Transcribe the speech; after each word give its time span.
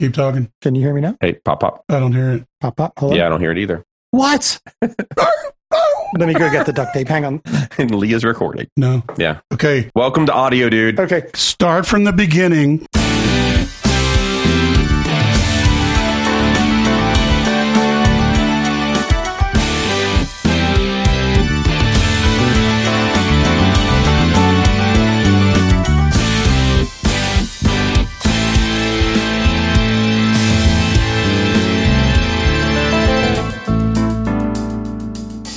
Keep 0.00 0.12
talking. 0.12 0.50
Can 0.60 0.74
you 0.74 0.82
hear 0.82 0.92
me 0.92 1.00
now? 1.00 1.16
Hey, 1.22 1.34
pop, 1.34 1.60
pop. 1.60 1.84
I 1.88 1.98
don't 1.98 2.12
hear 2.12 2.32
it. 2.32 2.44
Pop, 2.60 2.76
pop. 2.76 2.92
Hello? 2.98 3.14
Yeah, 3.14 3.26
I 3.26 3.28
don't 3.30 3.40
hear 3.40 3.50
it 3.50 3.56
either. 3.58 3.82
What? 4.10 4.60
Let 4.82 6.28
me 6.28 6.34
go 6.34 6.50
get 6.50 6.66
the 6.66 6.72
duct 6.74 6.92
tape. 6.92 7.08
Hang 7.08 7.24
on. 7.24 7.42
And 7.78 7.94
Leah's 7.94 8.24
recording. 8.24 8.68
No. 8.76 9.02
Yeah. 9.18 9.40
Okay. 9.52 9.90
Welcome 9.94 10.24
to 10.26 10.32
audio, 10.32 10.70
dude. 10.70 10.98
Okay. 10.98 11.24
Start 11.34 11.86
from 11.86 12.04
the 12.04 12.12
beginning. 12.12 12.86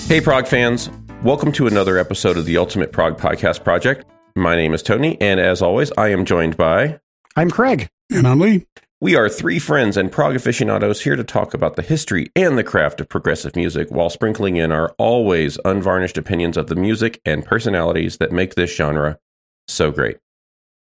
Hey, 0.09 0.19
Prog 0.19 0.47
fans. 0.47 0.89
Welcome 1.23 1.51
to 1.51 1.67
another 1.67 1.99
episode 1.99 2.35
of 2.35 2.45
the 2.45 2.57
Ultimate 2.57 2.91
Prog 2.91 3.19
Podcast 3.19 3.63
Project. 3.63 4.07
My 4.35 4.55
name 4.55 4.73
is 4.73 4.81
Tony, 4.81 5.21
and 5.21 5.39
as 5.39 5.61
always, 5.61 5.91
I 5.99 6.07
am 6.09 6.25
joined 6.25 6.57
by. 6.57 6.99
I'm 7.35 7.51
Craig. 7.51 7.89
And 8.11 8.27
I'm 8.27 8.39
Lee. 8.39 8.65
We 8.99 9.15
are 9.15 9.29
three 9.29 9.59
friends 9.59 9.97
and 9.97 10.11
prog 10.11 10.35
aficionados 10.35 11.01
here 11.01 11.15
to 11.15 11.23
talk 11.23 11.53
about 11.53 11.75
the 11.75 11.83
history 11.83 12.31
and 12.35 12.57
the 12.57 12.63
craft 12.63 12.99
of 12.99 13.07
progressive 13.07 13.55
music 13.55 13.91
while 13.91 14.09
sprinkling 14.09 14.55
in 14.55 14.71
our 14.71 14.95
always 14.97 15.59
unvarnished 15.63 16.17
opinions 16.17 16.57
of 16.57 16.65
the 16.65 16.75
music 16.75 17.21
and 17.23 17.45
personalities 17.45 18.17
that 18.17 18.31
make 18.31 18.55
this 18.55 18.75
genre 18.75 19.19
so 19.67 19.91
great. 19.91 20.17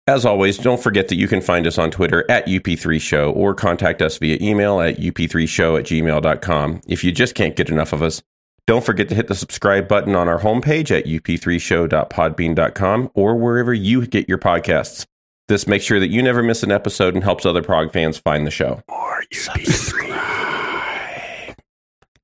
As 0.08 0.26
always, 0.26 0.58
don't 0.58 0.82
forget 0.82 1.06
that 1.06 1.14
you 1.14 1.28
can 1.28 1.40
find 1.40 1.64
us 1.68 1.78
on 1.78 1.92
Twitter 1.92 2.28
at 2.28 2.48
UP3Show 2.48 3.36
or 3.36 3.54
contact 3.54 4.02
us 4.02 4.18
via 4.18 4.36
email 4.40 4.80
at 4.80 4.96
up3show 4.96 5.78
at 5.78 5.86
gmail.com. 5.86 6.80
If 6.88 7.04
you 7.04 7.12
just 7.12 7.36
can't 7.36 7.54
get 7.54 7.70
enough 7.70 7.92
of 7.92 8.02
us, 8.02 8.20
don't 8.66 8.84
forget 8.84 9.08
to 9.08 9.14
hit 9.14 9.28
the 9.28 9.34
subscribe 9.34 9.88
button 9.88 10.14
on 10.14 10.28
our 10.28 10.40
homepage 10.40 10.90
at 10.96 11.04
up3show.podbean.com 11.06 13.10
or 13.14 13.36
wherever 13.36 13.72
you 13.74 14.06
get 14.06 14.28
your 14.28 14.38
podcasts. 14.38 15.06
This 15.48 15.66
makes 15.66 15.84
sure 15.84 15.98
that 16.00 16.10
you 16.10 16.22
never 16.22 16.42
miss 16.42 16.62
an 16.62 16.70
episode 16.72 17.14
and 17.14 17.22
helps 17.24 17.44
other 17.44 17.62
prog 17.62 17.92
fans 17.92 18.16
find 18.18 18.46
the 18.46 18.50
show. 18.50 18.80
Or 18.88 19.22
Subscribe. 19.32 20.20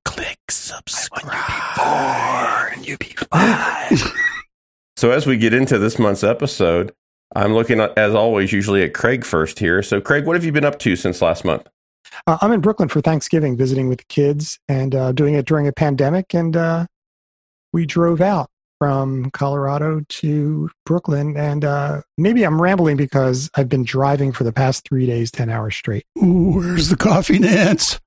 Click 0.05 0.39
subscribe. 0.49 1.77
and 2.73 2.85
UP5. 2.85 4.15
So 4.97 5.11
as 5.11 5.25
we 5.25 5.37
get 5.37 5.53
into 5.53 5.77
this 5.77 5.97
month's 5.97 6.25
episode, 6.25 6.91
I'm 7.33 7.53
looking 7.53 7.79
at, 7.79 7.97
as 7.97 8.13
always, 8.13 8.51
usually 8.51 8.83
at 8.83 8.93
Craig 8.93 9.23
first 9.23 9.57
here. 9.57 9.81
So 9.81 10.01
Craig, 10.01 10.25
what 10.25 10.35
have 10.35 10.43
you 10.43 10.51
been 10.51 10.65
up 10.65 10.77
to 10.79 10.97
since 10.97 11.21
last 11.21 11.45
month? 11.45 11.69
Uh, 12.27 12.37
I'm 12.41 12.51
in 12.51 12.61
Brooklyn 12.61 12.89
for 12.89 13.01
Thanksgiving, 13.01 13.57
visiting 13.57 13.89
with 13.89 13.99
the 13.99 14.05
kids 14.05 14.59
and 14.67 14.93
uh, 14.95 15.11
doing 15.11 15.35
it 15.35 15.45
during 15.45 15.67
a 15.67 15.73
pandemic. 15.73 16.33
And 16.33 16.55
uh, 16.55 16.85
we 17.73 17.85
drove 17.85 18.21
out 18.21 18.49
from 18.79 19.29
Colorado 19.31 20.01
to 20.07 20.69
Brooklyn. 20.85 21.35
And 21.37 21.65
uh, 21.65 22.01
maybe 22.17 22.43
I'm 22.43 22.61
rambling 22.61 22.97
because 22.97 23.49
I've 23.55 23.69
been 23.69 23.83
driving 23.83 24.31
for 24.31 24.43
the 24.43 24.53
past 24.53 24.87
three 24.87 25.05
days, 25.05 25.31
10 25.31 25.49
hours 25.49 25.75
straight. 25.75 26.05
Ooh, 26.23 26.53
where's 26.55 26.89
the 26.89 26.97
coffee, 26.97 27.39
Nance? 27.39 27.99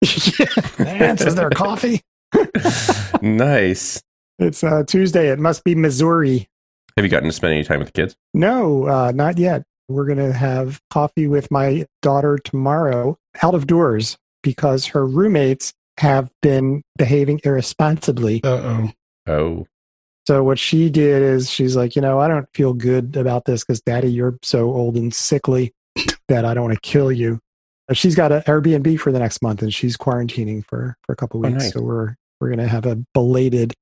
Nance, 0.78 1.22
is 1.22 1.34
there 1.34 1.50
coffee? 1.50 2.02
nice. 3.22 4.02
It's 4.38 4.64
uh, 4.64 4.84
Tuesday. 4.86 5.28
It 5.28 5.38
must 5.38 5.64
be 5.64 5.74
Missouri. 5.74 6.48
Have 6.96 7.04
you 7.04 7.10
gotten 7.10 7.28
to 7.28 7.32
spend 7.32 7.54
any 7.54 7.64
time 7.64 7.78
with 7.78 7.88
the 7.88 7.92
kids? 7.92 8.16
No, 8.34 8.86
uh, 8.86 9.12
not 9.12 9.38
yet. 9.38 9.62
We're 9.92 10.06
going 10.06 10.18
to 10.18 10.32
have 10.32 10.80
coffee 10.90 11.26
with 11.26 11.50
my 11.50 11.86
daughter 12.02 12.38
tomorrow 12.38 13.16
out 13.42 13.54
of 13.54 13.66
doors 13.66 14.16
because 14.42 14.86
her 14.86 15.06
roommates 15.06 15.72
have 15.98 16.30
been 16.40 16.82
behaving 16.96 17.40
irresponsibly. 17.44 18.40
Uh 18.42 18.48
oh. 18.48 18.90
Oh, 19.28 19.66
So 20.26 20.42
what 20.42 20.58
she 20.58 20.90
did 20.90 21.22
is 21.22 21.48
she's 21.48 21.76
like, 21.76 21.94
you 21.94 22.02
know, 22.02 22.18
I 22.18 22.26
don't 22.26 22.48
feel 22.54 22.72
good 22.74 23.16
about 23.16 23.44
this 23.44 23.62
because 23.62 23.80
daddy, 23.82 24.10
you're 24.10 24.36
so 24.42 24.72
old 24.72 24.96
and 24.96 25.14
sickly 25.14 25.72
that 26.28 26.44
I 26.44 26.54
don't 26.54 26.64
want 26.64 26.74
to 26.74 26.80
kill 26.88 27.12
you. 27.12 27.38
She's 27.92 28.14
got 28.16 28.32
an 28.32 28.42
Airbnb 28.42 28.98
for 28.98 29.12
the 29.12 29.18
next 29.20 29.42
month 29.42 29.62
and 29.62 29.72
she's 29.72 29.96
quarantining 29.96 30.64
for, 30.66 30.96
for 31.04 31.12
a 31.12 31.16
couple 31.16 31.38
Oh, 31.44 31.48
weeks. 31.50 31.64
nice. 31.64 31.72
So 31.72 31.82
we're, 31.82 32.14
we're 32.40 32.48
going 32.48 32.58
to 32.58 32.66
have 32.68 32.86
a 32.86 32.96
belated 33.14 33.74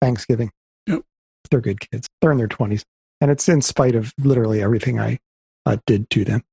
Thanksgiving. 0.00 0.50
Yep. 0.86 1.02
They're 1.50 1.60
good 1.60 1.78
kids. 1.80 2.08
They're 2.20 2.32
in 2.32 2.38
their 2.38 2.48
twenties 2.48 2.84
and 3.20 3.30
it's 3.30 3.48
in 3.48 3.62
spite 3.62 3.94
of 3.94 4.12
literally 4.18 4.62
everything 4.62 4.98
I 4.98 5.18
uh, 5.68 5.76
did 5.86 6.08
to 6.10 6.24
them. 6.24 6.44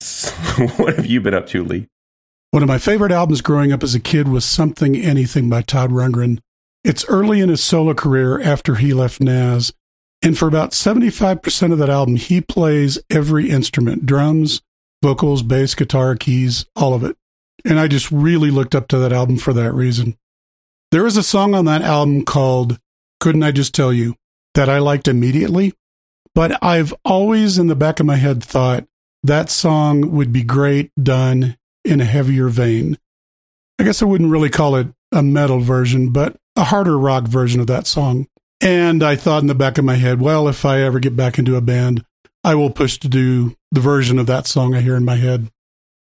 so 0.00 0.66
what 0.76 0.96
have 0.96 1.06
you 1.06 1.20
been 1.20 1.34
up 1.34 1.46
to, 1.48 1.64
Lee? 1.64 1.88
One 2.50 2.62
of 2.62 2.68
my 2.68 2.78
favorite 2.78 3.12
albums 3.12 3.42
growing 3.42 3.72
up 3.72 3.82
as 3.82 3.94
a 3.94 4.00
kid 4.00 4.28
was 4.28 4.44
Something 4.44 4.96
Anything 4.96 5.48
by 5.48 5.62
Todd 5.62 5.90
Rundgren. 5.90 6.40
It's 6.82 7.04
early 7.08 7.40
in 7.40 7.48
his 7.48 7.62
solo 7.62 7.94
career 7.94 8.40
after 8.40 8.76
he 8.76 8.92
left 8.92 9.20
Nazz, 9.20 9.72
and 10.22 10.36
for 10.36 10.48
about 10.48 10.72
75% 10.72 11.72
of 11.72 11.78
that 11.78 11.88
album, 11.88 12.16
he 12.16 12.40
plays 12.40 12.98
every 13.08 13.50
instrument 13.50 14.04
drums, 14.04 14.62
vocals, 15.02 15.42
bass, 15.42 15.74
guitar, 15.74 16.16
keys, 16.16 16.66
all 16.74 16.94
of 16.94 17.04
it. 17.04 17.16
And 17.64 17.78
I 17.78 17.86
just 17.86 18.10
really 18.10 18.50
looked 18.50 18.74
up 18.74 18.88
to 18.88 18.98
that 18.98 19.12
album 19.12 19.36
for 19.36 19.52
that 19.52 19.72
reason. 19.72 20.16
There 20.90 21.06
is 21.06 21.16
a 21.16 21.22
song 21.22 21.54
on 21.54 21.66
that 21.66 21.82
album 21.82 22.24
called 22.24 22.78
Couldn't 23.20 23.42
I 23.42 23.52
Just 23.52 23.74
Tell 23.74 23.92
You 23.92 24.16
that 24.54 24.68
I 24.68 24.78
liked 24.78 25.06
immediately, 25.06 25.74
but 26.34 26.62
I've 26.62 26.94
always 27.04 27.58
in 27.58 27.66
the 27.66 27.76
back 27.76 28.00
of 28.00 28.06
my 28.06 28.16
head 28.16 28.42
thought 28.42 28.86
that 29.22 29.50
song 29.50 30.12
would 30.12 30.32
be 30.32 30.42
great 30.42 30.90
done 31.00 31.56
in 31.84 32.00
a 32.00 32.04
heavier 32.04 32.48
vein. 32.48 32.98
I 33.78 33.84
guess 33.84 34.02
I 34.02 34.06
wouldn't 34.06 34.30
really 34.30 34.50
call 34.50 34.76
it 34.76 34.88
a 35.12 35.22
metal 35.22 35.60
version, 35.60 36.10
but 36.10 36.36
a 36.56 36.64
harder 36.64 36.98
rock 36.98 37.24
version 37.24 37.60
of 37.60 37.66
that 37.68 37.86
song. 37.86 38.26
And 38.60 39.02
I 39.02 39.16
thought 39.16 39.42
in 39.42 39.48
the 39.48 39.54
back 39.54 39.78
of 39.78 39.84
my 39.84 39.96
head, 39.96 40.20
well, 40.20 40.46
if 40.48 40.64
I 40.64 40.80
ever 40.80 41.00
get 41.00 41.16
back 41.16 41.38
into 41.38 41.56
a 41.56 41.62
band, 41.62 42.04
I 42.44 42.54
will 42.54 42.70
push 42.70 42.98
to 42.98 43.08
do 43.08 43.56
the 43.72 43.80
version 43.80 44.18
of 44.18 44.26
that 44.26 44.46
song 44.46 44.74
I 44.74 44.80
hear 44.80 44.96
in 44.96 45.04
my 45.04 45.16
head. 45.16 45.50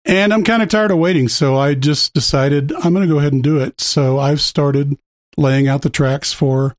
And 0.04 0.32
I'm 0.32 0.44
kind 0.44 0.62
of 0.62 0.70
tired 0.70 0.90
of 0.90 0.98
waiting, 0.98 1.28
so 1.28 1.56
I 1.56 1.74
just 1.74 2.14
decided 2.14 2.72
I'm 2.72 2.94
going 2.94 3.06
to 3.06 3.12
go 3.12 3.18
ahead 3.18 3.34
and 3.34 3.42
do 3.42 3.58
it. 3.58 3.80
So 3.80 4.18
I've 4.18 4.40
started 4.40 4.96
laying 5.36 5.68
out 5.68 5.82
the 5.82 5.90
tracks 5.90 6.32
for 6.32 6.74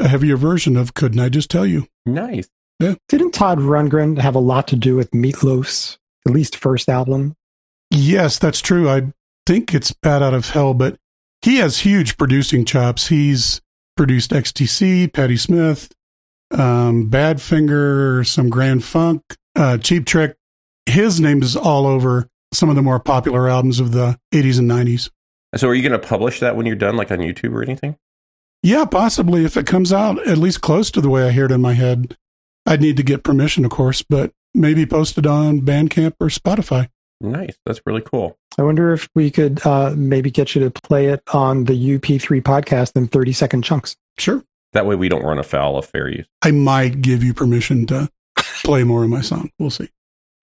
a 0.00 0.08
heavier 0.08 0.36
version 0.36 0.76
of 0.76 0.94
Couldn't 0.94 1.20
I 1.20 1.28
Just 1.28 1.50
Tell 1.50 1.64
You? 1.64 1.86
Nice. 2.04 2.48
Didn't 2.80 3.32
Todd 3.32 3.58
Rundgren 3.58 4.18
have 4.18 4.34
a 4.34 4.40
lot 4.40 4.68
to 4.68 4.76
do 4.76 4.96
with 4.96 5.10
Meatloaf's 5.12 5.98
at 6.26 6.32
least 6.32 6.56
first 6.56 6.88
album? 6.88 7.34
Yes, 7.90 8.38
that's 8.38 8.60
true. 8.60 8.88
I 8.88 9.12
think 9.46 9.74
it's 9.74 9.92
Bat 9.92 10.22
Out 10.22 10.34
of 10.34 10.50
Hell, 10.50 10.74
but 10.74 10.96
he 11.42 11.56
has 11.56 11.80
huge 11.80 12.16
producing 12.16 12.64
chops. 12.64 13.08
He's 13.08 13.60
produced 13.96 14.30
XTC, 14.30 15.12
Patti 15.12 15.36
Smith, 15.36 15.92
um, 16.50 17.10
Badfinger, 17.10 18.26
some 18.26 18.48
Grand 18.50 18.84
Funk, 18.84 19.22
uh, 19.56 19.78
Cheap 19.78 20.06
Trick. 20.06 20.36
His 20.86 21.20
name 21.20 21.42
is 21.42 21.56
all 21.56 21.86
over 21.86 22.28
some 22.52 22.68
of 22.68 22.76
the 22.76 22.82
more 22.82 22.98
popular 22.98 23.48
albums 23.48 23.80
of 23.80 23.92
the 23.92 24.18
80s 24.32 24.58
and 24.58 24.70
90s. 24.70 25.10
So 25.56 25.68
are 25.68 25.74
you 25.74 25.86
going 25.86 26.00
to 26.00 26.06
publish 26.06 26.40
that 26.40 26.56
when 26.56 26.66
you're 26.66 26.76
done, 26.76 26.96
like 26.96 27.10
on 27.10 27.18
YouTube 27.18 27.52
or 27.52 27.62
anything? 27.62 27.96
Yeah, 28.62 28.84
possibly 28.84 29.44
if 29.44 29.56
it 29.56 29.66
comes 29.66 29.92
out 29.92 30.24
at 30.26 30.38
least 30.38 30.60
close 30.60 30.90
to 30.92 31.00
the 31.00 31.08
way 31.08 31.26
I 31.26 31.30
hear 31.30 31.46
it 31.46 31.52
in 31.52 31.60
my 31.60 31.74
head. 31.74 32.16
I'd 32.66 32.80
need 32.80 32.96
to 32.96 33.02
get 33.02 33.24
permission, 33.24 33.64
of 33.64 33.70
course, 33.70 34.02
but 34.02 34.32
maybe 34.54 34.86
posted 34.86 35.26
on 35.26 35.60
Bandcamp 35.62 36.14
or 36.20 36.28
Spotify. 36.28 36.88
Nice. 37.20 37.56
That's 37.64 37.80
really 37.86 38.02
cool. 38.02 38.36
I 38.58 38.62
wonder 38.62 38.92
if 38.92 39.08
we 39.14 39.30
could 39.30 39.64
uh, 39.64 39.94
maybe 39.96 40.30
get 40.30 40.54
you 40.54 40.62
to 40.62 40.70
play 40.70 41.06
it 41.06 41.22
on 41.32 41.64
the 41.64 41.98
UP3 41.98 42.42
podcast 42.42 42.96
in 42.96 43.06
30 43.08 43.32
second 43.32 43.62
chunks. 43.62 43.96
Sure. 44.18 44.42
That 44.72 44.86
way 44.86 44.96
we 44.96 45.08
don't 45.08 45.22
run 45.22 45.38
afoul 45.38 45.78
of 45.78 45.86
fair 45.86 46.08
use. 46.08 46.26
I 46.42 46.50
might 46.50 47.00
give 47.00 47.22
you 47.22 47.32
permission 47.34 47.86
to 47.86 48.10
play 48.64 48.84
more 48.84 49.04
of 49.04 49.10
my 49.10 49.20
song. 49.20 49.50
We'll 49.58 49.70
see. 49.70 49.88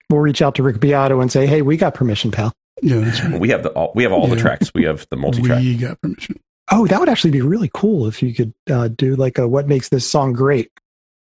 We'll 0.08 0.20
reach 0.20 0.42
out 0.42 0.54
to 0.56 0.62
Rick 0.62 0.80
Beato 0.80 1.20
and 1.20 1.30
say, 1.30 1.46
hey, 1.46 1.62
we 1.62 1.76
got 1.76 1.94
permission, 1.94 2.30
pal. 2.30 2.52
Yeah, 2.82 3.00
that's 3.00 3.22
right. 3.22 3.40
We 3.40 3.50
have 3.50 3.62
the 3.62 3.70
all, 3.70 3.92
we 3.94 4.02
have 4.04 4.12
all 4.12 4.26
the 4.26 4.36
tracks. 4.36 4.72
We 4.74 4.84
have 4.84 5.06
the 5.10 5.16
multi-track. 5.16 5.58
We 5.58 5.76
got 5.76 6.00
permission. 6.00 6.40
Oh, 6.70 6.86
that 6.86 6.98
would 6.98 7.08
actually 7.08 7.32
be 7.32 7.42
really 7.42 7.70
cool 7.74 8.06
if 8.06 8.22
you 8.22 8.32
could 8.32 8.54
uh, 8.70 8.88
do 8.88 9.16
like 9.16 9.38
a 9.38 9.46
what 9.46 9.68
makes 9.68 9.88
this 9.90 10.08
song 10.08 10.32
great. 10.32 10.70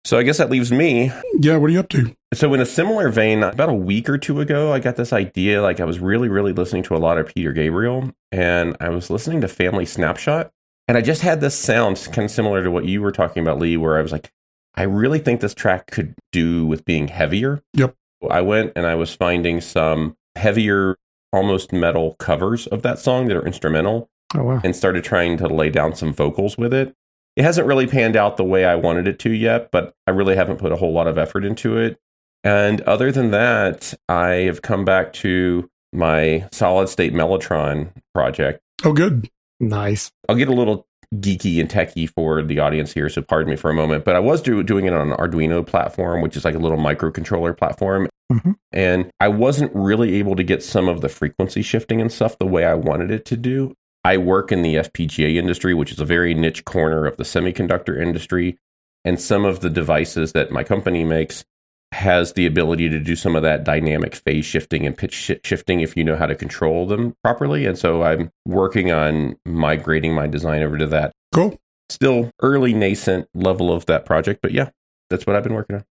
So 0.06 0.18
I 0.18 0.24
guess 0.24 0.38
that 0.38 0.50
leaves 0.50 0.72
me. 0.72 1.12
Yeah, 1.40 1.56
what 1.58 1.70
are 1.70 1.74
you 1.74 1.80
up 1.80 1.88
to? 1.90 2.14
So 2.34 2.54
in 2.54 2.60
a 2.60 2.66
similar 2.66 3.10
vein, 3.10 3.42
about 3.42 3.70
a 3.70 3.74
week 3.74 4.10
or 4.10 4.18
two 4.18 4.42
ago, 4.42 4.74
I 4.74 4.80
got 4.80 4.98
this 4.98 5.14
idea. 5.14 5.62
Like 5.62 5.80
I 5.80 5.86
was 5.86 6.00
really, 6.00 6.28
really 6.28 6.52
listening 6.52 6.84
to 6.84 6.96
a 6.96 6.98
lot 6.98 7.18
of 7.18 7.28
Peter 7.28 7.54
Gabriel, 7.54 8.12
and 8.32 8.76
I 8.82 8.90
was 8.90 9.10
listening 9.10 9.40
to 9.42 9.48
Family 9.48 9.86
Snapshot, 9.86 10.52
and 10.90 10.98
I 10.98 11.02
just 11.02 11.22
had 11.22 11.40
this 11.40 11.56
sound 11.56 12.06
kind 12.12 12.26
of 12.26 12.32
similar 12.32 12.64
to 12.64 12.72
what 12.72 12.86
you 12.86 13.02
were 13.02 13.12
talking 13.14 13.42
about, 13.44 13.60
Lee, 13.60 13.78
where 13.78 13.98
I 13.98 14.02
was 14.02 14.12
like, 14.12 14.32
I 14.76 14.84
really 14.84 15.20
think 15.20 15.40
this 15.40 15.54
track 15.54 15.90
could 15.92 16.16
do 16.32 16.66
with 16.66 16.84
being 16.84 17.08
heavier. 17.08 17.62
Yep. 17.74 17.96
I 18.30 18.42
went 18.42 18.74
and 18.76 18.86
I 18.86 18.96
was 18.96 19.14
finding 19.16 19.62
some 19.62 20.18
heavier, 20.36 20.98
almost 21.32 21.72
metal 21.72 22.16
covers 22.16 22.68
of 22.68 22.82
that 22.82 23.00
song 23.00 23.28
that 23.28 23.38
are 23.38 23.46
instrumental 23.46 24.10
Oh, 24.36 24.44
wow. 24.44 24.62
and 24.64 24.76
started 24.76 25.04
trying 25.04 25.38
to 25.38 25.48
lay 25.48 25.70
down 25.70 25.96
some 25.96 26.12
vocals 26.14 26.58
with 26.58 26.74
it. 26.74 26.96
It 27.36 27.44
hasn't 27.44 27.68
really 27.68 27.88
panned 27.88 28.16
out 28.16 28.38
the 28.38 28.44
way 28.44 28.66
I 28.66 28.76
wanted 28.76 29.08
it 29.08 29.20
to 29.20 29.32
yet, 29.32 29.72
but 29.72 29.94
I 30.06 30.12
really 30.12 30.36
haven't 30.36 30.58
put 30.58 30.72
a 30.72 30.76
whole 30.76 30.94
lot 30.94 31.08
of 31.08 31.18
effort 31.18 31.46
into 31.46 31.78
it. 31.78 31.98
And 32.44 32.82
other 32.82 33.12
than 33.12 33.32
that, 33.32 33.94
I 34.08 34.28
have 34.46 34.62
come 34.62 34.86
back 34.86 35.14
to 35.14 35.70
my 35.94 36.48
solid 36.52 36.90
state 36.90 37.14
Mellotron 37.14 37.92
project. 38.14 38.60
Oh, 38.84 38.94
good. 38.94 39.30
Nice. 39.60 40.12
I'll 40.28 40.36
get 40.36 40.50
a 40.50 40.54
little 40.54 40.86
geeky 41.16 41.60
and 41.60 41.70
techy 41.70 42.08
for 42.08 42.42
the 42.42 42.60
audience 42.60 42.92
here, 42.92 43.08
so 43.08 43.22
pardon 43.22 43.52
me 43.52 43.56
for 43.56 43.70
a 43.70 43.74
moment. 43.74 44.04
But 44.04 44.16
I 44.16 44.20
was 44.20 44.42
do, 44.42 44.62
doing 44.64 44.86
it 44.86 44.94
on 44.94 45.12
an 45.12 45.18
Arduino 45.18 45.66
platform, 45.66 46.22
which 46.22 46.36
is 46.36 46.44
like 46.44 46.56
a 46.56 46.60
little 46.60 46.78
microcontroller 46.78 47.56
platform. 47.56 48.10
Mhm. 48.32 48.56
And 48.72 49.12
I 49.20 49.28
wasn't 49.28 49.72
really 49.76 50.16
able 50.16 50.36
to 50.36 50.44
get 50.44 50.64
some 50.64 50.90
of 50.90 51.02
the 51.02 51.10
frequency 51.10 51.62
shifting 51.62 52.02
and 52.02 52.12
stuff 52.12 52.38
the 52.38 52.48
way 52.48 52.66
I 52.66 52.74
wanted 52.74 53.12
it 53.12 53.26
to 53.26 53.38
do. 53.38 53.74
I 54.04 54.18
work 54.18 54.52
in 54.52 54.62
the 54.62 54.76
FPGA 54.76 55.36
industry, 55.36 55.74
which 55.74 55.92
is 55.92 56.00
a 56.00 56.06
very 56.06 56.34
niche 56.34 56.66
corner 56.66 57.06
of 57.06 57.18
the 57.18 57.24
semiconductor 57.24 58.00
industry. 58.00 58.58
And 59.06 59.20
some 59.20 59.46
of 59.46 59.60
the 59.62 59.70
devices 59.70 60.34
that 60.34 60.52
my 60.52 60.64
company 60.64 61.04
makes 61.04 61.46
has 61.94 62.34
the 62.34 62.46
ability 62.46 62.90
to 62.90 63.00
do 63.00 63.16
some 63.16 63.36
of 63.36 63.44
that 63.44 63.64
dynamic 63.64 64.16
phase 64.16 64.46
shifting 64.46 64.86
and 64.86 64.98
pitch 64.98 65.14
shi 65.14 65.40
shifting 65.44 65.80
if 65.80 65.96
you 65.96 66.04
know 66.04 66.16
how 66.16 66.26
to 66.26 66.36
control 66.36 66.88
them 66.88 67.16
properly. 67.24 67.66
And 67.66 67.78
so 67.78 68.04
I'm 68.04 68.32
working 68.46 68.92
on 68.92 69.36
migrating 69.46 70.14
my 70.14 70.28
design 70.28 70.64
over 70.64 70.78
to 70.78 70.88
that. 70.88 71.14
Cool. 71.34 71.58
Still 71.90 72.32
early 72.42 72.74
nascent 72.74 73.28
level 73.34 73.72
of 73.72 73.86
that 73.86 74.06
project, 74.06 74.42
but 74.42 74.52
yeah, 74.52 74.70
that's 75.10 75.28
what 75.28 75.36
I've 75.36 75.44
been 75.44 75.54
working 75.54 75.78
on. 75.78 75.86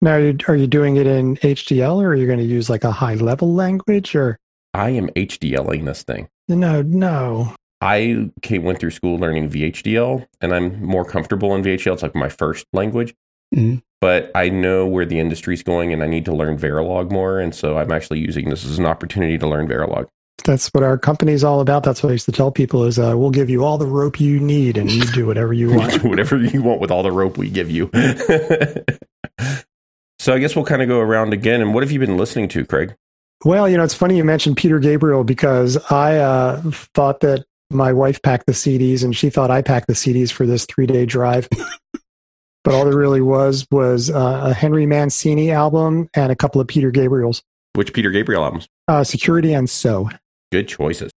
Now, 0.00 0.12
are 0.12 0.20
you, 0.20 0.36
are 0.48 0.56
you 0.56 0.66
doing 0.66 0.96
it 0.96 1.06
in 1.06 1.36
HDL 1.36 2.02
or 2.02 2.08
are 2.08 2.14
you 2.14 2.26
going 2.26 2.38
to 2.38 2.44
use 2.44 2.70
like 2.70 2.84
a 2.84 2.90
high 2.90 3.14
level 3.14 3.54
language 3.54 4.16
or 4.16 4.38
I 4.74 4.90
am 4.90 5.08
HDLing 5.10 5.84
this 5.84 6.02
thing. 6.02 6.28
No, 6.48 6.82
no. 6.82 7.54
I 7.80 8.30
came 8.42 8.62
went 8.62 8.78
through 8.78 8.92
school 8.92 9.18
learning 9.18 9.50
VHDL, 9.50 10.24
and 10.40 10.54
I'm 10.54 10.84
more 10.84 11.04
comfortable 11.04 11.54
in 11.56 11.62
VHDL. 11.62 11.94
It's 11.94 12.02
like 12.02 12.14
my 12.14 12.28
first 12.28 12.64
language, 12.72 13.12
Mhm. 13.54 13.82
but 14.00 14.30
I 14.36 14.50
know 14.50 14.86
where 14.86 15.04
the 15.04 15.18
industry's 15.18 15.62
going, 15.64 15.92
and 15.92 16.02
I 16.02 16.06
need 16.06 16.24
to 16.26 16.34
learn 16.34 16.56
Verilog 16.58 17.10
more. 17.10 17.40
And 17.40 17.52
so 17.54 17.78
I'm 17.78 17.90
actually 17.90 18.20
using 18.20 18.50
this 18.50 18.64
as 18.64 18.78
an 18.78 18.86
opportunity 18.86 19.36
to 19.38 19.48
learn 19.48 19.66
Verilog. 19.66 20.06
That's 20.44 20.68
what 20.74 20.82
our 20.84 20.98
company's 20.98 21.44
all 21.44 21.60
about. 21.60 21.82
That's 21.84 22.02
what 22.02 22.10
I 22.10 22.12
used 22.12 22.26
to 22.26 22.32
tell 22.32 22.50
people 22.50 22.84
is 22.84 22.98
uh, 22.98 23.14
we'll 23.16 23.30
give 23.30 23.48
you 23.50 23.64
all 23.64 23.78
the 23.78 23.86
rope 23.86 24.20
you 24.20 24.40
need 24.40 24.76
and 24.76 24.90
you 24.90 25.02
do 25.12 25.26
whatever 25.26 25.52
you 25.52 25.70
want. 25.76 26.02
Whatever 26.04 26.36
you 26.38 26.62
want 26.62 26.80
with 26.80 26.90
all 26.90 27.02
the 27.02 27.12
rope 27.12 27.36
we 27.38 27.48
give 27.50 27.70
you. 27.70 27.90
so 30.18 30.34
I 30.34 30.38
guess 30.38 30.54
we'll 30.56 30.64
kind 30.64 30.82
of 30.82 30.88
go 30.88 31.00
around 31.00 31.32
again. 31.32 31.60
And 31.60 31.74
what 31.74 31.82
have 31.82 31.92
you 31.92 31.98
been 31.98 32.16
listening 32.16 32.48
to, 32.50 32.64
Craig? 32.64 32.94
Well, 33.44 33.68
you 33.68 33.76
know, 33.76 33.82
it's 33.84 33.94
funny 33.94 34.16
you 34.16 34.24
mentioned 34.24 34.56
Peter 34.56 34.78
Gabriel 34.78 35.24
because 35.24 35.76
I 35.90 36.16
uh, 36.18 36.62
thought 36.94 37.20
that 37.20 37.44
my 37.70 37.92
wife 37.92 38.22
packed 38.22 38.46
the 38.46 38.52
CDs 38.52 39.02
and 39.02 39.16
she 39.16 39.30
thought 39.30 39.50
I 39.50 39.62
packed 39.62 39.88
the 39.88 39.94
CDs 39.94 40.30
for 40.30 40.46
this 40.46 40.64
three 40.66 40.86
day 40.86 41.06
drive. 41.06 41.48
but 42.64 42.74
all 42.74 42.84
there 42.84 42.96
really 42.96 43.20
was 43.20 43.66
was 43.70 44.10
uh, 44.10 44.42
a 44.44 44.54
Henry 44.54 44.86
Mancini 44.86 45.50
album 45.50 46.08
and 46.14 46.30
a 46.30 46.36
couple 46.36 46.60
of 46.60 46.68
Peter 46.68 46.92
Gabriels, 46.92 47.42
Which 47.74 47.92
Peter 47.92 48.10
Gabriel 48.10 48.44
albums? 48.44 48.68
uh, 48.88 49.02
Security 49.02 49.52
and 49.54 49.68
So. 49.68 50.08
Good 50.52 50.68
choices. 50.68 51.10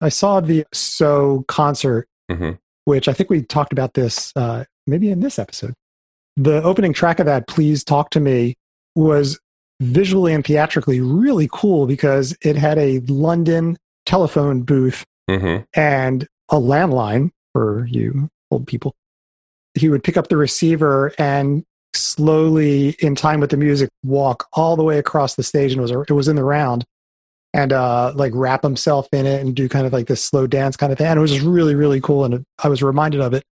I 0.00 0.10
saw 0.10 0.40
the 0.40 0.64
So 0.72 1.44
concert, 1.48 2.06
hmm 2.30 2.52
which 2.84 3.08
I 3.08 3.12
think 3.12 3.30
we 3.30 3.42
talked 3.42 3.72
about 3.72 3.94
this 3.94 4.32
uh, 4.36 4.62
maybe 4.86 5.10
in 5.10 5.18
this 5.18 5.40
episode. 5.40 5.74
The 6.36 6.62
opening 6.62 6.92
track 6.92 7.18
of 7.18 7.26
that, 7.26 7.48
Please 7.48 7.82
Talk 7.82 8.10
to 8.10 8.20
Me, 8.20 8.54
was 8.94 9.40
visually 9.80 10.32
and 10.32 10.44
theatrically 10.44 11.00
really 11.00 11.48
cool 11.52 11.86
because 11.86 12.36
it 12.42 12.56
had 12.56 12.78
a 12.78 13.00
London 13.00 13.76
telephone 14.04 14.62
booth 14.62 15.04
hmm 15.28 15.58
and 15.74 16.26
a 16.50 16.56
landline 16.56 17.30
for 17.52 17.86
you 17.86 18.28
old 18.50 18.66
people. 18.66 18.94
He 19.74 19.88
would 19.88 20.04
pick 20.04 20.16
up 20.16 20.28
the 20.28 20.36
receiver 20.36 21.12
and 21.18 21.64
slowly, 21.96 22.96
in 23.00 23.14
time 23.14 23.40
with 23.40 23.50
the 23.50 23.56
music, 23.56 23.88
walk 24.04 24.46
all 24.52 24.76
the 24.76 24.84
way 24.84 24.98
across 24.98 25.34
the 25.34 25.42
stage, 25.42 25.72
and 25.72 25.78
it 25.78 25.82
was 25.82 25.90
it 26.08 26.12
was 26.12 26.28
in 26.28 26.36
the 26.36 26.44
round, 26.44 26.84
and 27.52 27.72
uh, 27.72 28.12
like 28.14 28.32
wrap 28.34 28.62
himself 28.62 29.08
in 29.12 29.26
it 29.26 29.40
and 29.40 29.54
do 29.54 29.68
kind 29.68 29.86
of 29.86 29.92
like 29.92 30.06
this 30.06 30.22
slow 30.22 30.46
dance 30.46 30.76
kind 30.76 30.92
of 30.92 30.98
thing. 30.98 31.06
And 31.06 31.18
it 31.18 31.20
was 31.20 31.32
just 31.32 31.44
really 31.44 31.74
really 31.74 32.00
cool, 32.00 32.24
and 32.24 32.44
I 32.62 32.68
was 32.68 32.82
reminded 32.82 33.20
of 33.20 33.34
it 33.34 33.44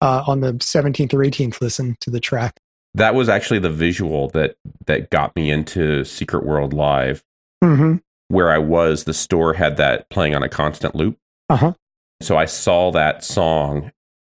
uh, 0.00 0.24
on 0.26 0.40
the 0.40 0.56
seventeenth 0.60 1.14
or 1.14 1.22
eighteenth 1.22 1.60
listen 1.60 1.96
to 2.00 2.10
the 2.10 2.20
track. 2.20 2.58
That 2.94 3.14
was 3.14 3.28
actually 3.28 3.60
the 3.60 3.70
visual 3.70 4.28
that 4.30 4.56
that 4.86 5.10
got 5.10 5.34
me 5.34 5.50
into 5.50 6.04
Secret 6.04 6.44
World 6.44 6.72
Live. 6.72 7.22
Mm-hmm. 7.62 7.98
where 8.26 8.50
I 8.50 8.58
was, 8.58 9.04
the 9.04 9.14
store 9.14 9.54
had 9.54 9.76
that 9.76 10.10
playing 10.10 10.34
on 10.34 10.42
a 10.42 10.48
constant 10.48 10.96
loop. 10.96 11.16
Uh 11.48 11.56
huh. 11.56 11.72
So 12.20 12.36
I 12.36 12.44
saw 12.46 12.90
that 12.90 13.22
song 13.22 13.92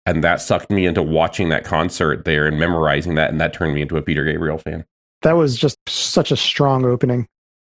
and 0.06 0.24
that 0.24 0.42
sucked 0.42 0.70
me 0.70 0.86
into 0.86 1.02
watching 1.02 1.50
that 1.50 1.64
concert 1.66 2.24
there 2.24 2.46
and 2.46 2.60
memorizing 2.60 3.16
that. 3.16 3.32
And 3.32 3.42
that 3.42 3.52
turned 3.54 3.74
me 3.74 3.82
into 3.82 3.98
a 3.98 4.04
Peter 4.04 4.24
Gabriel 4.24 4.60
fan. 4.60 4.86
That 5.24 5.34
was 5.34 5.58
just 5.58 5.78
such 5.88 6.32
a 6.32 6.38
strong 6.38 6.86
opening. 6.86 7.28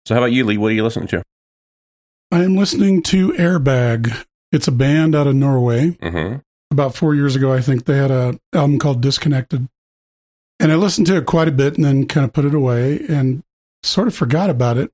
So, 0.05 0.13
how 0.13 0.19
about 0.21 0.31
you, 0.33 0.45
Lee? 0.45 0.57
What 0.57 0.71
are 0.71 0.75
you 0.75 0.83
listening 0.83 1.07
to? 1.07 1.23
I 2.31 2.43
am 2.43 2.55
listening 2.55 3.01
to 3.03 3.31
Airbag. 3.33 4.25
It's 4.51 4.67
a 4.67 4.71
band 4.71 5.15
out 5.15 5.25
of 5.25 5.33
Norway. 5.33 5.97
hmm 6.01 6.35
About 6.69 6.95
four 6.95 7.15
years 7.15 7.35
ago, 7.35 7.51
I 7.51 7.61
think 7.61 7.85
they 7.85 7.97
had 7.97 8.11
a 8.11 8.39
album 8.53 8.77
called 8.77 9.01
Disconnected, 9.01 9.67
and 10.59 10.71
I 10.71 10.75
listened 10.75 11.07
to 11.07 11.17
it 11.17 11.25
quite 11.25 11.47
a 11.47 11.53
bit, 11.53 11.75
and 11.75 11.85
then 11.85 12.07
kind 12.07 12.25
of 12.25 12.33
put 12.33 12.45
it 12.45 12.53
away 12.53 12.99
and 13.07 13.43
sort 13.83 14.07
of 14.07 14.15
forgot 14.15 14.49
about 14.49 14.77
it. 14.77 14.91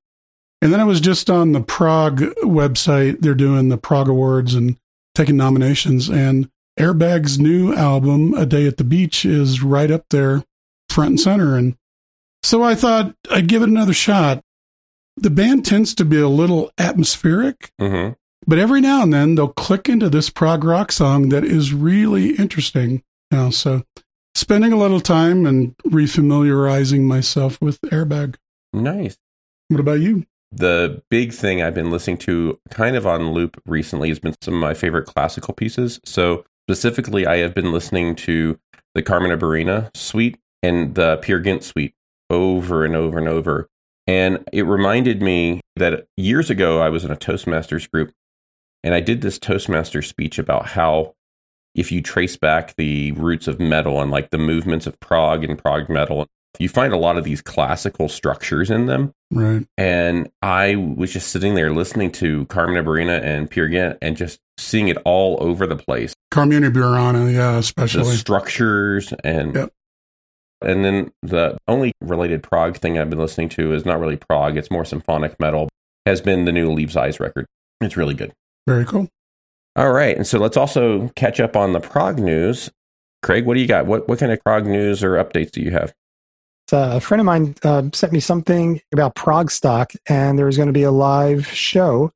And 0.62 0.72
then 0.72 0.80
I 0.80 0.86
was 0.86 1.02
just 1.02 1.30
on 1.30 1.52
the 1.52 1.62
Prog 1.62 2.20
website. 2.44 3.22
They're 3.22 3.36
doing 3.36 3.70
the 3.70 3.78
Prog 3.78 4.08
Awards 4.08 4.54
and 4.54 4.78
taking 5.14 5.38
nominations, 5.38 6.10
and 6.10 6.50
Airbag's 6.80 7.40
new 7.40 7.74
album, 7.74 8.34
A 8.34 8.46
Day 8.46 8.68
at 8.68 8.78
the 8.78 8.84
Beach, 8.84 9.26
is 9.26 9.62
right 9.64 9.90
up 9.90 10.06
there, 10.10 10.44
front 10.90 11.10
and 11.12 11.20
center. 11.20 11.56
And 11.56 11.78
so 12.44 12.64
I 12.64 12.76
thought 12.76 13.16
I'd 13.32 13.48
give 13.48 13.62
it 13.62 13.70
another 13.70 13.94
shot. 13.94 14.42
The 15.18 15.30
band 15.30 15.66
tends 15.66 15.96
to 15.96 16.06
be 16.06 16.20
a 16.20 16.28
little 16.28 16.72
atmospheric, 16.78 17.72
hmm 17.80 18.10
but 18.48 18.60
every 18.60 18.82
now 18.82 19.02
and 19.02 19.14
then 19.14 19.36
they'll 19.36 19.48
click 19.48 19.90
into 19.90 20.10
this 20.10 20.30
prog 20.30 20.64
rock 20.64 20.92
song 20.92 21.30
that 21.30 21.44
is 21.44 21.74
really 21.74 22.36
interesting. 22.36 23.04
You 23.32 23.38
know, 23.38 23.50
so 23.50 23.84
spending 24.36 24.74
a 24.74 24.78
little 24.78 25.00
time 25.00 25.46
and 25.46 25.76
refamiliarizing 25.88 27.02
myself 27.02 27.60
with 27.62 27.82
Airbag. 27.82 28.36
Nice. 28.74 29.18
What 29.70 29.80
about 29.80 30.02
you? 30.02 30.26
The 30.52 31.02
big 31.10 31.34
thing 31.34 31.62
I've 31.62 31.74
been 31.74 31.90
listening 31.90 32.18
to 32.20 32.60
kind 32.70 32.96
of 32.96 33.08
on 33.08 33.32
loop 33.32 33.62
recently 33.66 34.10
has 34.10 34.20
been 34.20 34.36
some 34.42 34.54
of 34.54 34.60
my 34.60 34.74
favorite 34.74 35.08
classical 35.08 35.54
pieces. 35.54 36.00
So, 36.06 36.46
specifically, 36.70 37.26
I 37.26 37.38
have 37.38 37.56
been 37.56 37.72
listening 37.72 38.16
to 38.18 38.60
the 38.94 39.02
Carmina 39.02 39.38
Burana 39.38 39.96
suite 39.96 40.38
and 40.62 40.96
the 40.96 41.18
Peer 41.18 41.40
Gynt 41.40 41.64
suite 41.64 41.94
over 42.30 42.86
and 42.86 42.96
over 42.96 43.18
and 43.18 43.28
over. 43.28 43.70
And 44.08 44.48
it 44.54 44.64
reminded 44.64 45.22
me 45.22 45.62
that 45.76 46.08
years 46.16 46.50
ago 46.50 46.80
I 46.80 46.90
was 46.90 47.04
in 47.04 47.12
a 47.12 47.18
Toastmasters 47.18 47.90
group 47.90 48.14
and 48.84 48.94
I 48.94 49.00
did 49.00 49.22
this 49.22 49.40
Toastmaster 49.40 50.02
speech 50.02 50.38
about 50.38 50.68
how 50.68 51.16
if 51.76 51.92
you 51.92 52.02
trace 52.02 52.38
back 52.38 52.74
the 52.78 53.12
roots 53.14 53.48
of 53.48 53.60
metal 53.60 54.02
and 54.02 54.10
like 54.12 54.30
the 54.32 54.38
movements 54.38 54.88
of 54.88 55.00
prog 55.00 55.44
and 55.44 55.58
prog 55.58 55.90
metal, 55.90 56.26
you 56.58 56.70
find 56.70 56.94
a 56.94 56.98
lot 56.98 57.18
of 57.18 57.26
these 57.26 57.42
classical 57.42 58.08
structures 58.08 58.72
in 58.72 58.86
them. 58.86 59.12
Right. 59.30 59.66
And 59.78 60.30
I 60.42 60.76
was 60.78 61.12
just 61.12 61.28
sitting 61.30 61.54
there 61.56 61.72
listening 61.74 62.12
to 62.14 62.46
Carmina 62.46 62.82
Burana 62.84 63.22
and 63.22 63.52
Gynt 63.52 63.98
and 64.02 64.16
just 64.16 64.40
seeing 64.58 64.88
it 64.88 64.98
all 65.04 65.38
over 65.42 65.68
the 65.68 65.76
place. 65.76 66.14
Carmina 66.32 66.72
Burana, 66.72 67.32
yeah, 67.34 67.52
The 67.54 67.58
especially. 67.58 68.16
structures 68.16 69.14
and 69.26 69.54
Yep. 69.54 69.70
and 70.64 70.86
then 70.86 71.12
the 71.22 71.58
only 71.68 71.92
related 72.00 72.42
prog 72.42 72.78
thing 72.78 72.98
I've 72.98 73.10
been 73.10 73.20
listening 73.20 73.50
to 73.50 73.74
is 73.74 73.86
not 73.86 74.00
really 74.00 74.16
prog, 74.18 74.56
it's 74.56 74.72
more 74.72 74.86
symphonic 74.86 75.38
metal, 75.42 75.68
has 76.06 76.22
been 76.22 76.46
the 76.46 76.54
new 76.54 76.72
Leaves 76.72 76.96
Eyes 76.96 77.20
record. 77.20 77.46
It's 77.82 77.98
really 77.98 78.14
good. 78.14 78.32
Very 78.66 78.86
cool. 78.86 79.10
All 79.76 79.92
right. 79.92 80.16
And 80.16 80.26
so 80.26 80.40
let's 80.40 80.58
also 80.58 81.10
catch 81.16 81.40
up 81.40 81.56
on 81.56 81.74
the 81.74 81.80
prog 81.80 82.20
news. 82.20 82.72
Craig, 83.22 83.46
what 83.46 83.56
do 83.56 83.62
you 83.62 83.68
got? 83.68 83.86
What 83.86 84.08
what 84.08 84.20
kind 84.20 84.32
of 84.32 84.42
prog 84.44 84.66
news 84.66 85.04
or 85.04 85.14
updates 85.14 85.52
do 85.52 85.62
you 85.62 85.72
have? 85.72 85.94
Uh, 86.72 86.94
a 86.96 87.00
friend 87.00 87.22
of 87.22 87.26
mine 87.26 87.56
uh, 87.64 87.84
sent 87.94 88.12
me 88.12 88.20
something 88.20 88.82
about 88.92 89.16
ProgStock, 89.16 89.96
and 90.08 90.38
there's 90.40 90.58
going 90.58 90.68
to 90.68 90.74
be 90.74 90.84
a 90.84 90.92
live 90.92 91.46
show 91.48 92.12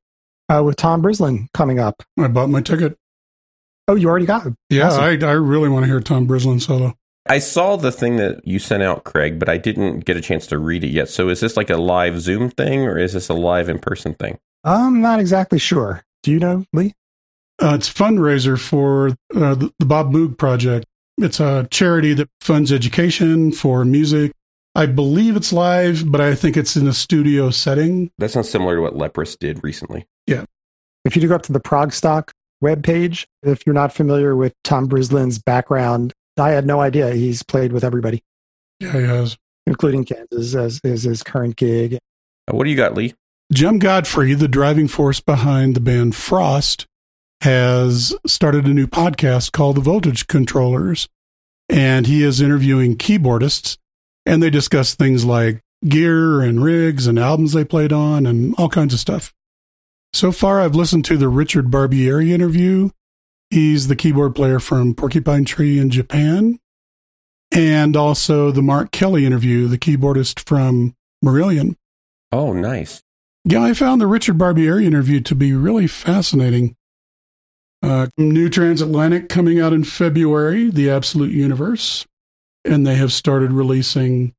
uh, 0.48 0.62
with 0.64 0.76
Tom 0.76 1.02
Brislin 1.02 1.46
coming 1.52 1.78
up. 1.78 2.02
I 2.18 2.26
bought 2.28 2.48
my 2.48 2.60
ticket. 2.60 2.96
Oh, 3.86 3.94
you 3.94 4.08
already 4.08 4.26
got 4.26 4.46
it. 4.46 4.54
Yeah, 4.68 4.88
Awesome. 4.88 5.04
I, 5.04 5.26
I 5.26 5.32
really 5.32 5.68
want 5.68 5.84
to 5.84 5.86
hear 5.88 6.00
Tom 6.00 6.26
Brislin 6.26 6.60
solo. 6.60 6.94
I 7.28 7.38
saw 7.38 7.76
the 7.76 7.92
thing 7.92 8.16
that 8.16 8.46
you 8.46 8.58
sent 8.58 8.82
out, 8.82 9.04
Craig, 9.04 9.38
but 9.38 9.48
I 9.48 9.56
didn't 9.56 10.04
get 10.04 10.16
a 10.16 10.20
chance 10.20 10.46
to 10.48 10.58
read 10.58 10.84
it 10.84 10.90
yet. 10.90 11.08
So 11.08 11.28
is 11.28 11.40
this 11.40 11.56
like 11.56 11.70
a 11.70 11.76
live 11.76 12.20
Zoom 12.20 12.50
thing 12.50 12.82
or 12.82 12.98
is 12.98 13.12
this 13.12 13.28
a 13.28 13.34
live 13.34 13.68
in 13.68 13.78
person 13.78 14.14
thing? 14.14 14.38
I'm 14.64 15.00
not 15.00 15.20
exactly 15.20 15.58
sure. 15.58 16.04
Do 16.22 16.32
you 16.32 16.38
know, 16.38 16.64
Lee? 16.72 16.94
Uh, 17.60 17.74
it's 17.74 17.90
a 17.90 17.94
fundraiser 17.94 18.58
for 18.58 19.08
uh, 19.34 19.54
the, 19.54 19.72
the 19.78 19.86
Bob 19.86 20.12
Moog 20.12 20.38
Project. 20.38 20.86
It's 21.18 21.40
a 21.40 21.68
charity 21.70 22.14
that 22.14 22.28
funds 22.40 22.72
education 22.72 23.52
for 23.52 23.84
music. 23.84 24.32
I 24.74 24.86
believe 24.86 25.36
it's 25.36 25.52
live, 25.52 26.10
but 26.10 26.20
I 26.20 26.34
think 26.34 26.56
it's 26.56 26.76
in 26.76 26.86
a 26.86 26.92
studio 26.92 27.50
setting. 27.50 28.10
That 28.18 28.30
sounds 28.30 28.48
similar 28.48 28.76
to 28.76 28.82
what 28.82 28.96
Leprous 28.96 29.36
did 29.36 29.62
recently. 29.62 30.06
Yeah. 30.26 30.44
If 31.04 31.16
you 31.16 31.22
do 31.22 31.28
go 31.28 31.34
up 31.34 31.42
to 31.42 31.52
the 31.52 31.60
ProgStock 31.60 32.30
webpage, 32.62 33.26
if 33.42 33.66
you're 33.66 33.74
not 33.74 33.92
familiar 33.92 34.36
with 34.36 34.54
Tom 34.64 34.86
Brislin's 34.86 35.38
background, 35.38 36.12
I 36.38 36.50
had 36.50 36.66
no 36.66 36.80
idea 36.80 37.12
he's 37.12 37.42
played 37.42 37.72
with 37.72 37.84
everybody. 37.84 38.22
Yeah, 38.78 38.92
he 38.92 39.02
has. 39.02 39.36
including 39.66 40.04
Kansas 40.04 40.54
as 40.54 40.80
is 40.84 41.02
his 41.02 41.22
current 41.22 41.56
gig. 41.56 41.98
Uh, 42.48 42.56
what 42.56 42.64
do 42.64 42.70
you 42.70 42.76
got, 42.76 42.94
Lee? 42.94 43.14
Jem 43.52 43.78
Godfrey, 43.78 44.34
the 44.34 44.48
driving 44.48 44.88
force 44.88 45.20
behind 45.20 45.74
the 45.74 45.80
band 45.80 46.14
Frost, 46.14 46.86
has 47.42 48.14
started 48.26 48.66
a 48.66 48.74
new 48.74 48.86
podcast 48.86 49.52
called 49.52 49.76
The 49.76 49.80
Voltage 49.80 50.26
Controllers. 50.26 51.08
And 51.68 52.06
he 52.06 52.24
is 52.24 52.40
interviewing 52.40 52.96
keyboardists, 52.96 53.78
and 54.26 54.42
they 54.42 54.50
discuss 54.50 54.94
things 54.94 55.24
like 55.24 55.60
gear 55.88 56.40
and 56.40 56.62
rigs 56.62 57.06
and 57.06 57.18
albums 57.18 57.52
they 57.52 57.64
played 57.64 57.92
on 57.92 58.26
and 58.26 58.54
all 58.58 58.68
kinds 58.68 58.92
of 58.92 59.00
stuff. 59.00 59.32
So 60.12 60.32
far, 60.32 60.60
I've 60.60 60.74
listened 60.74 61.04
to 61.06 61.16
the 61.16 61.28
Richard 61.28 61.66
Barbieri 61.66 62.30
interview. 62.30 62.90
He's 63.50 63.86
the 63.86 63.96
keyboard 63.96 64.34
player 64.34 64.58
from 64.58 64.94
Porcupine 64.94 65.44
Tree 65.44 65.78
in 65.78 65.90
Japan. 65.90 66.58
And 67.52 67.96
also 67.96 68.50
the 68.50 68.62
Mark 68.62 68.90
Kelly 68.90 69.24
interview, 69.24 69.66
the 69.68 69.78
keyboardist 69.78 70.40
from 70.40 70.94
Marillion. 71.24 71.76
Oh, 72.32 72.52
nice. 72.52 73.02
Yeah, 73.44 73.62
I 73.62 73.74
found 73.74 74.00
the 74.00 74.06
Richard 74.06 74.38
Barbieri 74.38 74.84
interview 74.84 75.20
to 75.20 75.34
be 75.34 75.52
really 75.52 75.86
fascinating. 75.86 76.76
Uh, 77.82 78.08
new 78.18 78.48
Transatlantic 78.48 79.28
coming 79.28 79.60
out 79.60 79.72
in 79.72 79.84
February, 79.84 80.70
The 80.70 80.90
Absolute 80.90 81.32
Universe. 81.32 82.06
And 82.64 82.86
they 82.86 82.96
have 82.96 83.12
started 83.12 83.52
releasing 83.52 84.34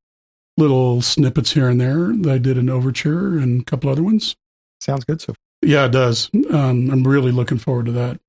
little 0.56 1.02
snippets 1.02 1.52
here 1.52 1.68
and 1.68 1.80
there. 1.80 2.12
They 2.12 2.38
did 2.38 2.56
an 2.56 2.70
overture 2.70 3.38
and 3.38 3.62
a 3.62 3.64
couple 3.64 3.90
other 3.90 4.02
ones. 4.02 4.36
Sounds 4.80 5.04
good 5.04 5.20
so 5.20 5.28
far. 5.32 5.36
Yeah, 5.62 5.86
it 5.86 5.92
does. 5.92 6.30
Um, 6.50 6.90
I'm 6.90 7.06
really 7.06 7.32
looking 7.32 7.58
forward 7.58 7.86
to 7.86 7.92
that. 7.92 8.20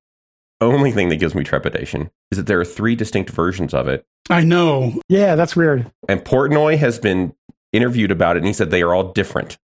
Only 0.61 0.91
thing 0.91 1.09
that 1.09 1.17
gives 1.17 1.35
me 1.35 1.43
trepidation 1.43 2.09
is 2.31 2.37
that 2.37 2.47
there 2.47 2.59
are 2.59 2.65
three 2.65 2.95
distinct 2.95 3.29
versions 3.31 3.73
of 3.73 3.87
it. 3.87 4.05
I 4.29 4.43
know. 4.43 5.01
Yeah, 5.09 5.35
that's 5.35 5.55
weird. 5.55 5.91
And 6.07 6.23
Portnoy 6.23 6.77
has 6.77 6.99
been 6.99 7.33
interviewed 7.73 8.11
about 8.11 8.35
it, 8.35 8.39
and 8.39 8.47
he 8.47 8.53
said 8.53 8.69
they 8.69 8.81
are 8.81 8.93
all 8.93 9.11
different. 9.11 9.57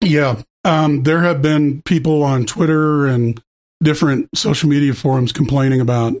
Yeah. 0.00 0.42
Um, 0.64 1.04
there 1.04 1.20
have 1.20 1.40
been 1.40 1.82
people 1.82 2.22
on 2.22 2.44
Twitter 2.46 3.06
and 3.06 3.42
different 3.82 4.28
social 4.34 4.68
media 4.68 4.94
forums 4.94 5.32
complaining 5.32 5.80
about 5.80 6.14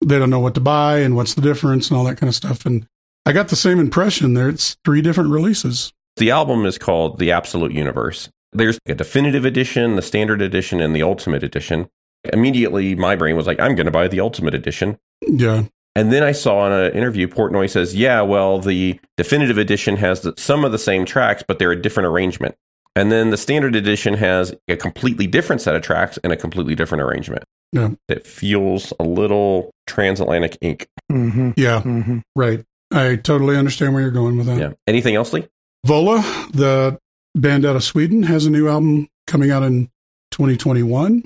they 0.00 0.18
don't 0.18 0.30
know 0.30 0.40
what 0.40 0.54
to 0.54 0.60
buy 0.60 0.98
and 0.98 1.16
what's 1.16 1.34
the 1.34 1.40
difference 1.40 1.90
and 1.90 1.98
all 1.98 2.04
that 2.04 2.16
kind 2.16 2.28
of 2.28 2.34
stuff. 2.34 2.64
And 2.64 2.86
I 3.26 3.32
got 3.32 3.48
the 3.48 3.56
same 3.56 3.78
impression 3.78 4.34
there. 4.34 4.48
It's 4.48 4.76
three 4.84 5.02
different 5.02 5.30
releases. 5.30 5.92
The 6.16 6.30
album 6.30 6.66
is 6.66 6.78
called 6.78 7.18
The 7.18 7.32
Absolute 7.32 7.72
Universe. 7.72 8.28
There's 8.52 8.78
a 8.86 8.94
definitive 8.94 9.44
edition, 9.44 9.96
the 9.96 10.02
standard 10.02 10.40
edition, 10.40 10.80
and 10.80 10.94
the 10.94 11.02
ultimate 11.02 11.42
edition. 11.42 11.88
Immediately, 12.32 12.94
my 12.94 13.16
brain 13.16 13.36
was 13.36 13.46
like, 13.46 13.60
I'm 13.60 13.74
going 13.74 13.86
to 13.86 13.92
buy 13.92 14.08
the 14.08 14.20
ultimate 14.20 14.54
edition. 14.54 14.98
Yeah. 15.26 15.64
And 15.94 16.12
then 16.12 16.22
I 16.22 16.32
saw 16.32 16.66
in 16.66 16.72
an 16.72 16.92
interview, 16.92 17.26
Portnoy 17.28 17.68
says, 17.68 17.94
yeah, 17.94 18.20
well, 18.20 18.60
the 18.60 19.00
definitive 19.16 19.58
edition 19.58 19.96
has 19.96 20.20
the, 20.20 20.32
some 20.36 20.64
of 20.64 20.72
the 20.72 20.78
same 20.78 21.04
tracks, 21.04 21.42
but 21.46 21.58
they're 21.58 21.72
a 21.72 21.80
different 21.80 22.06
arrangement. 22.06 22.54
And 22.98 23.12
then 23.12 23.30
the 23.30 23.36
standard 23.36 23.76
edition 23.76 24.14
has 24.14 24.52
a 24.66 24.76
completely 24.76 25.28
different 25.28 25.62
set 25.62 25.76
of 25.76 25.82
tracks 25.82 26.18
and 26.24 26.32
a 26.32 26.36
completely 26.36 26.74
different 26.74 27.02
arrangement. 27.02 27.44
Yeah. 27.70 27.90
It 28.08 28.26
feels 28.26 28.92
a 28.98 29.04
little 29.04 29.70
transatlantic 29.86 30.58
ink. 30.60 30.88
Mm-hmm. 31.12 31.50
Yeah. 31.56 31.80
Mm-hmm. 31.82 32.18
Right. 32.34 32.64
I 32.90 33.14
totally 33.14 33.56
understand 33.56 33.94
where 33.94 34.02
you're 34.02 34.10
going 34.10 34.36
with 34.36 34.46
that. 34.46 34.58
Yeah. 34.58 34.72
Anything 34.88 35.14
else, 35.14 35.32
Lee? 35.32 35.46
Vola, 35.86 36.22
the 36.52 36.98
band 37.36 37.64
out 37.64 37.76
of 37.76 37.84
Sweden, 37.84 38.24
has 38.24 38.46
a 38.46 38.50
new 38.50 38.68
album 38.68 39.06
coming 39.28 39.52
out 39.52 39.62
in 39.62 39.90
2021. 40.32 41.24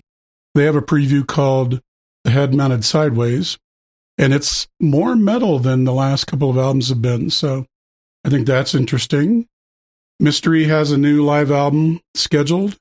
They 0.54 0.64
have 0.64 0.76
a 0.76 0.82
preview 0.82 1.26
called 1.26 1.80
The 2.24 2.32
Head 2.32 2.52
Mounted 2.52 2.84
Sideways, 2.84 3.56
and 4.18 4.34
it's 4.34 4.68
more 4.78 5.16
metal 5.16 5.58
than 5.58 5.84
the 5.84 5.94
last 5.94 6.26
couple 6.26 6.50
of 6.50 6.58
albums 6.58 6.90
have 6.90 7.00
been. 7.00 7.30
So 7.30 7.64
I 8.26 8.28
think 8.28 8.46
that's 8.46 8.74
interesting. 8.74 9.48
Mystery 10.22 10.66
has 10.66 10.92
a 10.92 10.96
new 10.96 11.24
live 11.24 11.50
album 11.50 12.00
scheduled, 12.14 12.76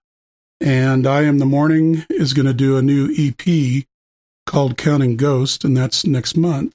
and 0.59 1.07
I 1.07 1.23
Am 1.23 1.39
the 1.39 1.45
Morning 1.47 2.05
is 2.07 2.33
going 2.33 2.45
to 2.45 2.53
do 2.53 2.77
a 2.77 2.83
new 2.83 3.11
EP 3.17 3.83
called 4.45 4.77
Counting 4.77 5.17
Ghost, 5.17 5.63
and 5.63 5.75
that's 5.75 6.05
next 6.05 6.37
month. 6.37 6.71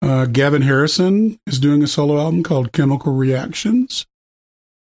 Uh, 0.00 0.24
Gavin 0.24 0.62
Harrison 0.62 1.38
is 1.46 1.58
doing 1.58 1.82
a 1.82 1.86
solo 1.86 2.18
album 2.18 2.42
called 2.42 2.72
Chemical 2.72 3.12
Reactions. 3.12 4.06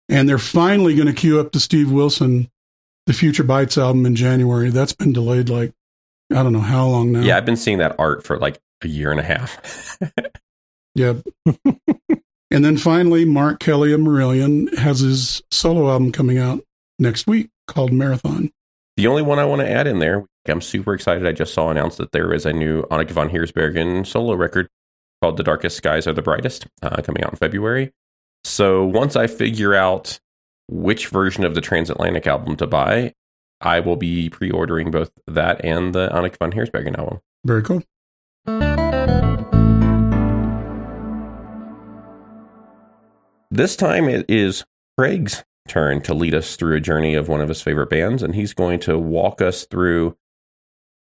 And 0.10 0.28
they're 0.28 0.38
finally 0.38 0.96
going 0.96 1.08
to 1.08 1.14
queue 1.14 1.40
up 1.40 1.54
the 1.54 1.62
Steve 1.62 1.90
Wilson, 1.90 2.50
the 3.06 3.14
Future 3.14 3.44
Bites 3.44 3.78
album 3.78 4.06
in 4.06 4.18
January. 4.18 4.70
That's 4.70 4.92
been 4.92 5.14
delayed 5.14 5.48
like, 5.48 5.72
I 6.30 6.44
don't 6.44 6.52
know 6.52 6.60
how 6.60 6.88
long 6.88 7.14
now. 7.14 7.22
Yeah, 7.22 7.38
I've 7.38 7.46
been 7.46 7.56
seeing 7.56 7.78
that 7.78 7.96
art 7.98 8.26
for 8.26 8.38
like 8.38 8.60
a 8.84 8.90
year 8.90 9.12
and 9.12 9.20
a 9.22 9.24
half. 9.24 9.98
Yeah. 10.98 11.14
and 12.52 12.64
then 12.64 12.78
finally, 12.78 13.26
Mark 13.26 13.60
Kelly 13.60 13.92
of 13.94 14.02
Marillion 14.02 14.76
has 14.78 15.00
his 15.00 15.42
solo 15.52 15.90
album 15.92 16.12
coming 16.12 16.38
out 16.38 16.64
next 17.00 17.28
week 17.28 17.50
called 17.68 17.92
Marathon. 17.92 18.52
the 18.96 19.08
only 19.08 19.22
one 19.22 19.40
I 19.40 19.46
want 19.46 19.62
to 19.62 19.70
add 19.70 19.88
in 19.88 20.00
there, 20.00 20.26
I'm 20.48 20.62
super 20.62 20.94
excited. 20.94 21.28
I 21.28 21.32
just 21.32 21.54
saw 21.54 21.70
announced 21.70 21.98
that 21.98 22.12
there 22.12 22.34
is 22.34 22.46
a 22.46 22.54
new 22.54 22.84
Anneke 22.84 23.12
van 23.12 23.30
Giersbergen 23.30 24.06
solo 24.06 24.36
record 24.36 24.68
called 25.22 25.38
The 25.38 25.44
Darkest 25.44 25.78
Skies 25.78 26.08
Are 26.08 26.14
the 26.14 26.22
Brightest 26.22 26.68
uh, 26.82 27.02
coming 27.02 27.24
out 27.24 27.32
in 27.32 27.38
February. 27.38 27.92
So 28.44 28.86
once 28.86 29.16
I 29.16 29.28
figure 29.28 29.74
out 29.76 30.20
which 30.70 31.08
version 31.08 31.44
of 31.44 31.56
the 31.56 31.62
Transatlantic 31.62 32.28
album 32.28 32.56
to 32.58 32.68
buy, 32.68 33.14
I 33.62 33.80
will 33.80 33.96
be 33.96 34.30
pre 34.30 34.52
ordering 34.52 34.92
both 34.92 35.12
that 35.28 35.64
and 35.66 35.94
the 35.94 36.10
Anneke 36.10 36.38
van 36.38 36.52
Giersbergen 36.52 36.98
album. 36.98 37.20
Very 37.46 37.64
cool. 37.64 37.84
This 43.58 43.76
time 43.76 44.08
it 44.08 44.30
is 44.30 44.66
Craig's 45.00 45.44
turn 45.68 46.04
to 46.04 46.14
lead 46.14 46.36
us 46.36 46.58
through 46.58 46.76
a 46.76 46.80
journey 46.80 47.16
of 47.16 47.28
one 47.28 47.42
of 47.42 47.50
his 47.50 47.60
favorite 47.60 47.90
bands, 47.90 48.22
and 48.22 48.36
he's 48.36 48.54
going 48.54 48.80
to 48.82 49.00
walk 49.00 49.42
us 49.42 49.66
through 49.66 50.16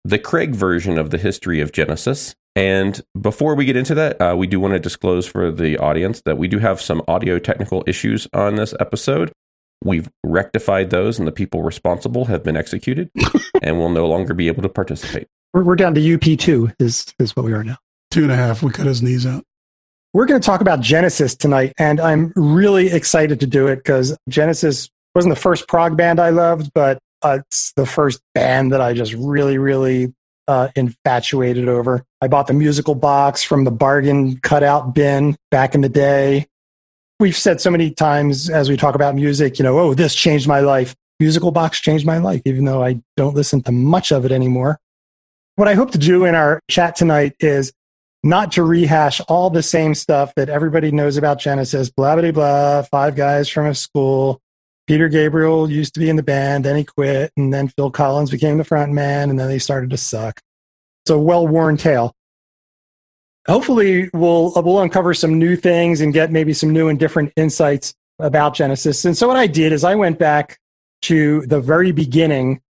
the 0.06 0.18
Craig 0.18 0.56
version 0.56 0.98
of 0.98 1.10
the 1.10 1.18
history 1.18 1.60
of 1.60 1.74
Genesis. 1.74 2.34
And 2.56 3.02
before 3.20 3.56
we 3.56 3.66
get 3.66 3.76
into 3.76 3.94
that, 3.96 4.22
uh, 4.22 4.38
we 4.38 4.48
do 4.48 4.62
want 4.62 4.74
to 4.74 4.80
disclose 4.80 5.28
for 5.28 5.52
the 5.52 5.78
audience 5.80 6.22
that 6.22 6.38
we 6.38 6.48
do 6.48 6.60
have 6.60 6.80
some 6.80 7.02
audio 7.10 7.40
technical 7.40 7.84
issues 7.88 8.26
on 8.32 8.56
this 8.56 8.74
episode. 8.80 9.34
We've 9.84 10.10
rectified 10.24 10.92
those, 10.92 11.20
and 11.20 11.28
the 11.28 11.34
people 11.34 11.62
responsible 11.62 12.24
have 12.24 12.42
been 12.42 12.56
executed 12.56 13.12
and 13.62 13.78
will 13.78 13.90
no 13.90 14.08
longer 14.08 14.34
be 14.34 14.48
able 14.48 14.62
to 14.64 14.70
participate. 14.70 15.28
We're, 15.54 15.66
we're 15.66 15.76
down 15.76 15.94
to 15.96 16.00
UP2 16.00 16.76
is, 16.80 17.14
is 17.20 17.36
what 17.36 17.44
we 17.44 17.52
are 17.52 17.66
now. 17.66 17.80
Two 18.12 18.24
and 18.24 18.32
a 18.32 18.38
half. 18.38 18.64
We 18.64 18.72
cut 18.72 18.86
his 18.86 19.02
knees 19.02 19.26
out. 19.26 19.44
We're 20.16 20.28
going 20.28 20.40
to 20.40 20.46
talk 20.46 20.62
about 20.62 20.80
Genesis 20.80 21.36
tonight, 21.36 21.74
and 21.78 22.00
I'm 22.00 22.32
really 22.38 22.88
excited 22.88 23.42
to 23.42 23.46
do 23.46 23.68
it 23.68 23.76
because 23.76 24.18
Genesis 24.30 24.90
wasn't 25.14 25.36
the 25.36 25.42
first 25.42 25.68
prog 25.68 25.98
band 25.98 26.22
I 26.22 26.30
loved, 26.30 26.72
but 26.74 27.00
uh, 27.22 27.40
it's 27.42 27.74
the 27.76 27.86
first 27.86 28.22
band 28.34 28.72
that 28.72 28.80
I 28.80 28.94
just 28.94 29.12
really, 29.12 29.58
really 29.58 30.14
uh, 30.48 30.70
infatuated 30.78 31.68
over. 31.68 32.02
I 32.22 32.30
bought 32.30 32.48
the 32.48 32.54
musical 32.54 32.96
box 32.96 33.44
from 33.44 33.66
the 33.66 33.72
bargain 33.72 34.38
cutout 34.38 34.96
bin 34.96 35.36
back 35.52 35.76
in 35.76 35.82
the 35.82 35.90
day. 35.90 36.48
We've 37.20 37.36
said 37.36 37.60
so 37.60 37.70
many 37.70 37.92
times 37.92 38.50
as 38.50 38.70
we 38.70 38.78
talk 38.78 38.96
about 38.96 39.16
music, 39.16 39.60
you 39.60 39.64
know, 39.64 39.78
oh, 39.78 39.94
this 39.96 40.16
changed 40.16 40.48
my 40.48 40.62
life. 40.62 40.96
Musical 41.20 41.52
box 41.52 41.82
changed 41.82 42.06
my 42.06 42.20
life, 42.20 42.42
even 42.46 42.64
though 42.64 42.82
I 42.82 43.02
don't 43.18 43.36
listen 43.36 43.62
to 43.64 43.74
much 43.74 44.14
of 44.14 44.24
it 44.24 44.32
anymore. 44.32 44.80
What 45.58 45.68
I 45.68 45.74
hope 45.74 45.92
to 45.92 45.98
do 45.98 46.24
in 46.24 46.36
our 46.36 46.62
chat 46.70 46.96
tonight 46.96 47.36
is 47.42 47.74
not 48.26 48.52
to 48.54 48.64
rehash 48.64 49.22
all 49.28 49.52
the 49.52 49.62
same 49.62 49.94
stuff 49.94 50.34
that 50.34 50.50
everybody 50.50 50.92
knows 50.92 51.16
about 51.16 51.38
Genesis, 51.40 51.92
blah, 51.92 52.16
blah, 52.16 52.32
blah, 52.32 52.82
five 52.82 53.16
guys 53.16 53.48
from 53.48 53.68
a 53.68 53.76
school. 53.76 54.42
Peter 54.88 55.08
Gabriel 55.08 55.70
used 55.70 55.94
to 55.94 56.00
be 56.00 56.10
in 56.10 56.16
the 56.16 56.24
band, 56.24 56.66
then 56.66 56.76
he 56.76 56.84
quit, 56.84 57.32
and 57.38 57.54
then 57.54 57.68
Phil 57.68 57.92
Collins 57.92 58.32
became 58.32 58.58
the 58.58 58.64
front 58.64 58.92
man, 58.92 59.30
and 59.30 59.40
then 59.40 59.48
they 59.48 59.60
started 59.60 59.92
to 59.92 59.98
suck. 59.98 60.42
It's 61.04 61.12
a 61.12 61.20
well 61.20 61.48
worn 61.48 61.78
tale. 61.78 62.16
Hopefully, 63.48 64.10
we'll, 64.12 64.58
uh, 64.58 64.62
we'll 64.62 64.82
uncover 64.82 65.14
some 65.14 65.38
new 65.38 65.56
things 65.56 66.02
and 66.02 66.12
get 66.12 66.32
maybe 66.32 66.52
some 66.52 66.74
new 66.74 66.88
and 66.88 67.00
different 67.00 67.32
insights 67.36 67.94
about 68.18 68.56
Genesis. 68.56 69.06
And 69.06 69.16
so, 69.16 69.28
what 69.28 69.38
I 69.38 69.46
did 69.46 69.72
is 69.72 69.84
I 69.84 69.94
went 69.94 70.18
back 70.18 70.58
to 71.04 71.46
the 71.46 71.62
very 71.62 71.92
beginning 71.92 72.62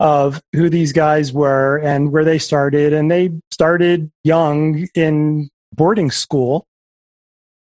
of 0.00 0.40
who 0.54 0.68
these 0.68 0.92
guys 0.92 1.32
were 1.32 1.78
and 1.78 2.12
where 2.12 2.24
they 2.24 2.38
started. 2.38 2.92
And 2.92 3.10
they 3.10 3.32
started 3.50 4.10
young 4.24 4.86
in 4.94 5.50
boarding 5.74 6.10
school. 6.10 6.66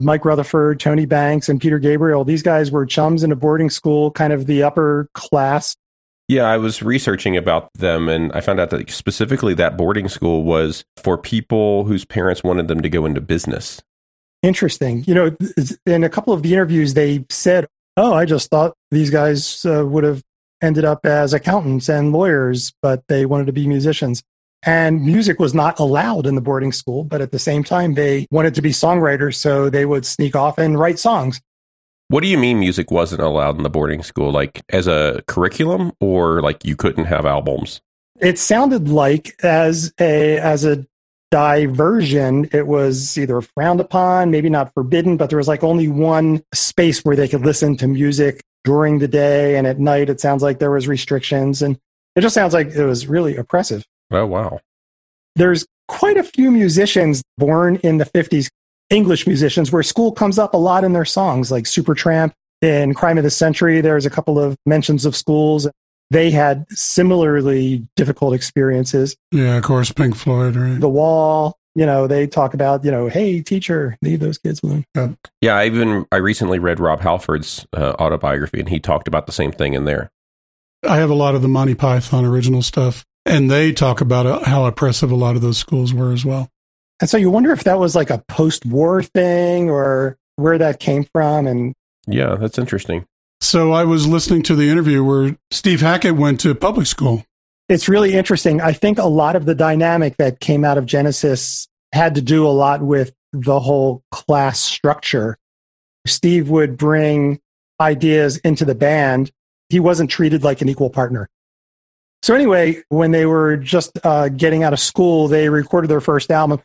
Mike 0.02 0.26
Rutherford, 0.26 0.80
Tony 0.80 1.06
Banks, 1.06 1.48
and 1.48 1.62
Peter 1.62 1.80
Gabriel, 1.80 2.26
these 2.26 2.44
guys 2.44 2.70
were 2.70 2.86
chums 2.86 3.24
in 3.24 3.32
a 3.32 3.36
boarding 3.36 3.70
school, 3.70 4.12
kind 4.12 4.34
of 4.34 4.46
the 4.46 4.62
upper 4.62 5.08
class. 5.14 5.78
Yeah, 6.28 6.44
I 6.44 6.58
was 6.58 6.82
researching 6.82 7.38
about 7.38 7.72
them 7.76 8.10
and 8.10 8.32
I 8.34 8.42
found 8.42 8.60
out 8.60 8.72
that 8.72 8.90
specifically 8.90 9.54
that 9.54 9.78
boarding 9.78 10.10
school 10.10 10.44
was 10.44 10.84
for 10.98 11.18
people 11.18 11.86
whose 11.86 12.04
parents 12.04 12.44
wanted 12.44 12.68
them 12.68 12.82
to 12.82 12.90
go 12.90 13.06
into 13.06 13.22
business. 13.22 13.82
Interesting. 14.42 15.04
You 15.08 15.14
know, 15.14 15.38
in 15.86 16.04
a 16.04 16.10
couple 16.10 16.34
of 16.34 16.44
the 16.44 16.52
interviews, 16.52 16.94
they 16.94 17.26
said, 17.30 17.68
Oh, 17.96 18.14
I 18.14 18.26
just 18.26 18.50
thought 18.50 18.74
these 18.92 19.10
guys 19.10 19.66
uh, 19.66 19.86
would 19.86 20.04
have 20.04 20.22
ended 20.62 20.86
up 20.86 21.06
as 21.06 21.34
accountants 21.34 21.90
and 21.90 22.12
lawyers, 22.12 22.74
but 22.82 23.04
they 23.08 23.26
wanted 23.26 23.46
to 23.48 23.54
be 23.54 23.68
musicians. 23.68 24.24
and 24.64 25.06
music 25.06 25.40
was 25.40 25.54
not 25.54 25.80
allowed 25.80 26.26
in 26.26 26.34
the 26.34 26.42
boarding 26.42 26.72
school. 26.72 27.04
But 27.04 27.22
at 27.22 27.32
the 27.32 27.40
same 27.40 27.64
time, 27.64 27.94
they 27.94 28.26
wanted 28.32 28.56
to 28.56 28.62
be 28.62 28.72
songwriters, 28.72 29.36
so 29.36 29.70
they 29.70 29.86
would 29.86 30.06
sneak 30.06 30.36
off 30.36 30.58
and 30.58 30.80
write 30.80 30.98
songs. 30.98 31.40
What 32.08 32.22
do 32.22 32.28
you 32.28 32.38
mean 32.38 32.60
music 32.60 32.92
wasn't 32.92 33.22
allowed 33.22 33.58
in 33.58 33.64
the 33.64 33.70
boarding 33.70 34.04
school? 34.04 34.32
Like 34.32 34.62
as 34.70 34.88
a 34.88 35.22
curriculum, 35.28 35.92
or 36.00 36.42
like 36.42 36.66
you 36.66 36.76
couldn't 36.76 37.06
have 37.06 37.26
albums? 37.26 37.82
It 38.20 38.40
sounded 38.40 38.90
like 38.90 39.36
as 39.44 39.94
a 40.00 40.38
as 40.40 40.66
a 40.66 40.86
diversion, 41.32 42.48
it 42.54 42.68
was 42.68 43.18
either 43.18 43.42
frowned 43.42 43.82
upon, 43.82 44.32
maybe 44.32 44.50
not 44.50 44.74
forbidden, 44.74 45.18
but 45.18 45.30
there 45.30 45.38
was 45.38 45.48
like 45.48 45.64
only 45.64 45.88
one 45.88 46.42
space 46.54 47.04
where 47.04 47.16
they 47.16 47.28
could 47.28 47.42
listen 47.42 47.76
to 47.78 47.88
music 47.88 48.42
during 48.66 49.00
the 49.00 49.08
day 49.08 49.56
and 49.56 49.66
at 49.66 49.80
night. 49.80 50.10
It 50.10 50.20
sounds 50.20 50.44
like 50.44 50.60
there 50.60 50.72
was 50.72 50.88
restrictions, 50.88 51.62
and 51.62 51.80
it 52.16 52.22
just 52.22 52.36
sounds 52.36 52.54
like 52.54 52.68
it 52.68 52.86
was 52.86 53.08
really 53.08 53.38
oppressive. 53.38 53.86
Oh 54.12 54.26
wow! 54.26 54.60
There's 55.36 55.66
quite 55.88 56.18
a 56.18 56.24
few 56.24 56.52
musicians 56.52 57.24
born 57.38 57.78
in 57.78 57.98
the 57.98 58.06
50s 58.06 58.50
English 58.90 59.28
musicians 59.28 59.72
where 59.72 59.84
school 59.84 60.12
comes 60.12 60.38
up 60.38 60.54
a 60.54 60.58
lot 60.58 60.84
in 60.84 60.94
their 60.94 61.06
songs, 61.06 61.52
like 61.52 61.66
Supertramp 61.66 62.34
in 62.62 62.94
Crime 62.94 63.18
of 63.18 63.24
the 63.24 63.30
Century. 63.30 63.82
There's 63.82 64.06
a 64.06 64.10
couple 64.10 64.40
of 64.40 64.58
mentions 64.66 65.06
of 65.06 65.16
schools. 65.16 65.68
They 66.12 66.30
had 66.30 66.66
similarly 66.70 67.88
difficult 67.96 68.36
experiences. 68.36 69.16
Yeah, 69.32 69.58
of 69.58 69.64
course, 69.64 69.92
Pink 69.92 70.16
Floyd, 70.16 70.56
right? 70.56 70.80
The 70.80 70.90
Wall, 70.90 71.58
you 71.76 71.86
know, 71.86 72.08
they 72.08 72.26
talk 72.26 72.54
about, 72.54 72.86
you 72.86 72.92
know, 72.92 73.08
hey, 73.08 73.42
teacher, 73.42 73.98
leave 74.02 74.22
those 74.22 74.38
kids 74.38 74.62
alone. 74.64 74.86
Yeah, 75.42 75.56
I 75.56 75.66
even 75.66 76.06
I 76.12 76.18
recently 76.18 76.58
read 76.58 76.80
Rob 76.80 77.02
Halford's 77.02 77.68
uh, 77.74 77.94
autobiography, 78.00 78.60
and 78.60 78.70
he 78.70 78.80
talked 78.80 79.08
about 79.08 79.26
the 79.26 79.34
same 79.34 79.52
thing 79.52 79.74
in 79.74 79.84
there. 79.84 80.10
I 80.88 80.98
have 80.98 81.10
a 81.10 81.16
lot 81.16 81.36
of 81.36 81.42
the 81.42 81.48
Monty 81.48 81.76
Python 81.76 82.26
original 82.26 82.62
stuff, 82.62 83.06
and 83.26 83.52
they 83.52 83.74
talk 83.74 84.02
about 84.02 84.26
uh, 84.26 84.44
how 84.46 84.66
oppressive 84.66 85.12
a 85.12 85.16
lot 85.16 85.36
of 85.36 85.42
those 85.42 85.58
schools 85.58 85.94
were 85.94 86.14
as 86.14 86.24
well. 86.24 86.50
And 87.02 87.10
so 87.10 87.18
you 87.18 87.30
wonder 87.30 87.52
if 87.52 87.66
that 87.66 87.78
was 87.78 87.96
like 87.96 88.10
a 88.10 88.24
post 88.30 88.66
war 88.66 89.04
thing 89.04 89.70
or 89.70 90.18
where 90.38 90.58
that 90.58 90.80
came 90.80 91.06
from. 91.12 91.46
And 91.46 91.74
yeah, 92.08 92.36
that's 92.36 92.58
interesting. 92.58 93.06
So 93.42 93.74
I 93.74 93.84
was 93.84 94.08
listening 94.08 94.44
to 94.44 94.56
the 94.56 94.70
interview 94.70 95.04
where 95.04 95.38
Steve 95.52 95.82
Hackett 95.82 96.16
went 96.16 96.40
to 96.42 96.56
public 96.56 96.88
school. 96.88 97.26
It's 97.68 97.90
really 97.90 98.14
interesting. 98.14 98.62
I 98.62 98.74
think 98.74 99.00
a 99.00 99.08
lot 99.08 99.36
of 99.36 99.46
the 99.46 99.56
dynamic 99.56 100.18
that 100.18 100.40
came 100.40 100.64
out 100.64 100.78
of 100.78 100.86
Genesis 100.86 101.68
had 101.92 102.16
to 102.16 102.22
do 102.22 102.46
a 102.46 102.50
lot 102.50 102.82
with 102.82 103.14
the 103.34 103.60
whole 103.60 104.04
class 104.12 104.60
structure. 104.60 105.38
Steve 106.06 106.50
would 106.50 106.78
bring 106.78 107.40
ideas 107.80 108.38
into 108.38 108.66
the 108.66 108.76
band. 108.76 109.32
He 109.70 109.80
wasn't 109.80 110.12
treated 110.12 110.44
like 110.44 110.62
an 110.62 110.70
equal 110.70 110.90
partner. 110.90 111.28
So 112.22 112.36
anyway, 112.36 112.84
when 112.90 113.12
they 113.12 113.26
were 113.26 113.58
just 113.58 114.00
uh, 114.04 114.30
getting 114.30 114.64
out 114.64 114.74
of 114.74 114.80
school, 114.80 115.28
they 115.28 115.50
recorded 115.50 115.90
their 115.90 116.02
first 116.02 116.32
album 116.32 116.62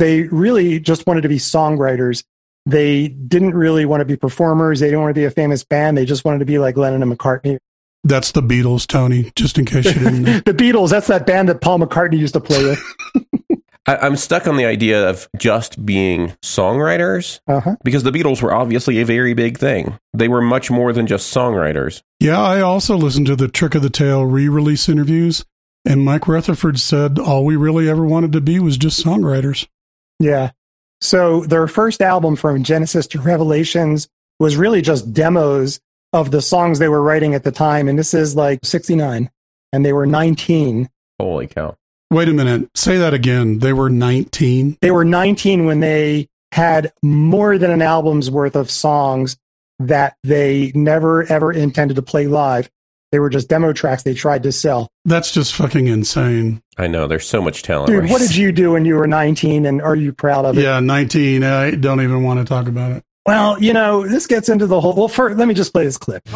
they 0.00 0.22
really 0.22 0.80
just 0.80 1.06
wanted 1.06 1.20
to 1.20 1.28
be 1.28 1.36
songwriters. 1.36 2.24
They 2.66 3.08
didn't 3.08 3.54
really 3.54 3.84
want 3.84 4.00
to 4.00 4.04
be 4.04 4.16
performers. 4.16 4.80
They 4.80 4.86
didn't 4.86 5.02
want 5.02 5.10
to 5.14 5.20
be 5.20 5.26
a 5.26 5.30
famous 5.30 5.62
band. 5.62 5.96
They 5.96 6.06
just 6.06 6.24
wanted 6.24 6.38
to 6.38 6.44
be 6.46 6.58
like 6.58 6.76
Lennon 6.76 7.02
and 7.02 7.12
McCartney. 7.12 7.58
That's 8.02 8.32
the 8.32 8.42
Beatles, 8.42 8.86
Tony, 8.86 9.30
just 9.36 9.58
in 9.58 9.66
case 9.66 9.84
you 9.86 10.00
didn't 10.00 10.22
know. 10.22 10.40
the 10.46 10.54
Beatles, 10.54 10.90
that's 10.90 11.08
that 11.08 11.26
band 11.26 11.48
that 11.48 11.60
Paul 11.60 11.80
McCartney 11.80 12.18
used 12.18 12.34
to 12.34 12.40
play 12.40 12.64
with. 12.64 12.82
I, 13.86 14.06
am 14.06 14.16
stuck 14.16 14.46
on 14.46 14.56
the 14.56 14.64
idea 14.64 15.08
of 15.08 15.28
just 15.38 15.84
being 15.84 16.28
songwriters 16.42 17.40
uh-huh. 17.48 17.76
because 17.82 18.02
the 18.02 18.10
Beatles 18.10 18.40
were 18.42 18.54
obviously 18.54 19.00
a 19.00 19.04
very 19.04 19.34
big 19.34 19.58
thing. 19.58 19.98
They 20.12 20.28
were 20.28 20.42
much 20.42 20.70
more 20.70 20.92
than 20.92 21.06
just 21.06 21.34
songwriters. 21.34 22.02
Yeah, 22.20 22.40
I 22.40 22.60
also 22.60 22.96
listened 22.96 23.26
to 23.26 23.36
the 23.36 23.48
Trick 23.48 23.74
of 23.74 23.82
the 23.82 23.90
Tail 23.90 24.24
re 24.24 24.48
release 24.48 24.88
interviews, 24.88 25.44
and 25.84 26.04
Mike 26.04 26.28
Rutherford 26.28 26.78
said 26.78 27.18
all 27.18 27.44
we 27.44 27.56
really 27.56 27.88
ever 27.88 28.04
wanted 28.04 28.32
to 28.32 28.40
be 28.40 28.60
was 28.60 28.76
just 28.76 29.04
songwriters. 29.04 29.66
Yeah. 30.18 30.50
So 31.00 31.40
their 31.40 31.66
first 31.66 32.02
album 32.02 32.36
from 32.36 32.62
Genesis 32.62 33.06
to 33.08 33.20
Revelations 33.20 34.08
was 34.38 34.56
really 34.56 34.82
just 34.82 35.12
demos 35.12 35.80
of 36.12 36.30
the 36.30 36.42
songs 36.42 36.78
they 36.78 36.88
were 36.88 37.02
writing 37.02 37.34
at 37.34 37.44
the 37.44 37.52
time. 37.52 37.88
And 37.88 37.98
this 37.98 38.14
is 38.14 38.36
like 38.36 38.60
69, 38.64 39.30
and 39.72 39.84
they 39.84 39.92
were 39.92 40.06
19. 40.06 40.88
Holy 41.18 41.46
cow. 41.46 41.76
Wait 42.10 42.28
a 42.28 42.32
minute. 42.32 42.68
Say 42.74 42.98
that 42.98 43.14
again. 43.14 43.60
They 43.60 43.72
were 43.72 43.90
19. 43.90 44.78
They 44.80 44.90
were 44.90 45.04
19 45.04 45.66
when 45.66 45.80
they 45.80 46.28
had 46.52 46.92
more 47.02 47.56
than 47.58 47.70
an 47.70 47.82
album's 47.82 48.30
worth 48.30 48.56
of 48.56 48.70
songs 48.70 49.36
that 49.78 50.16
they 50.24 50.72
never 50.74 51.24
ever 51.30 51.52
intended 51.52 51.94
to 51.94 52.02
play 52.02 52.26
live. 52.26 52.68
They 53.12 53.18
were 53.18 53.30
just 53.30 53.48
demo 53.48 53.72
tracks 53.72 54.04
they 54.04 54.14
tried 54.14 54.44
to 54.44 54.52
sell. 54.52 54.88
That's 55.04 55.32
just 55.32 55.54
fucking 55.54 55.88
insane. 55.88 56.62
I 56.76 56.86
know. 56.86 57.08
There's 57.08 57.26
so 57.26 57.42
much 57.42 57.62
talent. 57.62 57.88
Dude, 57.88 58.08
what 58.08 58.20
did 58.20 58.36
you 58.36 58.52
do 58.52 58.72
when 58.72 58.84
you 58.84 58.96
were 58.96 59.08
19 59.08 59.66
and 59.66 59.82
are 59.82 59.96
you 59.96 60.12
proud 60.12 60.44
of 60.44 60.56
it? 60.56 60.62
Yeah, 60.62 60.80
19. 60.80 61.42
I 61.42 61.72
don't 61.72 62.00
even 62.00 62.22
want 62.22 62.38
to 62.40 62.44
talk 62.44 62.68
about 62.68 62.92
it. 62.92 63.04
Well, 63.30 63.62
you 63.62 63.72
know, 63.72 64.08
this 64.08 64.26
gets 64.26 64.48
into 64.48 64.66
the 64.66 64.80
whole. 64.80 64.92
Well, 64.92 65.06
first, 65.06 65.38
let 65.38 65.46
me 65.46 65.54
just 65.54 65.72
play 65.72 65.84
this 65.84 65.96
clip. 65.96 66.28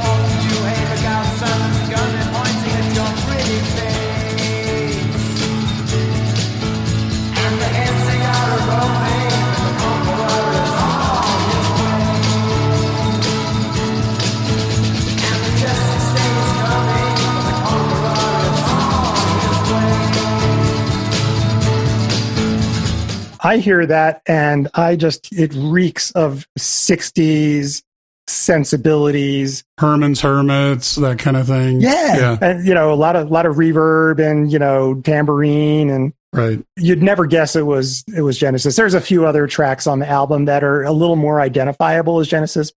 I 23.44 23.58
hear 23.58 23.84
that 23.86 24.22
and 24.26 24.68
I 24.74 24.96
just, 24.96 25.32
it 25.32 25.52
reeks 25.54 26.10
of 26.12 26.46
60s 26.58 27.82
sensibilities. 28.26 29.64
Herman's 29.78 30.22
Hermits, 30.22 30.96
that 30.96 31.18
kind 31.18 31.36
of 31.36 31.46
thing. 31.46 31.82
Yeah. 31.82 32.16
yeah. 32.16 32.38
And, 32.40 32.66
you 32.66 32.72
know, 32.72 32.92
a 32.92 32.96
lot 32.96 33.16
of, 33.16 33.30
lot 33.30 33.44
of 33.44 33.56
reverb 33.56 34.18
and, 34.18 34.50
you 34.50 34.58
know, 34.58 34.94
tambourine 35.02 35.90
and, 35.90 36.12
Right. 36.32 36.64
You'd 36.76 37.00
never 37.00 37.26
guess 37.26 37.54
it 37.54 37.64
was 37.64 38.02
it 38.12 38.22
was 38.22 38.36
Genesis. 38.36 38.74
There's 38.74 38.94
a 38.94 39.00
few 39.00 39.24
other 39.24 39.46
tracks 39.46 39.86
on 39.86 40.00
the 40.00 40.08
album 40.08 40.46
that 40.46 40.64
are 40.64 40.82
a 40.82 40.90
little 40.90 41.14
more 41.14 41.40
identifiable 41.40 42.18
as 42.18 42.26
Genesis. 42.26 42.72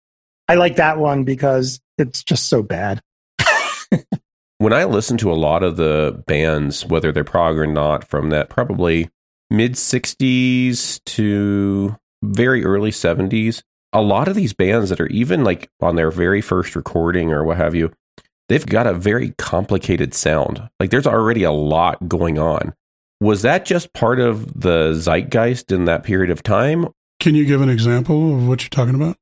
I 0.47 0.55
like 0.55 0.75
that 0.75 0.99
one 0.99 1.23
because 1.23 1.81
it's 1.97 2.23
just 2.23 2.49
so 2.49 2.61
bad. 2.61 3.01
when 4.59 4.73
I 4.73 4.83
listen 4.83 5.17
to 5.17 5.31
a 5.31 5.33
lot 5.33 5.63
of 5.63 5.75
the 5.75 6.23
bands, 6.27 6.85
whether 6.85 7.11
they're 7.11 7.23
prog 7.23 7.57
or 7.57 7.65
not, 7.65 8.07
from 8.07 8.29
that 8.29 8.49
probably 8.49 9.09
mid 9.49 9.73
60s 9.73 11.03
to 11.05 11.95
very 12.23 12.63
early 12.65 12.91
70s, 12.91 13.61
a 13.93 14.01
lot 14.01 14.27
of 14.27 14.35
these 14.35 14.53
bands 14.53 14.89
that 14.89 14.99
are 14.99 15.07
even 15.07 15.43
like 15.43 15.69
on 15.81 15.95
their 15.95 16.11
very 16.11 16.41
first 16.41 16.75
recording 16.75 17.31
or 17.31 17.43
what 17.43 17.57
have 17.57 17.75
you, 17.75 17.91
they've 18.49 18.65
got 18.65 18.87
a 18.87 18.93
very 18.93 19.33
complicated 19.37 20.13
sound. 20.13 20.69
Like 20.79 20.89
there's 20.89 21.07
already 21.07 21.43
a 21.43 21.51
lot 21.51 22.07
going 22.07 22.37
on. 22.37 22.73
Was 23.19 23.41
that 23.41 23.65
just 23.65 23.93
part 23.93 24.19
of 24.19 24.59
the 24.59 24.93
zeitgeist 24.93 25.71
in 25.71 25.85
that 25.85 26.03
period 26.03 26.29
of 26.29 26.43
time? 26.43 26.87
Can 27.19 27.33
you 27.33 27.45
give 27.45 27.61
an 27.61 27.69
example 27.69 28.35
of 28.35 28.47
what 28.47 28.61
you're 28.61 28.69
talking 28.69 28.95
about? 28.95 29.17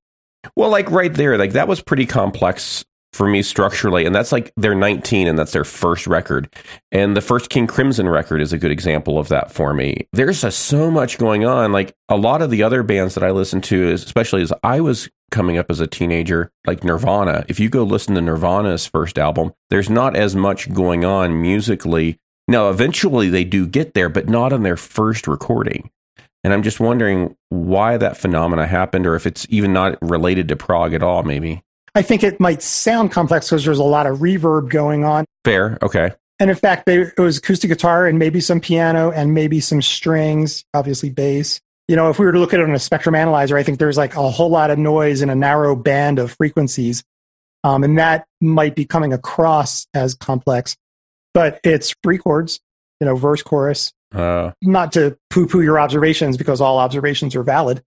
Well, 0.55 0.69
like 0.69 0.91
right 0.91 1.13
there, 1.13 1.37
like 1.37 1.53
that 1.53 1.67
was 1.67 1.81
pretty 1.81 2.05
complex 2.05 2.83
for 3.15 3.27
me 3.27 3.41
structurally. 3.41 4.05
And 4.05 4.13
that's 4.13 4.31
like 4.31 4.51
they're 4.57 4.75
19 4.75 5.27
and 5.27 5.39
that's 5.39 5.53
their 5.53 5.63
first 5.63 6.05
record. 6.05 6.53
And 6.91 7.15
the 7.15 7.21
first 7.21 7.49
King 7.49 7.65
Crimson 7.65 8.09
record 8.09 8.41
is 8.41 8.53
a 8.53 8.57
good 8.57 8.71
example 8.71 9.17
of 9.17 9.29
that 9.29 9.51
for 9.51 9.73
me. 9.73 10.07
There's 10.11 10.43
a, 10.43 10.51
so 10.51 10.91
much 10.91 11.17
going 11.17 11.45
on. 11.45 11.71
Like 11.71 11.95
a 12.09 12.17
lot 12.17 12.41
of 12.41 12.49
the 12.49 12.63
other 12.63 12.83
bands 12.83 13.15
that 13.15 13.23
I 13.23 13.31
listen 13.31 13.61
to, 13.61 13.91
especially 13.91 14.41
as 14.41 14.53
I 14.63 14.81
was 14.81 15.09
coming 15.31 15.57
up 15.57 15.71
as 15.71 15.79
a 15.79 15.87
teenager, 15.87 16.51
like 16.67 16.83
Nirvana. 16.83 17.45
If 17.47 17.59
you 17.59 17.69
go 17.69 17.83
listen 17.83 18.15
to 18.15 18.21
Nirvana's 18.21 18.85
first 18.85 19.17
album, 19.17 19.53
there's 19.69 19.89
not 19.89 20.15
as 20.15 20.35
much 20.35 20.71
going 20.73 21.05
on 21.05 21.41
musically. 21.41 22.19
Now, 22.47 22.69
eventually 22.69 23.29
they 23.29 23.43
do 23.43 23.65
get 23.65 23.93
there, 23.93 24.09
but 24.09 24.29
not 24.29 24.53
on 24.53 24.63
their 24.63 24.77
first 24.77 25.27
recording. 25.27 25.89
And 26.43 26.53
I'm 26.53 26.61
just 26.61 26.79
wondering 26.79 27.35
why 27.49 27.97
that 27.97 28.17
phenomena 28.17 28.67
happened, 28.67 29.07
or 29.07 29.15
if 29.15 29.25
it's 29.25 29.47
even 29.49 29.73
not 29.73 29.97
related 30.01 30.47
to 30.49 30.55
prog 30.55 30.93
at 30.93 31.01
all, 31.01 31.23
maybe. 31.23 31.63
I 31.95 32.01
think 32.01 32.23
it 32.23 32.39
might 32.39 32.61
sound 32.61 33.11
complex 33.11 33.49
because 33.49 33.63
there's 33.63 33.79
a 33.79 33.83
lot 33.83 34.05
of 34.05 34.19
reverb 34.19 34.69
going 34.69 35.05
on. 35.05 35.25
Fair. 35.45 35.77
Okay. 35.81 36.11
And 36.39 36.49
in 36.49 36.55
fact, 36.55 36.85
they, 36.85 36.99
it 37.01 37.17
was 37.17 37.37
acoustic 37.37 37.69
guitar 37.69 38.05
and 38.05 38.19
maybe 38.19 38.41
some 38.41 38.59
piano 38.59 39.11
and 39.11 39.33
maybe 39.33 39.61
some 39.61 39.81
strings, 39.81 40.65
obviously 40.73 41.09
bass. 41.09 41.61
You 41.87 41.95
know, 41.95 42.09
if 42.09 42.19
we 42.19 42.25
were 42.25 42.33
to 42.33 42.39
look 42.39 42.53
at 42.53 42.59
it 42.59 42.63
on 42.63 42.75
a 42.75 42.79
spectrum 42.79 43.15
analyzer, 43.15 43.57
I 43.57 43.63
think 43.63 43.79
there's 43.79 43.97
like 43.97 44.15
a 44.15 44.29
whole 44.29 44.49
lot 44.49 44.71
of 44.71 44.77
noise 44.77 45.21
in 45.21 45.29
a 45.29 45.35
narrow 45.35 45.75
band 45.75 46.19
of 46.19 46.31
frequencies. 46.31 47.03
Um, 47.63 47.83
and 47.83 47.97
that 47.97 48.25
might 48.41 48.75
be 48.75 48.85
coming 48.85 49.13
across 49.13 49.87
as 49.93 50.13
complex, 50.13 50.75
but 51.33 51.59
it's 51.63 51.95
three 52.03 52.17
chords, 52.17 52.59
you 52.99 53.05
know, 53.07 53.15
verse, 53.15 53.41
chorus. 53.41 53.93
Uh. 54.13 54.51
Not 54.61 54.91
to 54.93 55.17
poo 55.29 55.47
poo 55.47 55.61
your 55.61 55.79
observations 55.79 56.37
because 56.37 56.59
all 56.59 56.77
observations 56.77 57.35
are 57.35 57.43
valid. 57.43 57.81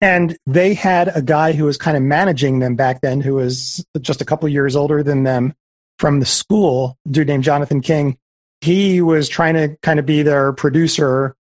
And 0.00 0.36
they 0.46 0.72
had 0.74 1.14
a 1.14 1.20
guy 1.20 1.52
who 1.52 1.64
was 1.64 1.76
kind 1.76 1.96
of 1.96 2.02
managing 2.02 2.60
them 2.60 2.74
back 2.74 3.02
then, 3.02 3.20
who 3.20 3.34
was 3.34 3.84
just 4.00 4.22
a 4.22 4.24
couple 4.24 4.48
years 4.48 4.74
older 4.74 5.02
than 5.02 5.24
them 5.24 5.54
from 5.98 6.20
the 6.20 6.26
school, 6.26 6.96
dude 7.10 7.28
named 7.28 7.44
Jonathan 7.44 7.80
King. 7.82 8.16
he 8.62 9.00
was 9.00 9.28
trying 9.28 9.54
to 9.54 9.76
kind 9.82 9.98
of 9.98 10.06
be 10.06 10.22
their 10.22 10.52
producer. 10.52 11.34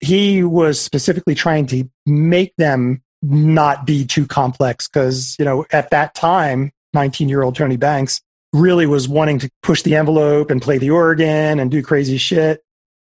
He 0.00 0.42
was 0.42 0.80
specifically 0.80 1.34
trying 1.34 1.66
to 1.66 1.88
make 2.06 2.54
them 2.56 3.02
not 3.22 3.86
be 3.86 4.04
too 4.04 4.26
complex 4.26 4.88
because, 4.88 5.36
you 5.38 5.44
know, 5.44 5.64
at 5.72 5.90
that 5.90 6.14
time, 6.14 6.72
19 6.92 7.28
year 7.28 7.42
old 7.42 7.54
Tony 7.56 7.76
Banks 7.76 8.20
really 8.52 8.86
was 8.86 9.08
wanting 9.08 9.38
to 9.40 9.50
push 9.62 9.82
the 9.82 9.96
envelope 9.96 10.50
and 10.50 10.62
play 10.62 10.78
the 10.78 10.90
organ 10.90 11.58
and 11.58 11.70
do 11.70 11.82
crazy 11.82 12.16
shit. 12.18 12.62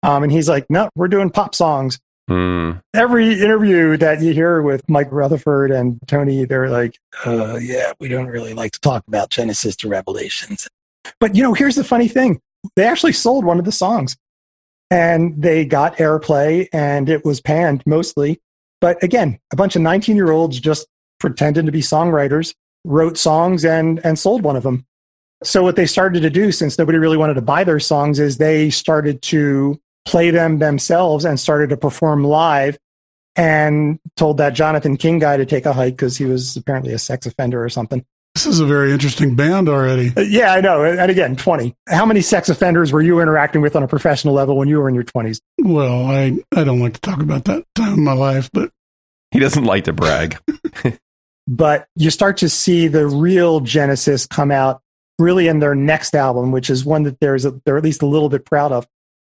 Um, 0.03 0.23
and 0.23 0.31
he's 0.31 0.47
like, 0.47 0.65
no, 0.69 0.89
we're 0.95 1.07
doing 1.07 1.29
pop 1.29 1.55
songs. 1.55 1.99
Mm. 2.29 2.81
Every 2.93 3.39
interview 3.39 3.97
that 3.97 4.21
you 4.21 4.33
hear 4.33 4.61
with 4.61 4.87
Mike 4.89 5.11
Rutherford 5.11 5.71
and 5.71 5.99
Tony, 6.07 6.45
they're 6.45 6.69
like, 6.69 6.97
uh, 7.25 7.57
yeah, 7.61 7.93
we 7.99 8.07
don't 8.07 8.27
really 8.27 8.53
like 8.53 8.71
to 8.71 8.79
talk 8.79 9.03
about 9.07 9.29
Genesis 9.29 9.75
to 9.77 9.87
Revelations. 9.87 10.67
But, 11.19 11.35
you 11.35 11.43
know, 11.43 11.53
here's 11.53 11.75
the 11.75 11.83
funny 11.83 12.07
thing 12.07 12.41
they 12.75 12.85
actually 12.85 13.13
sold 13.13 13.45
one 13.45 13.59
of 13.59 13.65
the 13.65 13.71
songs 13.71 14.17
and 14.89 15.39
they 15.39 15.65
got 15.65 15.97
airplay 15.97 16.67
and 16.73 17.09
it 17.09 17.23
was 17.23 17.41
panned 17.41 17.83
mostly. 17.85 18.41
But 18.81 19.01
again, 19.03 19.39
a 19.53 19.55
bunch 19.55 19.75
of 19.75 19.83
19 19.83 20.15
year 20.15 20.31
olds 20.31 20.59
just 20.59 20.87
pretended 21.19 21.65
to 21.67 21.71
be 21.71 21.81
songwriters, 21.81 22.55
wrote 22.83 23.17
songs 23.17 23.65
and, 23.65 24.03
and 24.03 24.17
sold 24.17 24.43
one 24.43 24.55
of 24.55 24.63
them. 24.63 24.85
So 25.43 25.61
what 25.61 25.75
they 25.75 25.85
started 25.85 26.21
to 26.21 26.29
do, 26.29 26.51
since 26.51 26.77
nobody 26.77 26.97
really 26.97 27.17
wanted 27.17 27.35
to 27.35 27.41
buy 27.41 27.63
their 27.63 27.79
songs, 27.79 28.19
is 28.19 28.37
they 28.37 28.69
started 28.69 29.21
to 29.23 29.79
play 30.05 30.29
them 30.29 30.59
themselves 30.59 31.25
and 31.25 31.39
started 31.39 31.69
to 31.69 31.77
perform 31.77 32.23
live 32.23 32.77
and 33.35 33.99
told 34.15 34.37
that 34.37 34.53
Jonathan 34.53 34.97
King 34.97 35.19
guy 35.19 35.37
to 35.37 35.45
take 35.45 35.65
a 35.65 35.73
hike 35.73 35.95
because 35.95 36.17
he 36.17 36.25
was 36.25 36.55
apparently 36.55 36.93
a 36.93 36.99
sex 36.99 37.25
offender 37.25 37.63
or 37.63 37.69
something. 37.69 38.05
This 38.33 38.45
is 38.45 38.59
a 38.59 38.65
very 38.65 38.91
interesting 38.91 39.35
band 39.35 39.69
already. 39.69 40.11
Uh, 40.15 40.21
Yeah, 40.21 40.53
I 40.53 40.61
know. 40.61 40.83
And 40.83 41.09
again, 41.09 41.35
20. 41.35 41.75
How 41.87 42.05
many 42.05 42.21
sex 42.21 42.49
offenders 42.49 42.91
were 42.91 43.01
you 43.01 43.19
interacting 43.21 43.61
with 43.61 43.75
on 43.75 43.83
a 43.83 43.87
professional 43.87 44.33
level 44.33 44.57
when 44.57 44.67
you 44.67 44.79
were 44.79 44.89
in 44.89 44.95
your 44.95 45.05
20s? 45.05 45.39
Well, 45.59 46.05
I, 46.05 46.37
I 46.53 46.63
don't 46.63 46.79
like 46.79 46.93
to 46.93 47.01
talk 47.01 47.21
about 47.21 47.45
that 47.45 47.63
time 47.75 47.93
in 47.93 48.03
my 48.03 48.13
life, 48.13 48.49
but 48.53 48.71
He 49.31 49.39
doesn't 49.39 49.63
like 49.63 49.85
to 49.85 49.93
brag. 49.93 50.37
But 51.47 51.87
you 51.95 52.09
start 52.09 52.37
to 52.37 52.49
see 52.49 52.87
the 52.87 53.07
real 53.07 53.59
Genesis 53.59 54.25
come 54.25 54.51
out 54.51 54.81
really 55.19 55.47
in 55.47 55.59
their 55.59 55.75
next 55.75 56.15
album, 56.15 56.51
which 56.51 56.69
is 56.69 56.83
one 56.83 57.03
that 57.03 57.19
there's 57.19 57.45
a, 57.45 57.51
they're 57.65 57.77
at 57.77 57.83
least 57.83 58.01
a 58.01 58.07
little 58.07 58.29
bit 58.29 58.45
proud 58.45 58.71
of. 58.71 58.87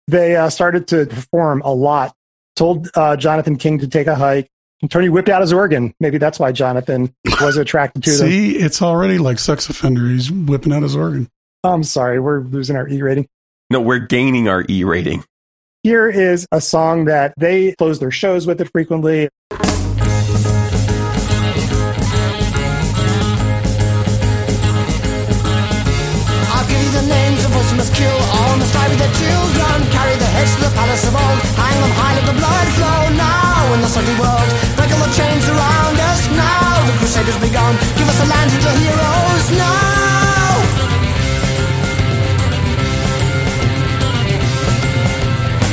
They 0.08 0.36
uh, 0.36 0.50
started 0.50 0.86
to 0.88 1.06
perform 1.06 1.62
a 1.62 1.72
lot, 1.72 2.14
told 2.54 2.88
uh, 2.94 3.16
Jonathan 3.16 3.56
King 3.56 3.78
to 3.80 3.88
take 3.88 4.06
a 4.06 4.14
hike. 4.14 4.48
And 4.82 4.90
Tony 4.90 5.08
whipped 5.08 5.28
out 5.28 5.40
his 5.40 5.52
organ. 5.52 5.94
Maybe 6.00 6.18
that's 6.18 6.38
why 6.38 6.52
Jonathan 6.52 7.14
was 7.40 7.56
attracted 7.56 8.04
to 8.04 8.10
them. 8.10 8.28
see, 8.28 8.56
it's 8.56 8.82
already 8.82 9.18
like 9.18 9.38
sex 9.38 9.68
offender. 9.68 10.08
He's 10.08 10.30
whipping 10.30 10.72
out 10.72 10.82
his 10.82 10.94
organ. 10.94 11.28
I'm 11.64 11.82
sorry, 11.82 12.20
we're 12.20 12.40
losing 12.40 12.76
our 12.76 12.86
E 12.88 13.00
rating. 13.02 13.26
No, 13.70 13.80
we're 13.80 13.98
gaining 13.98 14.48
our 14.48 14.64
E 14.68 14.84
rating. 14.84 15.24
Here 15.82 16.08
is 16.08 16.46
a 16.52 16.60
song 16.60 17.06
that 17.06 17.32
they 17.38 17.72
close 17.72 17.98
their 17.98 18.10
shows 18.10 18.46
with 18.46 18.60
it 18.60 18.70
frequently. 18.70 19.28
Carry 30.46 30.62
the 30.62 30.62
to 30.62 30.70
the 30.70 30.76
palace 30.76 31.04
of 31.06 31.14
old. 31.14 31.38
Hang 31.58 31.80
them 31.80 31.90
high, 31.90 32.14
let 32.14 32.26
the 32.26 32.36
blood 32.38 32.68
flow 32.78 33.02
now 33.18 33.74
in 33.74 33.80
the 33.80 33.88
sultry 33.88 34.14
world. 34.14 34.48
Break 34.76 34.90
all 34.94 35.02
the 35.02 35.10
chains 35.14 35.48
around 35.48 35.96
us 35.98 36.22
now. 36.30 36.86
The 36.86 36.92
crusaders 36.98 37.38
begun. 37.42 37.74
Give 37.98 38.08
us 38.08 38.20
a 38.22 38.26
land 38.30 38.50
and 38.54 38.62
your 38.62 38.76
heroes 38.78 39.46
now. 39.58 40.54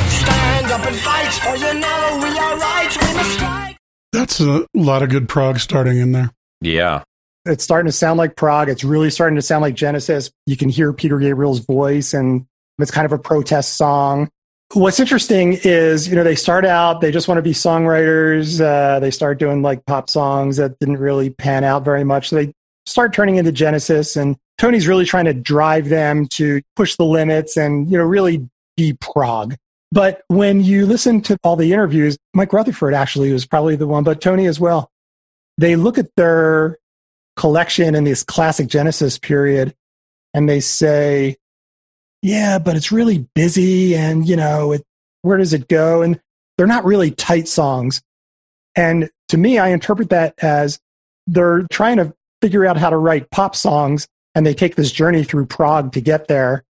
Stand 0.09 0.71
up 0.71 0.86
and 0.86 0.97
fight, 0.97 1.33
for 1.38 1.55
you 1.55 1.73
know 1.79 2.19
we 2.23 2.38
are 2.38 2.57
right. 2.57 2.97
We 2.97 3.13
must 3.13 3.33
strike. 3.33 3.77
That's 4.12 4.39
a 4.39 4.65
lot 4.73 5.03
of 5.03 5.09
good 5.09 5.29
prog 5.29 5.59
starting 5.59 5.97
in 5.97 6.12
there. 6.13 6.31
Yeah. 6.62 7.03
It's 7.45 7.63
starting 7.63 7.88
to 7.88 7.91
sound 7.91 8.17
like 8.17 8.36
prog. 8.36 8.69
It's 8.69 8.83
really 8.83 9.09
starting 9.09 9.36
to 9.36 9.41
sound 9.41 9.62
like 9.62 9.75
Genesis. 9.75 10.31
You 10.45 10.55
can 10.55 10.69
hear 10.69 10.93
Peter 10.93 11.19
Gabriel's 11.19 11.59
voice, 11.59 12.13
and 12.13 12.47
it's 12.79 12.91
kind 12.91 13.05
of 13.05 13.12
a 13.12 13.19
protest 13.19 13.75
song. 13.75 14.29
What's 14.73 14.99
interesting 14.99 15.59
is, 15.63 16.07
you 16.07 16.15
know, 16.15 16.23
they 16.23 16.36
start 16.36 16.65
out, 16.65 16.99
they 16.99 17.12
just 17.12 17.27
want 17.27 17.38
to 17.38 17.43
be 17.43 17.51
songwriters. 17.51 18.59
Uh, 18.59 18.99
they 18.99 19.12
start 19.12 19.38
doing 19.38 19.62
like 19.62 19.86
pop 19.86 20.09
songs 20.09 20.57
that 20.57 20.79
didn't 20.79 20.97
really 20.97 21.29
pan 21.29 21.63
out 21.63 21.86
very 21.86 22.03
much. 22.03 22.29
So 22.29 22.38
they 22.38 22.53
start 22.88 23.13
turning 23.13 23.36
into 23.36 23.51
Genesis, 23.51 24.15
and 24.15 24.36
Tony's 24.57 24.88
really 24.88 25.05
trying 25.05 25.25
to 25.25 25.33
drive 25.33 25.89
them 25.89 26.27
to 26.29 26.62
push 26.75 26.95
the 26.95 27.05
limits 27.05 27.55
and, 27.55 27.89
you 27.89 27.97
know, 27.97 28.03
really 28.03 28.49
be 28.75 28.93
prog. 28.93 29.55
But 29.91 30.23
when 30.27 30.63
you 30.63 30.88
listen 30.88 31.21
to 31.21 31.38
all 31.43 31.55
the 31.55 31.71
interviews, 31.71 32.17
Mike 32.33 32.51
Rutherford 32.51 32.95
actually 32.95 33.31
was 33.31 33.45
probably 33.45 33.75
the 33.75 33.86
one, 33.86 34.03
but 34.03 34.21
Tony 34.21 34.47
as 34.47 34.59
well. 34.59 34.89
They 35.59 35.75
look 35.75 35.99
at 35.99 36.09
their 36.17 36.79
collection 37.36 37.93
in 37.93 38.03
this 38.03 38.23
classic 38.23 38.67
Genesis 38.67 39.19
period 39.19 39.75
and 40.33 40.49
they 40.49 40.59
say, 40.59 41.38
yeah, 42.23 42.57
but 42.57 42.75
it's 42.75 42.91
really 42.91 43.27
busy 43.36 43.95
and, 43.95 44.27
you 44.27 44.38
know, 44.38 44.71
it, 44.71 44.83
where 45.21 45.38
does 45.38 45.53
it 45.53 45.67
go? 45.67 46.01
And 46.01 46.19
they're 46.57 46.65
not 46.65 46.86
really 46.86 47.12
tight 47.12 47.47
songs. 47.47 48.01
And 48.75 49.09
to 49.27 49.38
me, 49.38 49.59
I 49.59 49.67
interpret 49.69 50.09
that 50.09 50.33
as 50.39 50.79
they're 51.27 51.67
trying 51.69 51.97
to 51.97 52.13
figure 52.41 52.65
out 52.65 52.77
how 52.77 52.89
to 52.89 52.97
write 52.97 53.29
pop 53.29 53.55
songs 53.55 54.07
and 54.33 54.45
they 54.45 54.53
take 54.53 54.75
this 54.75 54.91
journey 54.91 55.23
through 55.23 55.45
prog 55.45 55.91
to 55.93 56.01
get 56.01 56.29
there. 56.29 56.63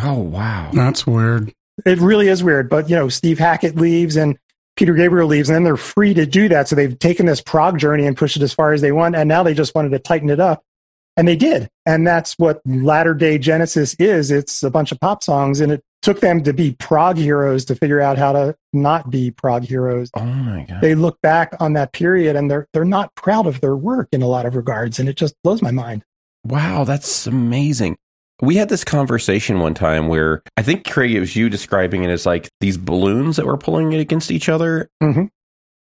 Oh, 0.00 0.20
wow. 0.20 0.70
That's 0.72 1.06
weird. 1.06 1.52
It 1.84 1.98
really 1.98 2.28
is 2.28 2.44
weird, 2.44 2.70
but 2.70 2.88
you 2.88 2.94
know, 2.94 3.08
Steve 3.08 3.38
Hackett 3.38 3.74
leaves 3.76 4.16
and 4.16 4.38
Peter 4.76 4.94
Gabriel 4.94 5.26
leaves, 5.26 5.48
and 5.48 5.56
then 5.56 5.64
they're 5.64 5.76
free 5.76 6.14
to 6.14 6.24
do 6.24 6.48
that. 6.48 6.68
So 6.68 6.76
they've 6.76 6.98
taken 6.98 7.26
this 7.26 7.40
prog 7.40 7.78
journey 7.78 8.06
and 8.06 8.16
pushed 8.16 8.36
it 8.36 8.42
as 8.42 8.52
far 8.54 8.72
as 8.72 8.80
they 8.80 8.92
want, 8.92 9.16
and 9.16 9.28
now 9.28 9.42
they 9.42 9.54
just 9.54 9.74
wanted 9.74 9.90
to 9.90 9.98
tighten 9.98 10.30
it 10.30 10.40
up, 10.40 10.62
and 11.16 11.26
they 11.26 11.36
did. 11.36 11.68
And 11.86 12.06
that's 12.06 12.34
what 12.38 12.60
latter 12.64 13.14
day 13.14 13.38
Genesis 13.38 13.94
is. 13.94 14.30
It's 14.30 14.62
a 14.62 14.70
bunch 14.70 14.92
of 14.92 15.00
pop 15.00 15.22
songs, 15.22 15.60
and 15.60 15.72
it 15.72 15.82
took 16.02 16.20
them 16.20 16.42
to 16.44 16.52
be 16.52 16.72
prog 16.78 17.16
heroes 17.18 17.64
to 17.66 17.74
figure 17.74 18.00
out 18.00 18.16
how 18.16 18.32
to 18.32 18.56
not 18.72 19.10
be 19.10 19.30
prog 19.30 19.64
heroes. 19.64 20.10
Oh, 20.14 20.24
my 20.24 20.64
God. 20.68 20.80
They 20.80 20.94
look 20.94 21.20
back 21.20 21.54
on 21.60 21.74
that 21.74 21.92
period, 21.92 22.36
and 22.36 22.50
they're 22.50 22.66
they're 22.72 22.84
not 22.84 23.14
proud 23.14 23.46
of 23.46 23.60
their 23.60 23.76
work 23.76 24.08
in 24.12 24.22
a 24.22 24.26
lot 24.26 24.46
of 24.46 24.54
regards, 24.54 24.98
and 24.98 25.08
it 25.08 25.16
just 25.16 25.34
blows 25.44 25.60
my 25.62 25.70
mind. 25.70 26.02
Wow, 26.44 26.84
that's 26.84 27.26
amazing. 27.26 27.96
We 28.42 28.56
had 28.56 28.70
this 28.70 28.84
conversation 28.84 29.60
one 29.60 29.74
time 29.74 30.08
where 30.08 30.42
I 30.56 30.62
think 30.62 30.88
Craig, 30.88 31.12
it 31.12 31.20
was 31.20 31.36
you 31.36 31.50
describing 31.50 32.04
it 32.04 32.10
as 32.10 32.24
like 32.24 32.48
these 32.60 32.78
balloons 32.78 33.36
that 33.36 33.44
were 33.44 33.58
pulling 33.58 33.92
it 33.92 34.00
against 34.00 34.30
each 34.30 34.48
other. 34.48 34.88
Mhm. 35.02 35.28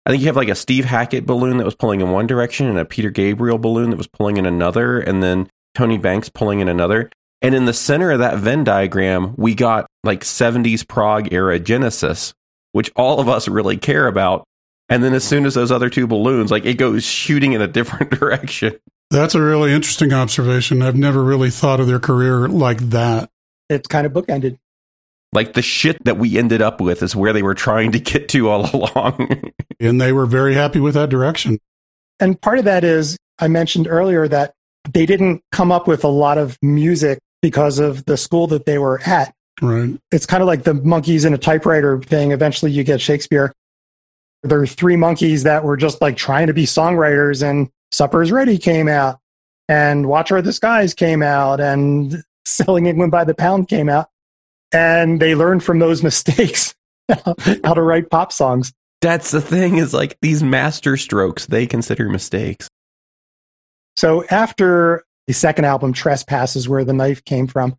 I 0.09 0.11
think 0.11 0.23
you 0.23 0.29
have 0.29 0.37
like 0.37 0.49
a 0.49 0.55
Steve 0.55 0.87
Hackett 0.87 1.27
balloon 1.27 1.59
that 1.59 1.67
was 1.67 1.75
pulling 1.75 2.01
in 2.01 2.11
one 2.11 2.27
direction 2.27 2.67
and 2.67 2.79
a 2.79 2.87
Peter 2.87 3.11
Gabriel 3.11 3.59
balloon 3.59 3.91
that 3.91 3.99
was 3.99 4.07
pulling 4.07 4.39
in 4.39 4.47
another, 4.47 4.99
and 4.99 5.23
then 5.23 5.51
Tony 5.75 5.99
Banks 5.99 6.31
pulling 6.31 6.61
in 6.61 6.69
another. 6.69 7.11
And 7.43 7.55
in 7.55 7.67
the 7.67 7.75
center 7.75 8.13
of 8.13 8.21
that 8.21 8.39
Venn 8.39 8.65
diagram, 8.65 9.35
we 9.37 9.55
got 9.55 9.87
like 10.05 10.21
70s 10.21 10.89
prog 10.89 11.31
era 11.31 11.59
Genesis, 11.59 12.33
which 12.73 12.91
all 12.97 13.21
of 13.21 13.29
us 13.29 13.49
really 13.49 13.77
care 13.77 14.07
about. 14.07 14.45
And 14.89 15.05
then 15.05 15.13
as 15.13 15.25
soon 15.25 15.45
as 15.45 15.53
those 15.53 15.71
other 15.71 15.91
two 15.91 16.07
balloons, 16.07 16.51
like 16.51 16.65
it 16.65 16.79
goes 16.79 17.05
shooting 17.05 17.53
in 17.53 17.61
a 17.61 17.69
different 17.69 18.11
direction. 18.19 18.79
That's 19.11 19.35
a 19.35 19.43
really 19.43 19.75
interesting 19.75 20.15
observation. 20.15 20.81
I've 20.81 20.97
never 20.97 21.23
really 21.23 21.51
thought 21.51 21.81
of 21.81 21.87
their 21.87 22.01
career 22.01 22.49
like 22.49 22.79
that. 22.91 23.29
It's 23.69 23.87
kind 23.87 24.07
of 24.07 24.15
bookended. 24.15 24.59
Like 25.33 25.53
the 25.53 25.63
shit 25.63 26.03
that 26.05 26.17
we 26.17 26.39
ended 26.39 26.63
up 26.63 26.81
with 26.81 27.03
is 27.03 27.15
where 27.15 27.33
they 27.33 27.43
were 27.43 27.55
trying 27.55 27.93
to 27.93 28.01
get 28.01 28.29
to 28.31 28.49
all 28.49 28.71
along. 28.75 29.53
And 29.81 30.01
they 30.01 30.13
were 30.13 30.27
very 30.27 30.55
happy 30.55 30.81
with 30.81 30.95
that 30.95 31.11
direction. 31.11 31.59
And 32.21 32.41
part 32.41 32.59
of 32.59 32.65
that 32.65 32.85
is, 32.85 33.17
I 33.39 33.49
mentioned 33.49 33.87
earlier 33.89 34.27
that 34.29 34.55
they 34.93 35.07
didn't 35.07 35.43
come 35.53 35.71
up 35.71 35.87
with 35.87 36.05
a 36.05 36.09
lot 36.09 36.39
of 36.39 36.59
music 36.63 37.19
because 37.43 37.79
of 37.79 38.05
the 38.07 38.17
school 38.17 38.47
that 38.49 38.67
they 38.67 38.79
were 38.79 39.01
at. 39.05 39.33
Right. 39.61 39.99
It's 40.11 40.27
kind 40.27 40.43
of 40.43 40.47
like 40.47 40.65
the 40.65 40.75
monkeys 40.75 41.25
in 41.25 41.35
a 41.35 41.39
typewriter 41.39 42.01
thing. 42.01 42.33
Eventually, 42.33 42.73
you 42.73 42.85
get 42.85 43.01
Shakespeare. 43.01 43.53
There 44.43 44.61
are 44.61 44.67
three 44.67 44.97
monkeys 44.97 45.43
that 45.43 45.65
were 45.65 45.77
just 45.77 46.01
like 46.01 46.17
trying 46.17 46.47
to 46.47 46.55
be 46.55 46.65
songwriters, 46.65 47.43
and 47.43 47.69
Supper's 47.91 48.31
Ready 48.31 48.57
came 48.57 48.89
out, 48.89 49.19
and 49.69 50.07
Watcher 50.07 50.37
of 50.37 50.45
the 50.45 50.53
Skies 50.53 50.95
came 50.95 51.23
out, 51.23 51.61
and 51.61 52.23
Selling 52.45 52.87
England 52.87 53.11
by 53.11 53.25
the 53.25 53.35
Pound 53.35 53.69
came 53.69 53.89
out. 53.89 54.09
And 54.73 55.21
they 55.21 55.35
learn 55.35 55.61
from 55.61 55.79
those 55.79 56.03
mistakes 56.03 56.75
how 57.65 57.75
to 57.75 57.83
write 57.83 58.11
pop 58.11 58.33
songs. 58.33 58.73
That's 59.01 59.31
the 59.31 59.41
thing 59.41 59.77
is 59.77 59.95
like 59.95 60.19
these 60.21 60.43
master 60.43 60.97
strokes 60.97 61.47
they 61.47 61.67
consider 61.67 62.09
mistakes. 62.09 62.69
So 63.97 64.25
after 64.27 65.05
the 65.27 65.35
second 65.35 65.65
album, 65.65 65.93
Trespasses, 65.93 66.69
where 66.69 66.85
the 66.85 66.93
knife 66.93 67.25
came 67.25 67.47
from, 67.47 67.77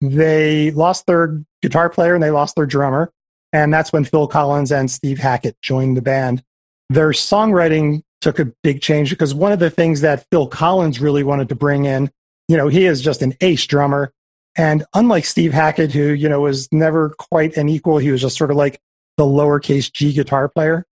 they 0.00 0.70
lost 0.70 1.06
their 1.06 1.42
guitar 1.62 1.90
player 1.90 2.14
and 2.14 2.22
they 2.22 2.30
lost 2.30 2.56
their 2.56 2.66
drummer. 2.66 3.12
And 3.52 3.72
that's 3.72 3.92
when 3.92 4.04
Phil 4.04 4.28
Collins 4.28 4.70
and 4.70 4.90
Steve 4.90 5.18
Hackett 5.18 5.56
joined 5.60 5.96
the 5.96 6.02
band. 6.02 6.42
Their 6.88 7.10
songwriting 7.10 8.02
took 8.20 8.38
a 8.38 8.52
big 8.62 8.80
change 8.80 9.10
because 9.10 9.34
one 9.34 9.52
of 9.52 9.58
the 9.58 9.70
things 9.70 10.02
that 10.02 10.26
Phil 10.30 10.46
Collins 10.46 11.00
really 11.00 11.22
wanted 11.22 11.48
to 11.48 11.54
bring 11.54 11.84
in, 11.84 12.10
you 12.48 12.56
know, 12.56 12.68
he 12.68 12.86
is 12.86 13.00
just 13.00 13.22
an 13.22 13.34
ace 13.40 13.66
drummer. 13.66 14.12
And 14.56 14.84
unlike 14.94 15.24
Steve 15.24 15.52
Hackett, 15.52 15.92
who, 15.92 16.12
you 16.12 16.28
know, 16.28 16.40
was 16.40 16.68
never 16.72 17.10
quite 17.10 17.56
an 17.56 17.68
equal, 17.68 17.98
he 17.98 18.10
was 18.10 18.20
just 18.20 18.36
sort 18.36 18.50
of 18.50 18.56
like 18.56 18.80
the 19.16 19.24
lowercase 19.24 19.92
g 19.92 20.12
guitar 20.12 20.48
player. 20.48 20.84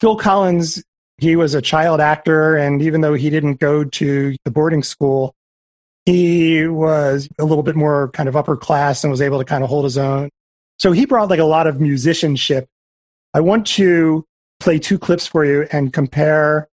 Phil 0.00 0.16
Collins, 0.16 0.82
he 1.18 1.36
was 1.36 1.54
a 1.54 1.62
child 1.62 2.00
actor. 2.00 2.56
And 2.56 2.82
even 2.82 3.00
though 3.00 3.14
he 3.14 3.30
didn't 3.30 3.60
go 3.60 3.84
to 3.84 4.36
the 4.44 4.50
boarding 4.50 4.82
school, 4.82 5.34
he 6.04 6.66
was 6.66 7.28
a 7.38 7.44
little 7.44 7.62
bit 7.62 7.76
more 7.76 8.10
kind 8.10 8.28
of 8.28 8.36
upper 8.36 8.56
class 8.56 9.02
and 9.02 9.10
was 9.10 9.20
able 9.20 9.38
to 9.38 9.44
kind 9.44 9.64
of 9.64 9.70
hold 9.70 9.84
his 9.84 9.98
own. 9.98 10.30
So 10.78 10.92
he 10.92 11.06
brought 11.06 11.30
like 11.30 11.40
a 11.40 11.44
lot 11.44 11.66
of 11.66 11.80
musicianship. 11.80 12.66
I 13.34 13.40
want 13.40 13.66
to 13.68 14.24
play 14.60 14.78
two 14.78 14.98
clips 14.98 15.26
for 15.26 15.44
you 15.44 15.66
and 15.72 15.92
compare 15.92 16.68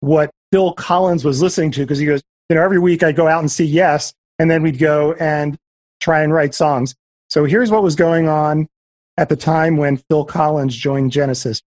what 0.00 0.30
Phil 0.52 0.72
Collins 0.74 1.24
was 1.24 1.42
listening 1.42 1.70
to 1.72 1.80
because 1.80 1.98
he 1.98 2.06
goes, 2.06 2.22
you 2.48 2.56
know, 2.56 2.62
every 2.62 2.78
week 2.78 3.02
I'd 3.02 3.16
go 3.16 3.26
out 3.26 3.40
and 3.40 3.50
see 3.50 3.64
Yes, 3.64 4.12
and 4.38 4.50
then 4.50 4.62
we'd 4.62 4.78
go 4.78 5.14
and 5.14 5.58
try 6.00 6.22
and 6.22 6.32
write 6.32 6.54
songs. 6.54 6.94
So 7.28 7.44
here's 7.44 7.70
what 7.70 7.82
was 7.82 7.96
going 7.96 8.28
on 8.28 8.68
at 9.16 9.28
the 9.28 9.36
time 9.36 9.76
when 9.76 9.96
Phil 9.96 10.24
Collins 10.24 10.74
joined 10.74 11.12
Genesis. 11.12 11.62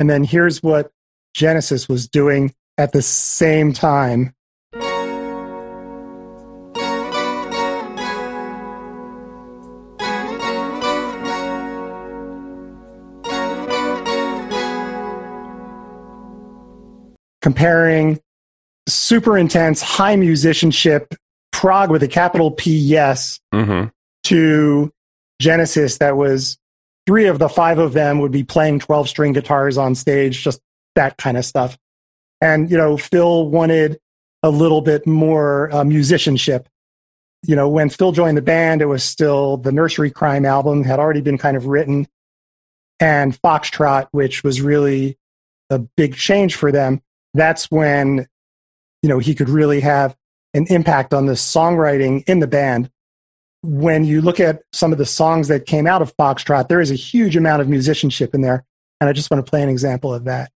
And 0.00 0.08
then 0.08 0.22
here's 0.22 0.62
what 0.62 0.90
Genesis 1.34 1.88
was 1.88 2.08
doing 2.08 2.54
at 2.76 2.92
the 2.92 3.02
same 3.02 3.72
time. 3.72 4.34
Comparing 17.42 18.20
super 18.88 19.36
intense, 19.38 19.80
high 19.82 20.16
musicianship, 20.16 21.14
prog 21.52 21.90
with 21.90 22.02
a 22.02 22.08
capital 22.08 22.50
P, 22.50 22.76
yes, 22.76 23.38
Mm-hmm. 23.54 23.88
to 24.24 24.92
Genesis 25.40 25.98
that 25.98 26.16
was 26.16 26.58
three 27.06 27.26
of 27.26 27.38
the 27.38 27.48
five 27.48 27.78
of 27.78 27.92
them 27.92 28.18
would 28.18 28.32
be 28.32 28.44
playing 28.44 28.80
12 28.80 29.08
string 29.08 29.32
guitars 29.32 29.78
on 29.78 29.94
stage, 29.94 30.42
just 30.42 30.60
that 30.94 31.16
kind 31.16 31.36
of 31.36 31.44
stuff. 31.44 31.78
And, 32.40 32.70
you 32.70 32.76
know, 32.76 32.96
Phil 32.96 33.48
wanted 33.48 33.98
a 34.42 34.50
little 34.50 34.80
bit 34.82 35.06
more 35.06 35.72
uh, 35.74 35.84
musicianship. 35.84 36.68
You 37.44 37.56
know, 37.56 37.68
when 37.68 37.88
Phil 37.88 38.12
joined 38.12 38.36
the 38.36 38.42
band, 38.42 38.82
it 38.82 38.86
was 38.86 39.02
still 39.02 39.56
the 39.56 39.72
Nursery 39.72 40.10
Cryme 40.10 40.44
album 40.44 40.84
had 40.84 40.98
already 40.98 41.20
been 41.20 41.38
kind 41.38 41.56
of 41.56 41.66
written 41.66 42.06
and 43.00 43.40
Foxtrot, 43.42 44.08
which 44.10 44.42
was 44.42 44.60
really 44.60 45.16
a 45.70 45.78
big 45.78 46.14
change 46.14 46.56
for 46.56 46.72
them. 46.72 47.00
That's 47.34 47.70
when, 47.70 48.26
you 49.02 49.08
know, 49.08 49.18
he 49.18 49.34
could 49.34 49.48
really 49.48 49.80
have 49.80 50.16
an 50.54 50.66
impact 50.68 51.12
on 51.12 51.26
the 51.26 51.34
songwriting 51.34 52.24
in 52.28 52.40
the 52.40 52.46
band 52.46 52.90
when 53.62 54.04
you 54.04 54.20
look 54.20 54.40
at 54.40 54.62
some 54.72 54.92
of 54.92 54.98
the 54.98 55.06
songs 55.06 55.48
that 55.48 55.66
came 55.66 55.86
out 55.86 56.02
of 56.02 56.16
Foxtrot, 56.16 56.68
there 56.68 56.80
is 56.80 56.90
a 56.90 56.94
huge 56.94 57.36
amount 57.36 57.60
of 57.60 57.68
musicianship 57.68 58.34
in 58.34 58.40
there. 58.40 58.64
And 59.00 59.08
I 59.08 59.12
just 59.12 59.30
want 59.30 59.44
to 59.44 59.48
play 59.48 59.62
an 59.62 59.68
example 59.68 60.14
of 60.14 60.24
that. 60.24 60.50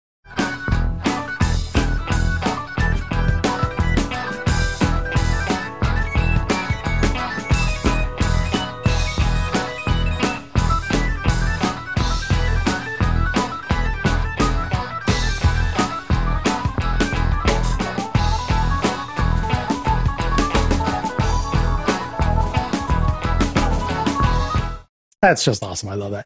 That's 25.22 25.44
just 25.44 25.64
awesome. 25.64 25.90
I 25.90 25.96
love 25.96 26.12
that. 26.12 26.26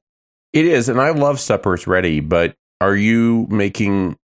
It 0.54 0.66
is, 0.66 0.88
and 0.88 1.02
I 1.02 1.10
love 1.10 1.40
Supper's 1.40 1.86
Ready, 1.86 2.22
but 2.22 2.56
are 2.80 2.96
you 2.96 3.46
making 3.50 4.18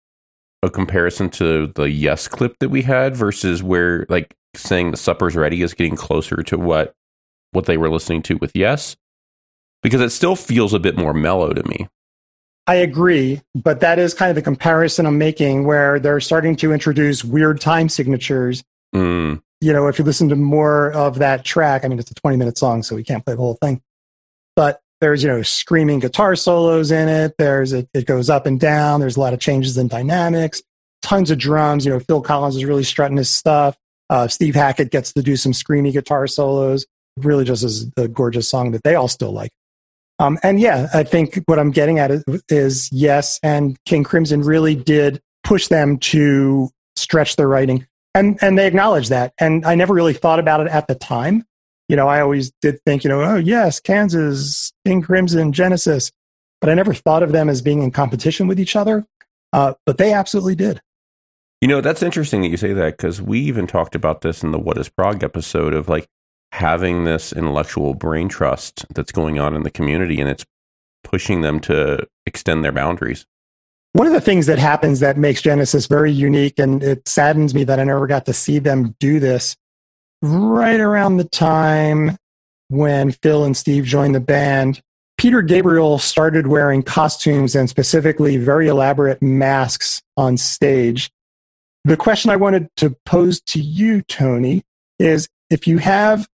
a 0.62 0.70
comparison 0.70 1.30
to 1.30 1.68
the 1.68 1.90
Yes 1.90 2.28
clip 2.28 2.56
that 2.60 2.68
we 2.68 2.82
had 2.82 3.16
versus 3.16 3.62
where 3.62 4.06
like 4.08 4.34
saying 4.54 4.90
the 4.92 4.96
Supper's 4.96 5.34
Ready 5.34 5.62
is 5.62 5.74
getting 5.74 5.96
closer 5.96 6.42
to 6.44 6.58
what 6.58 6.94
what 7.52 7.66
they 7.66 7.76
were 7.76 7.90
listening 7.90 8.22
to 8.22 8.36
with 8.36 8.52
Yes? 8.54 8.96
Because 9.82 10.00
it 10.00 10.10
still 10.10 10.36
feels 10.36 10.74
a 10.74 10.78
bit 10.78 10.96
more 10.96 11.14
mellow 11.14 11.52
to 11.52 11.66
me. 11.68 11.88
I 12.66 12.74
agree, 12.76 13.40
but 13.54 13.80
that 13.80 13.98
is 13.98 14.14
kind 14.14 14.28
of 14.30 14.36
the 14.36 14.42
comparison 14.42 15.06
I'm 15.06 15.18
making 15.18 15.64
where 15.64 15.98
they're 15.98 16.20
starting 16.20 16.54
to 16.56 16.72
introduce 16.72 17.24
weird 17.24 17.60
time 17.60 17.88
signatures. 17.88 18.62
Mm, 18.94 19.42
You 19.60 19.72
know, 19.72 19.88
if 19.88 19.98
you 19.98 20.04
listen 20.04 20.28
to 20.28 20.36
more 20.36 20.92
of 20.92 21.18
that 21.18 21.44
track, 21.44 21.84
I 21.84 21.88
mean, 21.88 21.98
it's 21.98 22.10
a 22.10 22.14
20 22.14 22.36
minute 22.36 22.56
song, 22.58 22.84
so 22.84 22.94
we 22.94 23.02
can't 23.02 23.24
play 23.24 23.34
the 23.34 23.40
whole 23.40 23.58
thing. 23.60 23.80
But 24.60 24.82
there's, 25.00 25.22
you 25.22 25.28
know, 25.30 25.40
screaming 25.40 26.00
guitar 26.00 26.36
solos 26.36 26.90
in 26.90 27.08
it. 27.08 27.32
There's, 27.38 27.72
it, 27.72 27.88
it 27.94 28.04
goes 28.04 28.28
up 28.28 28.44
and 28.44 28.60
down. 28.60 29.00
There's 29.00 29.16
a 29.16 29.20
lot 29.20 29.32
of 29.32 29.40
changes 29.40 29.78
in 29.78 29.88
dynamics, 29.88 30.62
tons 31.00 31.30
of 31.30 31.38
drums. 31.38 31.86
You 31.86 31.92
know, 31.92 32.00
Phil 32.00 32.20
Collins 32.20 32.56
is 32.56 32.66
really 32.66 32.84
strutting 32.84 33.16
his 33.16 33.30
stuff. 33.30 33.74
Uh, 34.10 34.28
Steve 34.28 34.54
Hackett 34.54 34.90
gets 34.90 35.14
to 35.14 35.22
do 35.22 35.34
some 35.34 35.52
screamy 35.52 35.94
guitar 35.94 36.26
solos. 36.26 36.84
Really 37.16 37.44
just 37.44 37.64
is 37.64 37.90
a 37.96 38.06
gorgeous 38.06 38.50
song 38.50 38.72
that 38.72 38.82
they 38.82 38.96
all 38.96 39.08
still 39.08 39.32
like. 39.32 39.50
Um, 40.18 40.38
and 40.42 40.60
yeah, 40.60 40.88
I 40.92 41.04
think 41.04 41.42
what 41.46 41.58
I'm 41.58 41.70
getting 41.70 41.98
at 41.98 42.10
is 42.50 42.92
yes, 42.92 43.40
and 43.42 43.82
King 43.86 44.04
Crimson 44.04 44.42
really 44.42 44.74
did 44.74 45.22
push 45.42 45.68
them 45.68 45.96
to 46.00 46.68
stretch 46.96 47.36
their 47.36 47.48
writing, 47.48 47.86
and 48.14 48.38
and 48.42 48.58
they 48.58 48.66
acknowledge 48.66 49.08
that. 49.08 49.32
And 49.38 49.64
I 49.64 49.74
never 49.74 49.94
really 49.94 50.12
thought 50.12 50.38
about 50.38 50.60
it 50.60 50.66
at 50.66 50.86
the 50.86 50.96
time. 50.96 51.46
You 51.90 51.96
know, 51.96 52.06
I 52.06 52.20
always 52.20 52.52
did 52.62 52.80
think, 52.86 53.02
you 53.02 53.08
know, 53.08 53.20
oh 53.20 53.34
yes, 53.34 53.80
Kansas, 53.80 54.72
King 54.86 55.02
Crimson, 55.02 55.52
Genesis, 55.52 56.12
but 56.60 56.70
I 56.70 56.74
never 56.74 56.94
thought 56.94 57.24
of 57.24 57.32
them 57.32 57.48
as 57.48 57.62
being 57.62 57.82
in 57.82 57.90
competition 57.90 58.46
with 58.46 58.60
each 58.60 58.76
other. 58.76 59.04
Uh, 59.52 59.74
but 59.86 59.98
they 59.98 60.12
absolutely 60.12 60.54
did. 60.54 60.80
You 61.60 61.66
know, 61.66 61.80
that's 61.80 62.04
interesting 62.04 62.42
that 62.42 62.48
you 62.48 62.56
say 62.56 62.72
that 62.74 62.96
because 62.96 63.20
we 63.20 63.40
even 63.40 63.66
talked 63.66 63.96
about 63.96 64.20
this 64.20 64.44
in 64.44 64.52
the 64.52 64.58
What 64.60 64.78
is 64.78 64.88
prog 64.88 65.24
episode 65.24 65.74
of 65.74 65.88
like 65.88 66.06
having 66.52 67.02
this 67.02 67.32
intellectual 67.32 67.94
brain 67.94 68.28
trust 68.28 68.86
that's 68.94 69.10
going 69.10 69.40
on 69.40 69.56
in 69.56 69.64
the 69.64 69.70
community 69.70 70.20
and 70.20 70.30
it's 70.30 70.46
pushing 71.02 71.40
them 71.40 71.58
to 71.62 72.06
extend 72.24 72.64
their 72.64 72.70
boundaries. 72.70 73.26
One 73.94 74.06
of 74.06 74.12
the 74.12 74.20
things 74.20 74.46
that 74.46 74.60
happens 74.60 75.00
that 75.00 75.18
makes 75.18 75.42
Genesis 75.42 75.86
very 75.86 76.12
unique, 76.12 76.60
and 76.60 76.84
it 76.84 77.08
saddens 77.08 77.52
me 77.52 77.64
that 77.64 77.80
I 77.80 77.84
never 77.84 78.06
got 78.06 78.26
to 78.26 78.32
see 78.32 78.60
them 78.60 78.94
do 79.00 79.18
this, 79.18 79.56
right 80.22 80.80
around 80.80 81.16
the 81.16 81.24
time 81.24 82.16
when 82.68 83.12
Phil 83.12 83.44
and 83.44 83.56
Steve 83.56 83.84
joined 83.84 84.14
the 84.14 84.20
band, 84.20 84.80
Peter 85.18 85.42
Gabriel 85.42 85.98
started 85.98 86.46
wearing 86.46 86.82
costumes 86.82 87.54
and 87.54 87.68
specifically 87.68 88.36
very 88.36 88.68
elaborate 88.68 89.20
masks 89.20 90.00
on 90.16 90.36
stage. 90.36 91.10
The 91.84 91.96
question 91.96 92.30
I 92.30 92.36
wanted 92.36 92.68
to 92.76 92.96
pose 93.04 93.40
to 93.42 93.60
you, 93.60 94.02
Tony, 94.02 94.62
is 94.98 95.28
if 95.50 95.66
you 95.66 95.78
have 95.78 96.28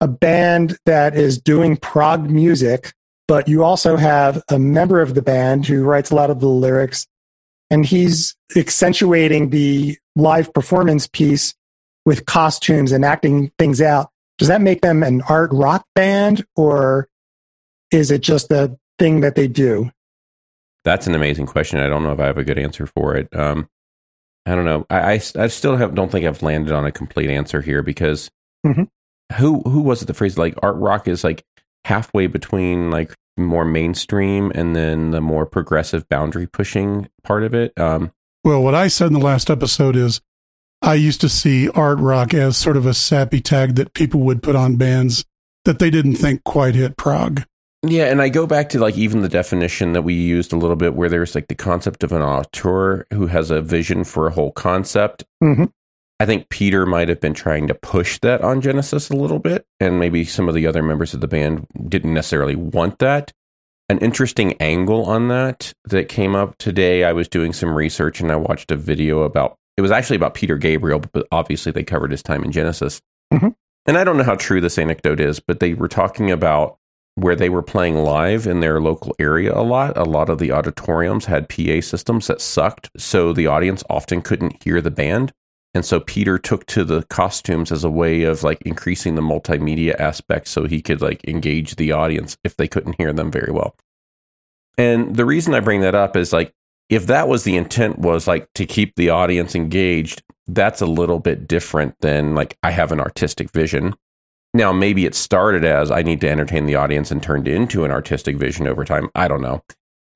a 0.00 0.08
band 0.08 0.76
that 0.86 1.16
is 1.16 1.40
doing 1.40 1.76
prog 1.76 2.28
music, 2.28 2.92
but 3.28 3.48
you 3.48 3.62
also 3.62 3.96
have 3.96 4.42
a 4.48 4.58
member 4.58 5.00
of 5.00 5.14
the 5.14 5.22
band 5.22 5.66
who 5.66 5.84
writes 5.84 6.10
a 6.10 6.14
lot 6.14 6.30
of 6.30 6.40
the 6.40 6.48
lyrics, 6.48 7.06
and 7.70 7.86
he's 7.86 8.34
accentuating 8.56 9.50
the 9.50 9.96
live 10.16 10.52
performance 10.52 11.06
piece 11.06 11.54
with 12.04 12.26
costumes 12.26 12.92
and 12.92 13.04
acting 13.04 13.52
things 13.58 13.80
out. 13.80 14.10
Does 14.38 14.48
that 14.48 14.60
make 14.60 14.80
them 14.80 15.02
an 15.02 15.22
art 15.28 15.50
rock 15.52 15.86
band, 15.94 16.44
or 16.56 17.08
is 17.90 18.10
it 18.10 18.22
just 18.22 18.50
a 18.50 18.76
thing 18.98 19.20
that 19.20 19.34
they 19.34 19.46
do? 19.48 19.90
That's 20.84 21.06
an 21.06 21.14
amazing 21.14 21.46
question. 21.46 21.78
I 21.78 21.88
don't 21.88 22.02
know 22.02 22.12
if 22.12 22.18
I 22.20 22.26
have 22.26 22.38
a 22.38 22.44
good 22.44 22.58
answer 22.58 22.86
for 22.86 23.14
it. 23.16 23.28
Um, 23.36 23.68
I 24.46 24.54
don't 24.56 24.64
know. 24.64 24.84
I, 24.90 25.12
I, 25.12 25.20
I 25.36 25.46
still 25.46 25.76
have 25.76 25.94
don't 25.94 26.10
think 26.10 26.26
I've 26.26 26.42
landed 26.42 26.72
on 26.72 26.84
a 26.84 26.90
complete 26.92 27.30
answer 27.30 27.60
here 27.60 27.82
because 27.82 28.30
Mhm. 28.66 28.88
who 29.38 29.60
who 29.62 29.80
was 29.80 30.02
it 30.02 30.06
the 30.06 30.14
phrase 30.14 30.36
like 30.38 30.54
art 30.62 30.76
rock 30.76 31.06
is 31.06 31.22
like 31.22 31.44
halfway 31.84 32.26
between 32.26 32.90
like 32.90 33.14
more 33.36 33.64
mainstream 33.64 34.50
and 34.54 34.74
then 34.74 35.10
the 35.10 35.20
more 35.20 35.46
progressive 35.46 36.08
boundary 36.08 36.46
pushing 36.46 37.08
part 37.22 37.44
of 37.44 37.54
it. 37.54 37.72
Um, 37.78 38.10
Well, 38.44 38.62
what 38.62 38.74
I 38.74 38.88
said 38.88 39.06
in 39.08 39.12
the 39.14 39.20
last 39.20 39.48
episode 39.50 39.94
is 39.96 40.20
I 40.82 40.94
used 40.94 41.20
to 41.20 41.28
see 41.28 41.68
art 41.70 41.98
rock 41.98 42.34
as 42.34 42.56
sort 42.56 42.76
of 42.76 42.86
a 42.86 42.94
sappy 42.94 43.40
tag 43.40 43.76
that 43.76 43.94
people 43.94 44.20
would 44.20 44.42
put 44.42 44.56
on 44.56 44.76
bands 44.76 45.24
that 45.64 45.78
they 45.78 45.90
didn't 45.90 46.16
think 46.16 46.42
quite 46.44 46.74
hit 46.74 46.96
prog. 46.96 47.44
Yeah, 47.84 48.04
and 48.06 48.20
I 48.20 48.28
go 48.28 48.46
back 48.46 48.68
to 48.70 48.78
like 48.78 48.96
even 48.96 49.22
the 49.22 49.28
definition 49.28 49.92
that 49.92 50.02
we 50.02 50.14
used 50.14 50.52
a 50.52 50.56
little 50.56 50.76
bit, 50.76 50.94
where 50.94 51.08
there's 51.08 51.34
like 51.34 51.48
the 51.48 51.54
concept 51.54 52.04
of 52.04 52.12
an 52.12 52.22
auteur 52.22 53.06
who 53.12 53.26
has 53.28 53.50
a 53.50 53.62
vision 53.62 54.04
for 54.04 54.26
a 54.26 54.32
whole 54.32 54.52
concept. 54.52 55.24
Mhm. 55.42 55.70
I 56.20 56.26
think 56.26 56.48
Peter 56.48 56.86
might 56.86 57.08
have 57.08 57.20
been 57.20 57.34
trying 57.34 57.66
to 57.66 57.74
push 57.74 58.20
that 58.20 58.42
on 58.42 58.60
Genesis 58.60 59.10
a 59.10 59.16
little 59.16 59.40
bit, 59.40 59.66
and 59.80 59.98
maybe 59.98 60.24
some 60.24 60.48
of 60.48 60.54
the 60.54 60.66
other 60.66 60.82
members 60.82 61.14
of 61.14 61.20
the 61.20 61.26
band 61.28 61.66
didn't 61.88 62.14
necessarily 62.14 62.56
want 62.56 62.98
that. 63.00 63.32
an 63.88 63.98
interesting 63.98 64.54
angle 64.58 65.04
on 65.04 65.28
that 65.28 65.74
that 65.84 66.08
came 66.08 66.34
up 66.34 66.56
today. 66.56 67.04
I 67.04 67.12
was 67.12 67.28
doing 67.28 67.52
some 67.52 67.74
research 67.74 68.20
and 68.22 68.32
I 68.32 68.36
watched 68.36 68.70
a 68.70 68.76
video 68.76 69.22
about 69.22 69.58
it 69.76 69.80
was 69.80 69.90
actually 69.90 70.16
about 70.16 70.34
Peter 70.34 70.56
Gabriel, 70.56 71.00
but 71.12 71.26
obviously 71.32 71.72
they 71.72 71.84
covered 71.84 72.10
his 72.10 72.22
time 72.22 72.44
in 72.44 72.52
Genesis. 72.52 73.00
Mhm. 73.32 73.54
And 73.86 73.98
I 73.98 74.04
don't 74.04 74.16
know 74.16 74.24
how 74.24 74.36
true 74.36 74.60
this 74.60 74.78
anecdote 74.78 75.20
is, 75.20 75.40
but 75.40 75.60
they 75.60 75.74
were 75.74 75.88
talking 75.88 76.30
about 76.30 76.76
where 77.14 77.36
they 77.36 77.50
were 77.50 77.62
playing 77.62 77.96
live 77.96 78.46
in 78.46 78.60
their 78.60 78.80
local 78.80 79.14
area 79.18 79.52
a 79.54 79.60
lot. 79.62 79.96
A 79.96 80.04
lot 80.04 80.30
of 80.30 80.38
the 80.38 80.52
auditoriums 80.52 81.26
had 81.26 81.48
PA 81.48 81.80
systems 81.80 82.26
that 82.28 82.40
sucked, 82.40 82.90
so 82.96 83.32
the 83.32 83.46
audience 83.46 83.84
often 83.90 84.22
couldn't 84.22 84.62
hear 84.62 84.80
the 84.80 84.90
band. 84.90 85.32
And 85.74 85.84
so 85.84 86.00
Peter 86.00 86.38
took 86.38 86.66
to 86.66 86.84
the 86.84 87.02
costumes 87.04 87.72
as 87.72 87.82
a 87.82 87.90
way 87.90 88.22
of 88.22 88.42
like 88.42 88.62
increasing 88.62 89.14
the 89.14 89.22
multimedia 89.22 89.98
aspect 89.98 90.48
so 90.48 90.66
he 90.66 90.82
could 90.82 91.00
like 91.00 91.26
engage 91.26 91.76
the 91.76 91.92
audience 91.92 92.36
if 92.44 92.56
they 92.56 92.68
couldn't 92.68 92.96
hear 92.98 93.12
them 93.12 93.30
very 93.30 93.52
well. 93.52 93.74
And 94.78 95.16
the 95.16 95.24
reason 95.24 95.54
I 95.54 95.60
bring 95.60 95.80
that 95.80 95.94
up 95.94 96.16
is 96.16 96.32
like 96.32 96.52
if 96.92 97.06
that 97.06 97.26
was 97.26 97.44
the 97.44 97.56
intent 97.56 97.98
was 97.98 98.26
like 98.26 98.46
to 98.54 98.66
keep 98.66 98.96
the 98.96 99.08
audience 99.08 99.54
engaged, 99.54 100.22
that's 100.46 100.82
a 100.82 100.86
little 100.86 101.18
bit 101.18 101.48
different 101.48 101.94
than 102.00 102.34
like 102.34 102.58
I 102.62 102.70
have 102.70 102.92
an 102.92 103.00
artistic 103.00 103.50
vision. 103.50 103.94
Now 104.52 104.72
maybe 104.72 105.06
it 105.06 105.14
started 105.14 105.64
as 105.64 105.90
I 105.90 106.02
need 106.02 106.20
to 106.20 106.28
entertain 106.28 106.66
the 106.66 106.74
audience 106.74 107.10
and 107.10 107.22
turned 107.22 107.48
into 107.48 107.84
an 107.84 107.90
artistic 107.90 108.36
vision 108.36 108.66
over 108.66 108.84
time. 108.84 109.08
I 109.14 109.26
don't 109.26 109.40
know. 109.40 109.62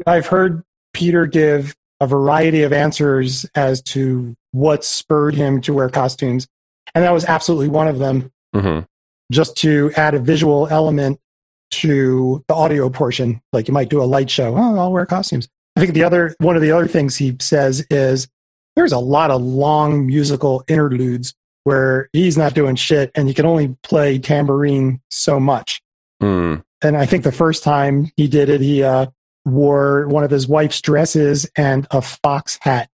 I've 0.07 0.27
heard 0.27 0.63
Peter 0.93 1.25
give 1.25 1.75
a 2.01 2.07
variety 2.07 2.63
of 2.63 2.75
answers 2.75 3.47
as 3.55 3.81
to 3.81 4.37
what 4.53 4.85
spurred 4.85 5.35
him 5.35 5.63
to 5.63 5.73
wear 5.73 5.89
costumes. 5.89 6.47
And 6.95 7.03
that 7.05 7.13
was 7.13 7.25
absolutely 7.25 7.69
one 7.69 7.89
of 7.89 7.99
them, 7.99 8.31
hmm 8.53 8.81
just 9.33 9.57
to 9.57 9.91
add 9.97 10.15
a 10.15 10.21
visual 10.21 10.69
element 10.69 11.19
to 11.73 12.45
the 12.47 12.55
audio 12.55 12.89
portion. 12.89 13.41
Like 13.53 13.67
you 13.67 13.75
might 13.75 13.89
do 13.89 14.01
a 14.01 14.05
light 14.05 14.31
show. 14.31 14.55
Oh, 14.57 14.79
I'll 14.79 14.93
wear 14.93 15.05
costumes. 15.05 15.49
I 15.77 15.81
think 15.81 15.95
the 15.95 16.05
other 16.05 16.35
one 16.39 16.57
of 16.57 16.63
the 16.63 16.73
other 16.73 16.87
things 16.87 17.17
he 17.17 17.37
says 17.41 17.87
is 17.91 18.29
there's 18.75 18.93
a 18.93 18.99
lot 18.99 19.31
of 19.31 19.43
long 19.43 20.07
musical 20.07 20.65
interludes 20.69 21.35
where 21.65 22.09
he's 22.13 22.39
not 22.39 22.55
doing 22.55 22.77
shit 22.77 23.11
and 23.15 23.29
you 23.29 23.35
can 23.35 23.47
only 23.47 23.77
play 23.83 24.19
tambourine 24.19 25.01
so 25.11 25.39
much. 25.39 25.83
Mm. 26.23 26.63
And 26.83 26.97
I 26.97 27.07
think 27.07 27.25
the 27.25 27.33
first 27.33 27.63
time 27.63 28.11
he 28.17 28.29
did 28.29 28.49
it, 28.49 28.61
he 28.61 28.83
uh, 28.83 29.07
wore 29.45 30.07
one 30.09 30.25
of 30.25 30.31
his 30.31 30.47
wife's 30.47 30.81
dresses 30.81 31.51
and 31.57 31.87
a 31.91 32.01
fox 32.01 32.59
hat 32.61 32.89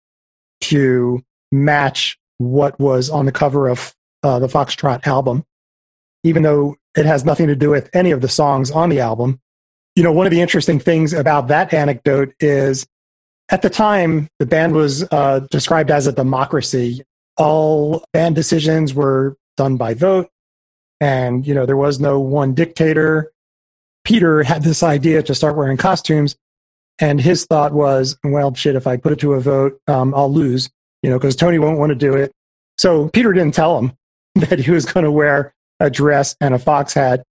to 0.61 1.23
match 1.51 2.17
what 2.37 2.79
was 2.79 3.09
on 3.09 3.25
the 3.25 3.31
cover 3.31 3.67
of 3.67 3.93
uh, 4.23 4.39
the 4.39 4.47
Foxtrot 4.47 5.05
album, 5.07 5.45
even 6.23 6.43
though 6.43 6.75
it 6.97 7.05
has 7.05 7.23
nothing 7.23 7.47
to 7.47 7.55
do 7.55 7.69
with 7.69 7.89
any 7.93 8.11
of 8.11 8.21
the 8.21 8.27
songs 8.27 8.71
on 8.71 8.89
the 8.89 8.99
album. 8.99 9.39
You 9.99 10.03
know, 10.03 10.13
one 10.13 10.25
of 10.25 10.31
the 10.31 10.39
interesting 10.39 10.79
things 10.79 11.11
about 11.11 11.49
that 11.49 11.73
anecdote 11.73 12.33
is 12.39 12.87
at 13.49 13.61
the 13.61 13.69
time, 13.69 14.29
the 14.39 14.45
band 14.45 14.71
was 14.71 15.03
uh, 15.11 15.41
described 15.51 15.91
as 15.91 16.07
a 16.07 16.13
democracy. 16.13 17.03
All 17.35 18.05
band 18.13 18.33
decisions 18.33 18.93
were 18.93 19.35
done 19.57 19.75
by 19.75 19.95
vote, 19.95 20.29
and, 21.01 21.45
you 21.45 21.53
know, 21.53 21.65
there 21.65 21.75
was 21.75 21.99
no 21.99 22.17
one 22.17 22.53
dictator. 22.53 23.33
Peter 24.05 24.41
had 24.41 24.63
this 24.63 24.83
idea 24.83 25.21
to 25.21 25.35
start 25.35 25.57
wearing 25.57 25.75
costumes, 25.75 26.37
and 26.99 27.19
his 27.19 27.45
thought 27.45 27.73
was, 27.73 28.17
well, 28.23 28.55
shit, 28.55 28.77
if 28.77 28.87
I 28.87 28.95
put 28.95 29.11
it 29.11 29.19
to 29.19 29.33
a 29.33 29.41
vote, 29.41 29.81
um, 29.89 30.15
I'll 30.15 30.31
lose, 30.31 30.69
you 31.03 31.09
know, 31.09 31.19
because 31.19 31.35
Tony 31.35 31.59
won't 31.59 31.77
want 31.77 31.89
to 31.89 31.95
do 31.95 32.13
it. 32.13 32.31
So 32.77 33.09
Peter 33.09 33.33
didn't 33.33 33.53
tell 33.53 33.77
him 33.77 33.91
that 34.35 34.59
he 34.59 34.71
was 34.71 34.85
going 34.85 35.03
to 35.03 35.11
wear 35.11 35.53
a 35.81 35.89
dress 35.89 36.37
and 36.39 36.53
a 36.53 36.59
fox 36.59 36.93
hat 36.93 37.25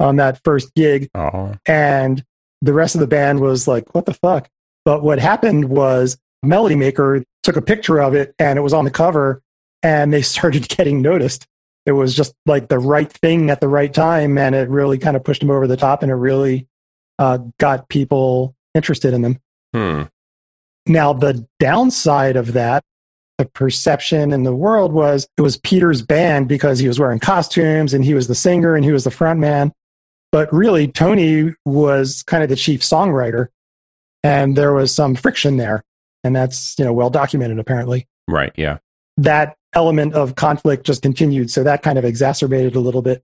on 0.00 0.16
that 0.16 0.40
first 0.44 0.74
gig. 0.74 1.08
Oh. 1.14 1.54
And 1.66 2.24
the 2.62 2.72
rest 2.72 2.94
of 2.94 3.00
the 3.00 3.06
band 3.06 3.40
was 3.40 3.68
like, 3.68 3.94
what 3.94 4.06
the 4.06 4.14
fuck? 4.14 4.48
But 4.84 5.02
what 5.02 5.18
happened 5.18 5.66
was 5.66 6.18
Melody 6.42 6.76
Maker 6.76 7.24
took 7.42 7.56
a 7.56 7.62
picture 7.62 8.00
of 8.00 8.14
it 8.14 8.34
and 8.38 8.58
it 8.58 8.62
was 8.62 8.72
on 8.72 8.84
the 8.84 8.90
cover 8.90 9.42
and 9.82 10.12
they 10.12 10.22
started 10.34 10.68
getting 10.68 11.02
noticed. 11.02 11.46
It 11.86 11.92
was 11.92 12.14
just 12.14 12.34
like 12.46 12.68
the 12.68 12.78
right 12.78 13.12
thing 13.12 13.50
at 13.50 13.60
the 13.60 13.68
right 13.68 13.92
time 13.92 14.38
and 14.38 14.54
it 14.54 14.68
really 14.68 14.98
kind 14.98 15.16
of 15.16 15.24
pushed 15.24 15.40
them 15.40 15.50
over 15.50 15.66
the 15.66 15.76
top 15.76 16.02
and 16.02 16.10
it 16.10 16.14
really 16.14 16.66
uh, 17.18 17.38
got 17.58 17.88
people 17.88 18.54
interested 18.74 19.12
in 19.12 19.22
them. 19.22 19.38
Hmm. 19.72 20.02
Now, 20.86 21.12
the 21.12 21.46
downside 21.58 22.36
of 22.36 22.52
that, 22.54 22.82
the 23.38 23.46
perception 23.46 24.32
in 24.32 24.44
the 24.44 24.54
world 24.54 24.92
was 24.92 25.26
it 25.36 25.42
was 25.42 25.56
Peter's 25.58 26.02
band 26.02 26.48
because 26.48 26.78
he 26.78 26.88
was 26.88 27.00
wearing 27.00 27.18
costumes 27.18 27.92
and 27.92 28.04
he 28.04 28.14
was 28.14 28.28
the 28.28 28.34
singer 28.34 28.76
and 28.76 28.84
he 28.84 28.92
was 28.92 29.04
the 29.04 29.10
front 29.10 29.40
man. 29.40 29.72
But 30.34 30.52
really, 30.52 30.88
Tony 30.88 31.54
was 31.64 32.24
kind 32.24 32.42
of 32.42 32.48
the 32.48 32.56
chief 32.56 32.80
songwriter. 32.80 33.50
And 34.24 34.56
there 34.56 34.74
was 34.74 34.92
some 34.92 35.14
friction 35.14 35.58
there. 35.58 35.84
And 36.24 36.34
that's, 36.34 36.76
you 36.76 36.84
know, 36.84 36.92
well 36.92 37.08
documented 37.08 37.60
apparently. 37.60 38.08
Right. 38.26 38.52
Yeah. 38.56 38.78
That 39.16 39.54
element 39.74 40.14
of 40.14 40.34
conflict 40.34 40.86
just 40.86 41.02
continued. 41.02 41.52
So 41.52 41.62
that 41.62 41.84
kind 41.84 41.98
of 41.98 42.04
exacerbated 42.04 42.74
a 42.74 42.80
little 42.80 43.00
bit. 43.00 43.22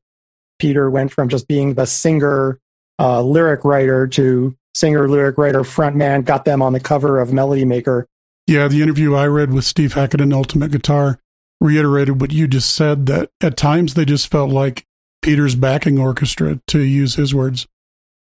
Peter 0.60 0.88
went 0.88 1.10
from 1.10 1.28
just 1.28 1.48
being 1.48 1.74
the 1.74 1.84
singer, 1.84 2.60
uh, 3.00 3.22
lyric 3.22 3.64
writer 3.64 4.06
to 4.06 4.56
singer, 4.76 5.08
lyric 5.08 5.36
writer, 5.36 5.64
front 5.64 5.96
man, 5.96 6.22
got 6.22 6.44
them 6.44 6.62
on 6.62 6.74
the 6.74 6.78
cover 6.78 7.18
of 7.18 7.32
Melody 7.32 7.64
Maker. 7.64 8.06
Yeah, 8.46 8.68
the 8.68 8.82
interview 8.82 9.16
I 9.16 9.26
read 9.26 9.52
with 9.52 9.64
Steve 9.64 9.94
Hackett 9.94 10.20
in 10.20 10.32
Ultimate 10.32 10.70
Guitar 10.70 11.18
reiterated 11.60 12.20
what 12.20 12.30
you 12.30 12.46
just 12.46 12.72
said 12.72 13.06
that 13.06 13.32
at 13.40 13.56
times 13.56 13.94
they 13.94 14.04
just 14.04 14.30
felt 14.30 14.50
like 14.50 14.86
Peter's 15.22 15.54
backing 15.54 15.98
orchestra, 15.98 16.60
to 16.68 16.80
use 16.80 17.14
his 17.14 17.34
words, 17.34 17.66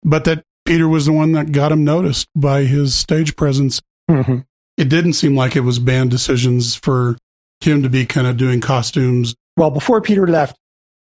but 0.04 0.26
that 0.26 0.44
Peter 0.66 0.88
was 0.88 1.06
the 1.06 1.14
one 1.14 1.32
that 1.32 1.52
got 1.52 1.72
him 1.72 1.84
noticed 1.84 2.28
by 2.36 2.64
his 2.64 2.94
stage 2.94 3.36
presence. 3.36 3.82
Mhm. 4.10 4.46
It 4.78 4.90
didn't 4.90 5.14
seem 5.14 5.36
like 5.36 5.56
it 5.56 5.62
was 5.62 5.80
band 5.80 6.12
decisions 6.12 6.76
for 6.76 7.18
him 7.62 7.84
to 7.84 7.90
be 7.90 8.06
kind 8.06 8.28
of 8.28 8.38
doing 8.38 8.62
costumes. 8.62 9.36
Well, 9.58 9.72
before 9.72 10.02
Peter 10.02 10.28
left, 10.28 10.56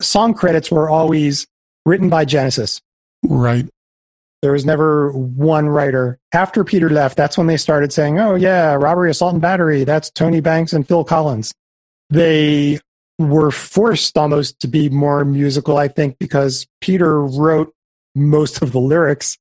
song 0.01 0.35
credits 0.35 0.71
were 0.71 0.89
always 0.91 1.47
written 1.87 2.09
by 2.09 2.25
Genesis. 2.25 2.81
Right. 3.25 3.69
There 4.43 4.53
was 4.53 4.65
never 4.65 5.13
one 5.13 5.69
writer. 5.69 6.19
After 6.33 6.65
Peter 6.65 6.91
left, 6.91 7.17
that's 7.17 7.39
when 7.39 7.47
they 7.47 7.57
started 7.57 7.93
saying, 7.93 8.19
oh, 8.19 8.35
yeah, 8.35 8.75
robbery, 8.75 9.11
assault, 9.11 9.35
and 9.35 9.43
battery. 9.43 9.85
That's 9.85 10.11
Tony 10.11 10.41
Banks 10.41 10.73
and 10.73 10.87
Phil 10.87 11.05
Collins. 11.05 11.53
They 12.11 12.81
were 13.29 13.51
forced 13.51 14.17
almost 14.19 14.61
to 14.61 14.69
be 14.69 14.89
more 14.89 15.25
musical, 15.25 15.79
I 15.79 15.89
think, 15.89 16.19
because 16.19 16.67
Peter 16.81 17.21
wrote 17.21 17.73
most 18.15 18.63
of 18.63 18.73
the 18.73 18.81
lyrics 18.81 19.39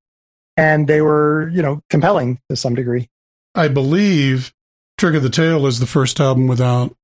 and 0.58 0.88
they 0.88 1.02
were, 1.02 1.50
you 1.54 1.62
know, 1.62 1.82
compelling 1.89 2.39
to 2.50 2.56
some 2.56 2.76
degree. 2.76 3.10
I 3.56 3.67
believe 3.67 4.54
Trick 4.98 5.15
of 5.15 5.24
the 5.24 5.30
Tail 5.30 5.65
is 5.67 5.80
the 5.80 5.86
first 5.86 6.20
album 6.20 6.48
without 6.48 6.96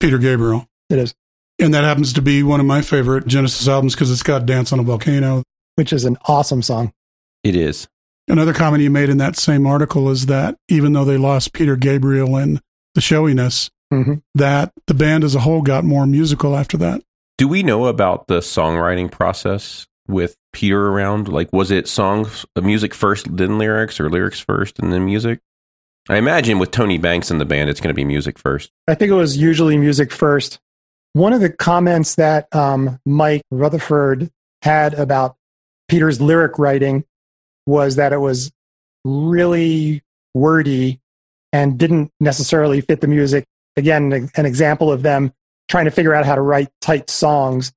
Peter 0.00 0.18
Gabriel. 0.18 0.66
It 0.88 0.98
is, 0.98 1.14
And 1.58 1.74
that 1.74 1.84
happens 1.84 2.12
to 2.14 2.22
be 2.22 2.42
one 2.42 2.60
of 2.60 2.66
my 2.66 2.80
favorite 2.80 3.26
Genesis 3.26 3.68
albums 3.68 3.94
because 3.94 4.10
it's 4.10 4.22
got 4.22 4.46
Dance 4.46 4.72
on 4.72 4.78
a 4.78 4.82
Volcano. 4.82 5.42
which 5.76 5.92
is 5.92 6.04
an 6.04 6.16
awesome 6.26 6.62
song. 6.62 6.92
It 7.44 7.54
is. 7.54 7.86
Another 8.26 8.52
comment 8.52 8.82
you 8.82 8.90
made 8.90 9.08
in 9.08 9.18
that 9.18 9.36
same 9.36 9.66
article 9.66 10.10
is 10.10 10.26
that 10.26 10.56
even 10.68 10.92
though 10.92 11.04
they 11.04 11.16
lost 11.16 11.52
Peter 11.52 11.76
Gabriel 11.76 12.36
and 12.36 12.60
the 12.94 13.00
showiness, 13.00 13.70
Mhm. 13.92 14.22
that 14.34 14.72
the 14.86 14.94
band 14.94 15.24
as 15.24 15.34
a 15.34 15.40
whole 15.40 15.62
got 15.62 15.84
more 15.84 16.06
musical 16.06 16.56
after 16.56 16.76
that. 16.76 17.02
Do 17.38 17.48
we 17.48 17.62
know 17.62 17.86
about 17.86 18.26
the 18.26 18.40
songwriting 18.40 19.10
process 19.10 19.86
with 20.06 20.36
Peter 20.52 20.88
around? 20.88 21.28
Like, 21.28 21.52
was 21.52 21.70
it 21.70 21.88
songs, 21.88 22.44
uh, 22.56 22.60
music 22.60 22.92
first, 22.94 23.34
then 23.36 23.58
lyrics, 23.58 23.98
or 24.00 24.10
lyrics 24.10 24.40
first 24.40 24.78
and 24.78 24.92
then 24.92 25.04
music? 25.06 25.40
I 26.10 26.16
imagine 26.16 26.58
with 26.58 26.70
Tony 26.70 26.98
Banks 26.98 27.30
in 27.30 27.38
the 27.38 27.44
band, 27.44 27.70
it's 27.70 27.80
going 27.80 27.88
to 27.90 27.94
be 27.94 28.04
music 28.04 28.38
first. 28.38 28.70
I 28.88 28.94
think 28.94 29.10
it 29.10 29.14
was 29.14 29.36
usually 29.36 29.76
music 29.76 30.10
first. 30.12 30.58
One 31.12 31.32
of 31.32 31.40
the 31.40 31.50
comments 31.50 32.14
that 32.16 32.54
um, 32.54 32.98
Mike 33.06 33.42
Rutherford 33.50 34.30
had 34.62 34.94
about 34.94 35.36
Peter's 35.88 36.20
lyric 36.20 36.58
writing 36.58 37.04
was 37.66 37.96
that 37.96 38.12
it 38.12 38.18
was 38.18 38.50
really 39.04 40.02
wordy 40.34 41.00
and 41.52 41.78
didn't 41.78 42.10
necessarily 42.20 42.80
fit 42.80 43.00
the 43.00 43.06
music. 43.06 43.44
Again, 43.78 44.28
an 44.34 44.44
example 44.44 44.90
of 44.90 45.02
them 45.02 45.32
trying 45.68 45.84
to 45.84 45.92
figure 45.92 46.12
out 46.12 46.26
how 46.26 46.34
to 46.34 46.40
write 46.40 46.68
tight 46.80 47.08
songs. 47.08 47.72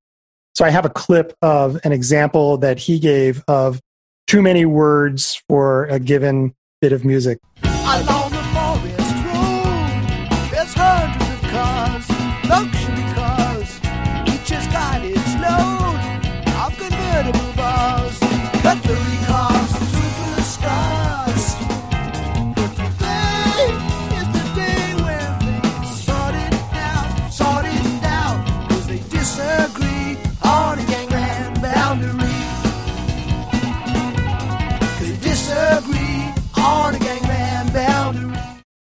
So 0.55 0.65
I 0.65 0.71
have 0.71 0.83
a 0.83 0.89
clip 0.89 1.33
of 1.43 1.79
an 1.83 1.91
example 1.91 2.57
that 2.57 2.79
he 2.79 2.97
gave 2.97 3.43
of 3.47 3.79
too 4.25 4.41
many 4.41 4.65
words 4.65 5.41
for 5.47 5.85
a 5.85 5.99
given 5.99 6.55
bit 6.81 6.91
of 6.91 7.05
music. 7.05 7.37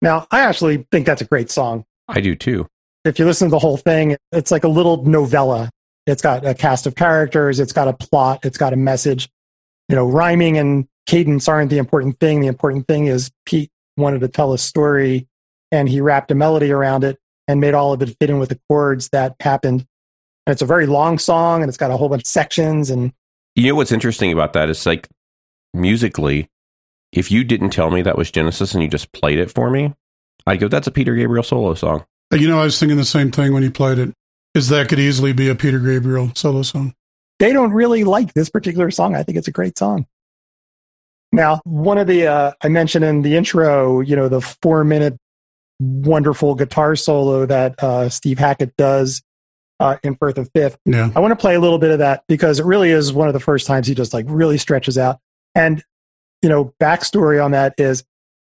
Now, 0.02 0.28
I 0.32 0.42
actually 0.42 0.88
think 0.92 1.06
that's 1.06 1.22
a 1.22 1.26
great 1.26 1.52
song. 1.52 1.86
I 2.08 2.22
do 2.22 2.36
too. 2.36 2.68
If 3.06 3.20
you 3.20 3.26
listen 3.26 3.48
to 3.48 3.52
the 3.52 3.60
whole 3.60 3.78
thing, 3.78 4.18
it's 4.32 4.52
like 4.52 4.64
a 4.64 4.68
little 4.70 5.04
novella. 5.06 5.70
It's 6.06 6.22
got 6.22 6.46
a 6.46 6.54
cast 6.54 6.88
of 6.88 6.96
characters, 6.96 7.60
it's 7.60 7.74
got 7.74 7.88
a 7.88 7.94
plot, 7.94 8.44
it's 8.44 8.58
got 8.58 8.74
a 8.74 8.78
message. 8.78 9.30
You 9.88 9.96
know, 9.96 10.08
rhyming 10.08 10.58
and 10.58 10.88
cadence 11.06 11.48
aren't 11.48 11.70
the 11.70 11.78
important 11.78 12.20
thing. 12.20 12.42
The 12.42 12.48
important 12.48 12.88
thing 12.88 13.08
is 13.08 13.32
Pete 13.46 13.72
wanted 13.98 14.22
to 14.22 14.28
tell 14.28 14.54
a 14.54 14.58
story 14.58 15.28
and 15.72 15.88
he 15.90 16.02
wrapped 16.02 16.32
a 16.32 16.36
melody 16.36 16.72
around 16.72 17.04
it 17.04 17.18
and 17.48 17.60
made 17.60 17.74
all 17.74 17.94
of 17.94 18.02
it 18.02 18.16
fit 18.20 18.30
in 18.30 18.40
with 18.40 18.50
the 18.50 18.60
chords 18.68 19.10
that 19.10 19.36
happened. 19.40 19.86
And 20.46 20.52
it's 20.52 20.62
a 20.62 20.68
very 20.68 20.86
long 20.86 21.20
song 21.20 21.62
and 21.62 21.70
it's 21.70 21.78
got 21.78 21.92
a 21.92 21.98
whole 21.98 22.10
bunch 22.10 22.24
of 22.24 22.28
sections 22.28 22.90
and 22.90 23.14
You 23.56 23.68
know 23.68 23.76
what's 23.76 23.92
interesting 23.92 24.32
about 24.32 24.54
that 24.54 24.70
is 24.70 24.86
like 24.86 25.08
musically, 25.74 26.50
if 27.12 27.32
you 27.32 27.44
didn't 27.44 27.72
tell 27.72 27.92
me 27.92 28.02
that 28.02 28.18
was 28.18 28.32
Genesis 28.32 28.74
and 28.74 28.84
you 28.84 28.90
just 28.90 29.12
played 29.12 29.40
it 29.40 29.52
for 29.52 29.70
me, 29.70 29.94
I'd 30.46 30.60
go, 30.60 30.68
that's 30.68 30.88
a 30.88 30.92
Peter 30.92 31.16
Gabriel 31.16 31.44
solo 31.44 31.74
song. 31.74 32.06
You 32.32 32.48
know, 32.48 32.60
I 32.60 32.66
was 32.66 32.80
thinking 32.80 32.98
the 32.98 33.06
same 33.06 33.32
thing 33.32 33.54
when 33.54 33.64
you 33.64 33.72
played 33.72 33.98
it. 33.98 34.14
Is 34.54 34.70
that 34.70 34.90
could 34.90 35.00
easily 35.00 35.34
be 35.34 35.50
a 35.50 35.56
Peter 35.56 35.80
Gabriel 35.80 36.32
solo 36.36 36.62
song? 36.62 36.94
they 37.40 37.54
don't 37.54 37.72
really 37.72 38.04
like 38.04 38.34
this 38.34 38.50
particular 38.50 38.92
song. 38.92 39.16
I 39.16 39.24
think 39.24 39.38
it's 39.38 39.48
a 39.48 39.52
great 39.52 39.78
song. 39.78 40.06
Now, 41.32 41.62
one 41.64 41.98
of 41.98 42.08
the 42.08 42.28
uh, 42.28 42.52
I 42.62 42.70
mentioned 42.70 43.06
in 43.06 43.22
the 43.22 43.36
intro, 43.36 44.02
you 44.02 44.16
know, 44.16 44.30
the 44.30 44.42
four 44.42 44.84
minute 44.84 45.18
wonderful 45.80 46.56
guitar 46.56 46.96
solo 46.96 47.46
that 47.46 47.82
uh, 47.82 48.10
Steve 48.10 48.40
Hackett 48.40 48.76
does 48.76 49.22
uh, 49.80 49.98
in 50.04 50.16
Firth 50.16 50.38
of 50.38 50.50
Fifth. 50.54 50.78
Yeah. 50.86 51.10
I 51.16 51.20
want 51.20 51.32
to 51.32 51.38
play 51.38 51.56
a 51.56 51.60
little 51.60 51.78
bit 51.78 51.92
of 51.92 52.00
that 52.00 52.24
because 52.28 52.60
it 52.60 52.66
really 52.66 52.90
is 52.90 53.14
one 53.14 53.28
of 53.28 53.34
the 53.34 53.40
first 53.40 53.66
times 53.66 53.88
he 53.88 53.96
just 53.96 54.14
like 54.14 54.26
really 54.28 54.58
stretches 54.58 54.98
out. 54.98 55.20
And 55.56 55.84
you 56.42 56.50
know, 56.50 56.74
backstory 56.80 57.44
on 57.44 57.52
that 57.52 57.74
is 57.78 58.04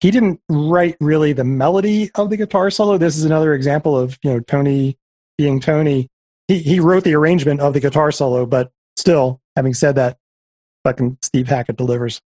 he 0.01 0.11
didn't 0.11 0.41
write 0.49 0.97
really 1.01 1.32
the 1.32 1.45
melody 1.45 2.11
of 2.14 2.30
the 2.30 2.37
guitar 2.37 2.70
solo. 2.70 2.99
This 2.99 3.16
is 3.16 3.24
another 3.24 3.55
example 3.55 3.99
of 3.99 4.18
you 4.22 4.30
know 4.30 4.41
Tony 4.41 4.99
being 5.39 5.61
Tony. 5.61 6.09
He 6.49 6.59
he 6.59 6.80
wrote 6.80 7.05
the 7.05 7.14
arrangement 7.14 7.61
of 7.61 7.72
the 7.72 7.80
guitar 7.80 8.12
solo, 8.12 8.47
but 8.47 8.70
still, 8.97 9.41
having 9.55 9.74
said 9.74 9.95
that, 9.97 10.18
fucking 10.84 11.18
Steve 11.22 11.49
Hackett 11.49 11.76
delivers. 11.76 12.20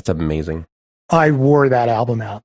That's 0.00 0.08
amazing. 0.20 0.66
I 1.10 1.30
wore 1.30 1.68
that 1.68 1.88
album 1.88 2.20
out. 2.20 2.42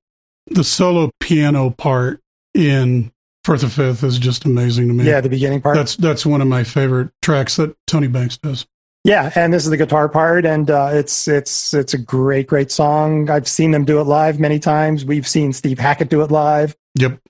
The 0.48 0.64
solo 0.64 1.10
piano 1.20 1.70
part 1.70 2.20
in 2.54 3.12
Firth 3.44 3.62
of 3.62 3.72
Fifth 3.72 4.04
is 4.04 4.18
just 4.18 4.44
amazing 4.44 4.88
to 4.88 4.94
me. 4.94 5.04
Yeah, 5.04 5.20
the 5.20 5.28
beginning 5.28 5.60
part. 5.60 5.76
That's 5.76 5.96
that's 5.96 6.26
one 6.26 6.40
of 6.40 6.48
my 6.48 6.64
favorite 6.64 7.10
tracks 7.22 7.56
that 7.56 7.74
Tony 7.86 8.08
Banks 8.08 8.36
does. 8.36 8.66
Yeah, 9.04 9.30
and 9.36 9.52
this 9.54 9.64
is 9.64 9.70
the 9.70 9.76
guitar 9.76 10.08
part, 10.08 10.44
and 10.44 10.70
uh, 10.70 10.90
it's 10.92 11.28
it's 11.28 11.72
it's 11.72 11.94
a 11.94 11.98
great 11.98 12.48
great 12.48 12.70
song. 12.70 13.30
I've 13.30 13.48
seen 13.48 13.70
them 13.70 13.84
do 13.84 14.00
it 14.00 14.04
live 14.04 14.40
many 14.40 14.58
times. 14.58 15.04
We've 15.04 15.26
seen 15.26 15.52
Steve 15.52 15.78
Hackett 15.78 16.08
do 16.08 16.22
it 16.22 16.30
live. 16.30 16.76
Yep. 16.96 17.20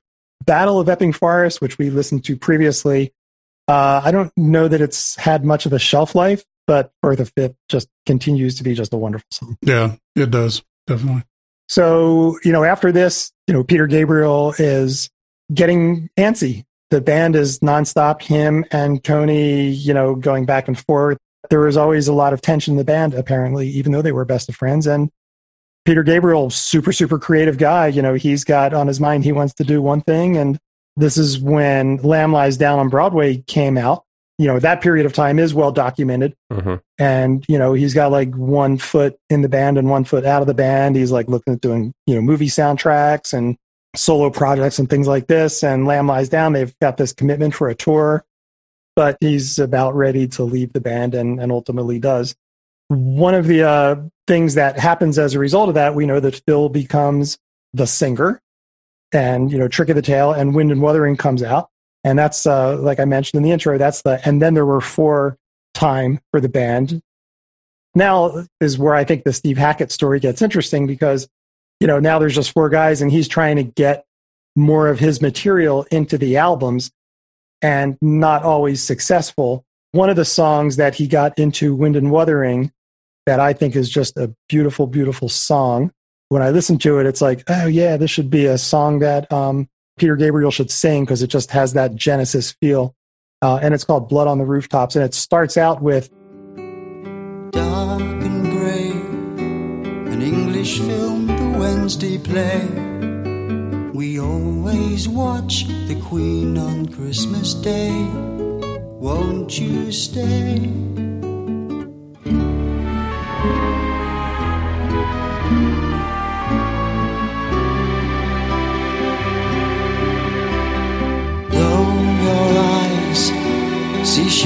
Battle 0.45 0.81
of 0.81 0.89
Epping 0.89 1.13
Forest, 1.13 1.61
which 1.61 1.79
we 1.79 1.91
listened 1.91 2.25
to 2.25 2.37
previously. 2.37 3.13
Uh, 3.69 4.01
I 4.05 4.11
don't 4.11 4.33
know 4.37 4.69
that 4.69 4.81
it's 4.81 5.17
had 5.17 5.45
much 5.45 5.67
of 5.67 5.73
a 5.73 5.79
shelf 5.79 6.15
life, 6.15 6.45
but 6.67 6.93
Firth 7.03 7.21
of 7.21 7.31
Fifth 7.37 7.55
just 7.69 7.89
continues 8.05 8.57
to 8.57 8.65
be 8.65 8.75
just 8.75 8.93
a 8.93 8.97
wonderful 8.97 9.27
song. 9.31 9.59
Yeah, 9.63 9.97
it 10.15 10.31
does. 10.31 10.63
Definitely. 10.87 11.25
So, 11.69 12.39
you 12.45 12.53
know, 12.53 12.65
after 12.65 12.93
this, 12.93 13.33
you 13.47 13.55
know, 13.55 13.65
Peter 13.65 13.87
Gabriel 13.87 14.55
is 14.59 15.11
getting 15.53 16.09
antsy. 16.17 16.65
The 16.91 17.01
band 17.01 17.35
is 17.35 17.59
nonstop, 17.61 18.23
him 18.23 18.65
and 18.71 19.03
Tony, 19.03 19.69
you 19.69 19.93
know, 19.93 20.15
going 20.15 20.47
back 20.47 20.69
and 20.69 20.79
forth. 20.79 21.19
There 21.51 21.61
was 21.61 21.77
always 21.77 22.07
a 22.09 22.13
lot 22.13 22.33
of 22.33 22.41
tension 22.41 22.73
in 22.73 22.79
the 22.79 22.85
band, 22.85 23.15
apparently, 23.15 23.69
even 23.69 23.93
though 23.93 24.03
they 24.03 24.13
were 24.13 24.25
best 24.25 24.49
of 24.49 24.55
friends. 24.55 24.87
And 24.87 25.11
Peter 25.85 26.03
Gabriel, 26.03 26.51
super, 26.51 26.93
super 26.93 27.19
creative 27.19 27.59
guy. 27.59 27.89
You 27.89 28.03
know, 28.03 28.15
he's 28.15 28.45
got 28.45 28.73
on 28.73 28.87
his 28.87 29.01
mind, 29.01 29.25
he 29.25 29.33
wants 29.33 29.55
to 29.55 29.65
do 29.65 29.83
one 29.83 30.01
thing. 30.01 30.37
And 30.37 30.59
this 30.97 31.17
is 31.17 31.39
when 31.39 31.97
Lamb 31.99 32.33
Lies 32.33 32.57
Down 32.57 32.79
on 32.79 32.89
Broadway 32.89 33.39
came 33.47 33.77
out. 33.77 34.05
You 34.39 34.47
know, 34.47 34.59
that 34.59 34.83
period 34.83 35.07
of 35.07 35.13
time 35.13 35.39
is 35.39 35.55
well 35.55 35.73
documented. 35.73 36.37
Hmm 36.53 36.77
and 36.99 37.45
you 37.49 37.59
know 37.59 37.75
he's 37.75 37.95
got 37.95 38.11
like 38.11 38.35
one 38.35 38.79
foot 38.79 39.19
in 39.29 39.43
the 39.43 39.49
band 39.49 39.79
and 39.79 39.91
one 39.91 40.05
foot 40.05 40.25
out 40.25 40.41
of 40.41 40.47
the 40.47 40.55
band. 40.55 40.97
He's 40.97 41.13
like 41.13 41.29
looking 41.29 41.55
at 41.55 41.61
doing 41.61 41.93
you 42.07 42.15
know 42.15 42.21
movie 42.21 42.49
soundtracks 42.49 43.33
and 43.33 43.57
solo 43.95 44.31
projects 44.31 44.79
and 44.79 44.89
things 44.89 45.07
like 45.07 45.27
this. 45.27 45.63
And 45.63 45.87
lamb 45.87 46.07
lies 46.07 46.29
down 46.29 46.53
they've 46.53 46.75
got 46.81 46.97
this 46.97 47.13
commitment 47.13 47.55
for 47.55 47.69
a 47.69 47.75
tour. 47.75 48.25
But 48.95 49.19
he's 49.21 49.59
about 49.59 49.95
ready 49.95 50.27
to 50.29 50.43
leave 50.43 50.73
the 50.73 50.81
band 50.81 51.15
and, 51.15 51.39
and 51.39 51.53
ultimately 51.53 51.99
does. 51.99 52.35
One 52.89 53.35
of 53.35 53.47
the 53.47 53.63
uh, 53.63 53.97
things 54.27 54.55
that 54.55 54.79
happens 54.79 55.19
as 55.19 55.35
a 55.35 55.39
result 55.39 55.69
of 55.69 55.75
that 55.75 55.95
we 55.95 56.07
know 56.07 56.19
that 56.21 56.41
phil 56.47 56.71
becomes 56.71 57.39
the 57.75 57.87
singer. 57.87 58.41
And 59.13 59.53
you 59.53 59.59
know 59.59 59.69
trick 59.69 59.89
of 59.91 59.97
the 59.97 60.03
tail 60.03 60.33
and 60.33 60.55
wind 60.55 60.73
and 60.73 60.81
wuthering 60.81 61.17
comes 61.17 61.43
out 61.43 61.69
and 62.07 62.19
that's 62.19 62.47
uh, 62.47 62.79
like 62.79 62.99
i 62.99 63.05
mentioned 63.05 63.37
in 63.37 63.43
the 63.43 63.53
intro 63.53 63.77
that's 63.77 64.01
the 64.03 64.19
and 64.27 64.41
then 64.41 64.55
there 64.55 64.65
were 64.65 64.81
four 64.81 65.37
time 65.77 66.19
for 66.31 66.41
the 66.41 66.49
band. 66.49 67.01
Now 67.95 68.45
is 68.61 68.79
where 68.79 68.95
I 68.95 69.05
think 69.05 69.25
the 69.25 69.33
Steve 69.33 69.59
Hackett 69.59 69.93
story 69.93 70.19
gets 70.19 70.43
interesting 70.43 70.87
because, 70.87 71.29
you 71.81 71.87
know, 71.87 72.01
now 72.01 72.19
there's 72.19 72.35
just 72.35 72.53
four 72.53 72.69
guys 72.69 73.01
and 73.01 73.13
he's 73.13 73.29
trying 73.29 73.57
to 73.57 73.63
get 73.63 74.05
more 74.57 74.89
of 74.89 74.99
his 74.99 75.21
material 75.21 75.87
into 75.91 76.19
the 76.19 76.37
albums 76.37 76.91
and 77.63 77.97
not 78.01 78.43
always 78.43 78.83
successful. 78.83 79.65
One 79.93 80.11
of 80.11 80.17
the 80.17 80.25
songs 80.25 80.77
that 80.77 80.95
he 80.95 81.07
got 81.07 81.39
into 81.39 81.75
Wind 81.75 81.97
and 81.97 82.11
Wuthering 82.11 82.73
that 83.27 83.41
I 83.41 83.53
think 83.53 83.77
is 83.77 83.89
just 83.89 84.17
a 84.17 84.35
beautiful, 84.49 84.87
beautiful 84.87 85.29
song. 85.29 85.91
When 86.29 86.43
I 86.43 86.51
listen 86.51 86.79
to 86.79 86.99
it, 86.99 87.07
it's 87.07 87.23
like, 87.23 87.45
oh 87.49 87.67
yeah, 87.67 87.97
this 87.97 88.11
should 88.11 88.31
be 88.31 88.47
a 88.47 88.59
song 88.59 88.99
that 88.99 89.31
um, 89.33 89.69
Peter 89.97 90.17
Gabriel 90.17 90.51
should 90.51 90.71
sing 90.71 91.05
because 91.05 91.23
it 91.23 91.29
just 91.29 91.51
has 91.51 91.73
that 91.73 91.95
Genesis 91.95 92.53
feel 92.53 92.95
uh, 93.43 93.59
and 93.63 93.75
it's 93.75 93.85
called 93.85 94.09
Blood 94.09 94.29
on 94.29 94.39
the 94.39 94.45
Rooftops. 94.45 94.97
And 94.97 95.05
it 95.05 95.15
starts 95.15 95.57
out 95.57 95.83
with 95.83 96.11
dark 97.53 98.01
and 98.01 98.51
grey. 98.51 98.91
An 100.13 100.23
English 100.23 100.79
film, 100.81 101.27
the 101.27 101.59
Wednesday 101.59 102.19
play. 102.19 102.67
We 103.93 104.19
always 104.19 105.09
watch 105.09 105.67
the 105.67 106.01
Queen 106.07 106.59
on 106.59 106.87
Christmas 106.87 107.55
Day. 107.55 107.93
Won't 108.99 109.59
you 109.59 109.93
stay? 109.93 111.06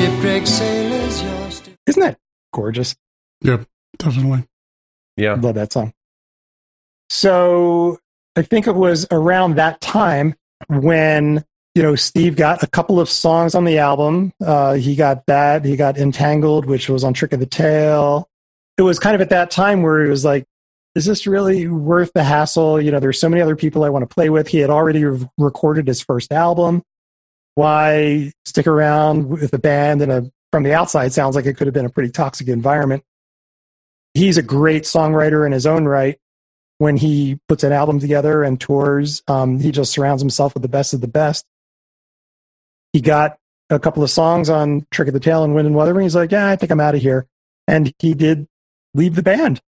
Shipwrecked 0.00 0.48
sailors, 0.48 1.22
you're. 1.22 1.74
Isn't 1.86 2.02
that 2.02 2.18
gorgeous? 2.54 2.96
Yep. 3.42 3.66
Definitely. 3.98 4.46
Yeah. 5.16 5.34
Love 5.34 5.56
that 5.56 5.72
song. 5.72 5.92
So 7.10 7.98
I 8.34 8.42
think 8.42 8.66
it 8.66 8.74
was 8.74 9.06
around 9.10 9.56
that 9.56 9.80
time 9.82 10.36
when 10.68 11.44
you 11.74 11.82
know 11.82 11.96
Steve 11.96 12.36
got 12.36 12.62
a 12.62 12.66
couple 12.66 12.98
of 12.98 13.10
songs 13.10 13.54
on 13.54 13.64
the 13.64 13.78
album. 13.78 14.32
Uh, 14.42 14.74
he 14.74 14.96
got 14.96 15.26
that. 15.26 15.66
He 15.66 15.76
got 15.76 15.98
Entangled, 15.98 16.64
which 16.64 16.88
was 16.88 17.04
on 17.04 17.12
Trick 17.12 17.34
of 17.34 17.40
the 17.40 17.46
Tail. 17.46 18.26
It 18.78 18.82
was 18.82 18.98
kind 18.98 19.14
of 19.14 19.20
at 19.20 19.30
that 19.30 19.50
time 19.50 19.82
where 19.82 20.02
he 20.02 20.08
was 20.08 20.24
like, 20.24 20.46
"Is 20.94 21.04
this 21.04 21.26
really 21.26 21.68
worth 21.68 22.12
the 22.14 22.24
hassle?" 22.24 22.80
You 22.80 22.90
know, 22.90 23.00
there's 23.00 23.20
so 23.20 23.28
many 23.28 23.42
other 23.42 23.56
people 23.56 23.84
I 23.84 23.90
want 23.90 24.08
to 24.08 24.14
play 24.14 24.30
with. 24.30 24.48
He 24.48 24.58
had 24.58 24.70
already 24.70 25.04
re- 25.04 25.28
recorded 25.36 25.88
his 25.88 26.00
first 26.00 26.32
album. 26.32 26.82
Why 27.60 28.32
stick 28.46 28.66
around 28.66 29.28
with 29.28 29.52
a 29.52 29.58
band 29.58 30.00
and 30.00 30.10
a 30.10 30.32
from 30.50 30.62
the 30.62 30.72
outside 30.72 31.12
sounds 31.12 31.36
like 31.36 31.44
it 31.44 31.58
could 31.58 31.66
have 31.66 31.74
been 31.74 31.84
a 31.84 31.90
pretty 31.90 32.10
toxic 32.10 32.48
environment. 32.48 33.04
He's 34.14 34.38
a 34.38 34.42
great 34.42 34.84
songwriter 34.84 35.44
in 35.44 35.52
his 35.52 35.66
own 35.66 35.84
right. 35.84 36.18
When 36.78 36.96
he 36.96 37.38
puts 37.48 37.62
an 37.62 37.72
album 37.72 38.00
together 38.00 38.42
and 38.42 38.58
tours, 38.58 39.22
um, 39.28 39.60
he 39.60 39.72
just 39.72 39.92
surrounds 39.92 40.22
himself 40.22 40.54
with 40.54 40.62
the 40.62 40.70
best 40.70 40.94
of 40.94 41.02
the 41.02 41.06
best. 41.06 41.44
He 42.94 43.02
got 43.02 43.36
a 43.68 43.78
couple 43.78 44.02
of 44.02 44.08
songs 44.08 44.48
on 44.48 44.86
Trick 44.90 45.08
of 45.08 45.14
the 45.14 45.20
Tail 45.20 45.44
and 45.44 45.54
Wind 45.54 45.66
and 45.66 45.76
Wuthering. 45.76 46.04
He's 46.04 46.16
like, 46.16 46.32
yeah, 46.32 46.48
I 46.48 46.56
think 46.56 46.72
I'm 46.72 46.80
out 46.80 46.94
of 46.94 47.02
here. 47.02 47.26
And 47.68 47.92
he 47.98 48.14
did 48.14 48.48
leave 48.94 49.16
the 49.16 49.22
band. 49.22 49.60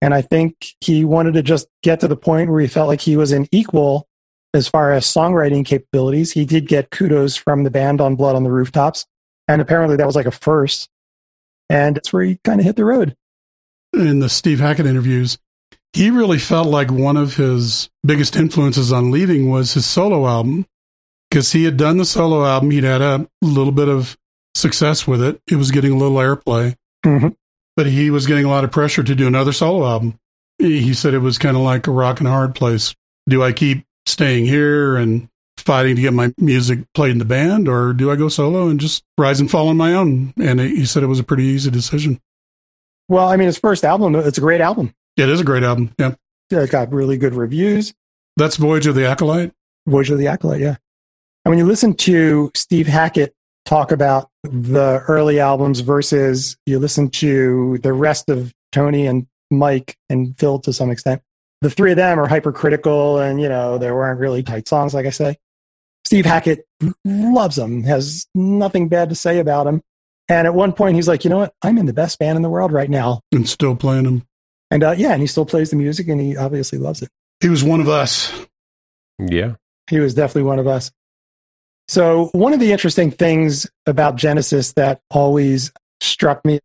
And 0.00 0.14
I 0.14 0.22
think 0.22 0.76
he 0.80 1.04
wanted 1.04 1.34
to 1.34 1.42
just 1.42 1.66
get 1.82 1.98
to 2.00 2.08
the 2.08 2.16
point 2.16 2.50
where 2.52 2.60
he 2.60 2.68
felt 2.68 2.86
like 2.86 3.00
he 3.00 3.16
was 3.16 3.32
an 3.32 3.48
equal 3.50 4.06
as 4.54 4.68
far 4.68 4.92
as 4.92 5.04
songwriting 5.06 5.64
capabilities. 5.64 6.32
He 6.32 6.44
did 6.44 6.68
get 6.68 6.90
kudos 6.90 7.36
from 7.36 7.64
the 7.64 7.70
band 7.70 8.00
on 8.00 8.16
Blood 8.16 8.36
on 8.36 8.44
the 8.44 8.50
Rooftops. 8.52 9.06
And 9.48 9.60
apparently 9.60 9.96
that 9.96 10.06
was 10.06 10.16
like 10.16 10.26
a 10.26 10.30
first. 10.30 10.88
And 11.68 11.96
that's 11.96 12.12
where 12.12 12.22
he 12.22 12.38
kind 12.44 12.60
of 12.60 12.66
hit 12.66 12.76
the 12.76 12.84
road. 12.84 13.16
In 13.94 14.20
the 14.20 14.28
Steve 14.28 14.60
Hackett 14.60 14.86
interviews, 14.86 15.38
he 15.92 16.10
really 16.10 16.38
felt 16.38 16.66
like 16.68 16.90
one 16.90 17.16
of 17.16 17.36
his 17.36 17.90
biggest 18.04 18.36
influences 18.36 18.92
on 18.92 19.10
leaving 19.10 19.50
was 19.50 19.74
his 19.74 19.84
solo 19.86 20.26
album 20.26 20.66
because 21.30 21.52
he 21.52 21.64
had 21.64 21.76
done 21.76 21.96
the 21.98 22.04
solo 22.04 22.44
album. 22.44 22.70
He'd 22.70 22.84
had 22.84 23.02
a 23.02 23.26
little 23.42 23.72
bit 23.72 23.88
of 23.88 24.16
success 24.54 25.06
with 25.06 25.22
it. 25.22 25.40
It 25.50 25.56
was 25.56 25.70
getting 25.70 25.92
a 25.92 25.96
little 25.96 26.16
airplay, 26.18 26.74
Mm-hmm. 27.04 27.28
but 27.76 27.86
he 27.86 28.10
was 28.10 28.26
getting 28.26 28.44
a 28.44 28.48
lot 28.48 28.64
of 28.64 28.70
pressure 28.70 29.02
to 29.02 29.14
do 29.14 29.26
another 29.26 29.52
solo 29.52 29.86
album. 29.86 30.18
He 30.58 30.80
he 30.82 30.94
said 30.94 31.14
it 31.14 31.18
was 31.18 31.36
kind 31.36 31.56
of 31.56 31.62
like 31.62 31.86
a 31.86 31.90
rock 31.90 32.20
and 32.20 32.28
hard 32.28 32.54
place. 32.54 32.94
Do 33.28 33.42
I 33.42 33.52
keep 33.52 33.84
staying 34.06 34.46
here 34.46 34.96
and 34.96 35.28
fighting 35.56 35.96
to 35.96 36.02
get 36.02 36.12
my 36.12 36.32
music 36.38 36.80
played 36.94 37.12
in 37.12 37.18
the 37.18 37.24
band, 37.24 37.68
or 37.68 37.92
do 37.92 38.10
I 38.10 38.16
go 38.16 38.28
solo 38.28 38.68
and 38.68 38.80
just 38.80 39.04
rise 39.16 39.40
and 39.40 39.50
fall 39.50 39.68
on 39.68 39.76
my 39.76 39.94
own? 39.94 40.34
And 40.40 40.60
he 40.60 40.84
said 40.84 41.02
it 41.02 41.06
was 41.06 41.20
a 41.20 41.24
pretty 41.24 41.44
easy 41.44 41.70
decision. 41.70 42.20
Well, 43.08 43.28
I 43.28 43.36
mean, 43.36 43.46
his 43.46 43.58
first 43.58 43.84
album, 43.84 44.14
it's 44.14 44.38
a 44.38 44.40
great 44.42 44.60
album. 44.60 44.94
It 45.16 45.28
is 45.28 45.40
a 45.40 45.44
great 45.44 45.62
album. 45.62 45.94
Yeah. 45.98 46.14
It 46.50 46.70
got 46.70 46.92
really 46.92 47.16
good 47.16 47.34
reviews. 47.34 47.94
That's 48.36 48.56
Voyage 48.56 48.86
of 48.86 48.94
the 48.94 49.06
Acolyte. 49.06 49.52
Voyage 49.86 50.10
of 50.10 50.18
the 50.18 50.28
Acolyte, 50.28 50.60
yeah. 50.60 50.76
And 51.44 51.50
when 51.50 51.58
you 51.58 51.66
listen 51.66 51.94
to 51.94 52.50
Steve 52.54 52.86
Hackett 52.86 53.34
talk 53.64 53.92
about 53.92 54.30
the 54.42 55.02
early 55.08 55.40
albums 55.40 55.80
versus 55.80 56.56
you 56.66 56.78
listen 56.78 57.10
to 57.10 57.78
the 57.78 57.92
rest 57.92 58.28
of 58.28 58.52
Tony 58.70 59.06
and 59.06 59.26
Mike 59.50 59.96
and 60.08 60.38
Phil 60.38 60.58
to 60.60 60.72
some 60.72 60.90
extent, 60.90 61.22
the 61.62 61.70
three 61.70 61.92
of 61.92 61.96
them 61.96 62.18
are 62.18 62.26
hypercritical 62.26 63.18
and, 63.20 63.40
you 63.40 63.48
know, 63.48 63.78
there 63.78 63.94
weren't 63.94 64.18
really 64.18 64.42
tight 64.42 64.66
songs, 64.66 64.92
like 64.92 65.06
I 65.06 65.10
say. 65.10 65.38
Steve 66.04 66.26
Hackett 66.26 66.66
loves 67.04 67.54
them, 67.54 67.84
has 67.84 68.26
nothing 68.34 68.88
bad 68.88 69.08
to 69.08 69.14
say 69.14 69.38
about 69.38 69.64
them. 69.64 69.80
And 70.28 70.46
at 70.46 70.54
one 70.54 70.72
point, 70.72 70.96
he's 70.96 71.06
like, 71.06 71.24
you 71.24 71.30
know 71.30 71.38
what? 71.38 71.54
I'm 71.62 71.78
in 71.78 71.86
the 71.86 71.92
best 71.92 72.18
band 72.18 72.36
in 72.36 72.42
the 72.42 72.50
world 72.50 72.72
right 72.72 72.90
now. 72.90 73.20
and 73.32 73.48
still 73.48 73.76
playing 73.76 74.04
them. 74.04 74.26
And 74.72 74.82
uh, 74.82 74.94
yeah, 74.98 75.12
and 75.12 75.20
he 75.20 75.26
still 75.28 75.46
plays 75.46 75.70
the 75.70 75.76
music 75.76 76.08
and 76.08 76.20
he 76.20 76.36
obviously 76.36 76.78
loves 76.78 77.00
it. 77.00 77.08
He 77.40 77.48
was 77.48 77.62
one 77.62 77.80
of 77.80 77.88
us. 77.88 78.32
Yeah. 79.18 79.54
He 79.88 80.00
was 80.00 80.14
definitely 80.14 80.44
one 80.44 80.58
of 80.58 80.66
us. 80.66 80.90
So, 81.86 82.30
one 82.32 82.52
of 82.52 82.60
the 82.60 82.72
interesting 82.72 83.10
things 83.10 83.68
about 83.86 84.16
Genesis 84.16 84.72
that 84.72 85.00
always 85.10 85.72
struck 86.00 86.44
me 86.44 86.60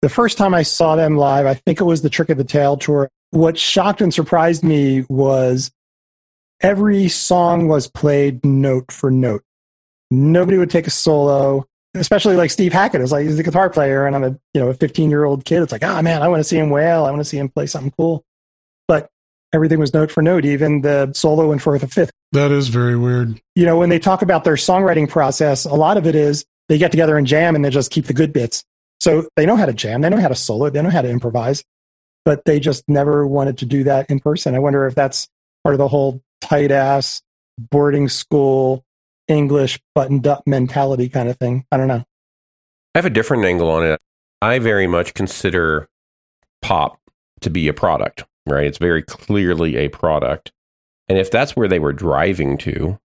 the 0.00 0.08
first 0.08 0.38
time 0.38 0.54
I 0.54 0.62
saw 0.62 0.96
them 0.96 1.16
live, 1.16 1.46
I 1.46 1.54
think 1.54 1.80
it 1.80 1.84
was 1.84 2.02
the 2.02 2.10
Trick 2.10 2.30
of 2.30 2.38
the 2.38 2.44
Tail 2.44 2.76
tour. 2.76 3.10
What 3.30 3.58
shocked 3.58 4.00
and 4.00 4.12
surprised 4.12 4.64
me 4.64 5.04
was 5.08 5.70
every 6.60 7.08
song 7.08 7.68
was 7.68 7.86
played 7.88 8.44
note 8.44 8.90
for 8.90 9.10
note. 9.10 9.42
Nobody 10.10 10.56
would 10.56 10.70
take 10.70 10.86
a 10.86 10.90
solo, 10.90 11.66
especially 11.94 12.36
like 12.36 12.50
Steve 12.50 12.72
Hackett. 12.72 13.00
It 13.00 13.04
was 13.04 13.12
like 13.12 13.26
he's 13.26 13.38
a 13.38 13.42
guitar 13.42 13.68
player, 13.68 14.06
and 14.06 14.16
I'm 14.16 14.24
a 14.24 14.30
you 14.54 14.60
know 14.60 14.68
a 14.68 14.74
15 14.74 15.10
year 15.10 15.24
old 15.24 15.44
kid. 15.44 15.62
It's 15.62 15.72
like, 15.72 15.84
ah, 15.84 16.00
man, 16.00 16.22
I 16.22 16.28
want 16.28 16.40
to 16.40 16.44
see 16.44 16.56
him 16.58 16.70
wail. 16.70 17.04
I 17.04 17.10
want 17.10 17.20
to 17.20 17.28
see 17.28 17.38
him 17.38 17.48
play 17.50 17.66
something 17.66 17.92
cool. 17.92 18.24
But 18.86 19.10
everything 19.52 19.78
was 19.78 19.92
note 19.92 20.10
for 20.10 20.22
note, 20.22 20.44
even 20.46 20.80
the 20.80 21.12
solo 21.14 21.52
and 21.52 21.62
Firth 21.62 21.82
of 21.82 21.92
Fifth 21.92 22.10
That 22.32 22.50
is 22.50 22.68
very 22.68 22.96
weird. 22.96 23.40
you 23.54 23.66
know, 23.66 23.76
when 23.76 23.90
they 23.90 23.98
talk 23.98 24.22
about 24.22 24.44
their 24.44 24.54
songwriting 24.54 25.08
process, 25.08 25.64
a 25.66 25.74
lot 25.74 25.96
of 25.98 26.06
it 26.06 26.14
is 26.14 26.44
they 26.68 26.78
get 26.78 26.90
together 26.90 27.16
and 27.18 27.26
jam 27.26 27.54
and 27.54 27.64
they 27.64 27.70
just 27.70 27.90
keep 27.90 28.06
the 28.06 28.14
good 28.14 28.32
bits. 28.32 28.64
So 29.00 29.28
they 29.36 29.46
know 29.46 29.56
how 29.56 29.66
to 29.66 29.72
jam, 29.72 30.00
they 30.00 30.08
know 30.08 30.20
how 30.20 30.28
to 30.28 30.34
solo, 30.34 30.70
they 30.70 30.82
know 30.82 30.90
how 30.90 31.02
to 31.02 31.08
improvise, 31.08 31.62
but 32.24 32.44
they 32.44 32.60
just 32.60 32.84
never 32.88 33.26
wanted 33.26 33.58
to 33.58 33.66
do 33.66 33.84
that 33.84 34.10
in 34.10 34.20
person. 34.20 34.54
I 34.54 34.58
wonder 34.58 34.86
if 34.86 34.94
that's 34.94 35.28
part 35.64 35.74
of 35.74 35.78
the 35.78 35.88
whole 35.88 36.22
tight 36.40 36.70
ass 36.70 37.22
boarding 37.58 38.08
school 38.08 38.84
English 39.26 39.78
buttoned 39.94 40.26
up 40.26 40.42
mentality 40.46 41.08
kind 41.08 41.28
of 41.28 41.36
thing. 41.36 41.64
I 41.70 41.76
don't 41.76 41.88
know. 41.88 42.04
I 42.94 42.98
have 42.98 43.06
a 43.06 43.10
different 43.10 43.44
angle 43.44 43.70
on 43.70 43.84
it. 43.84 44.00
I 44.40 44.58
very 44.58 44.86
much 44.86 45.14
consider 45.14 45.88
pop 46.62 46.98
to 47.40 47.50
be 47.50 47.68
a 47.68 47.74
product, 47.74 48.24
right? 48.46 48.64
It's 48.64 48.78
very 48.78 49.02
clearly 49.02 49.76
a 49.76 49.88
product. 49.88 50.52
And 51.08 51.18
if 51.18 51.30
that's 51.30 51.56
where 51.56 51.68
they 51.68 51.78
were 51.78 51.92
driving 51.92 52.58
to, 52.58 52.98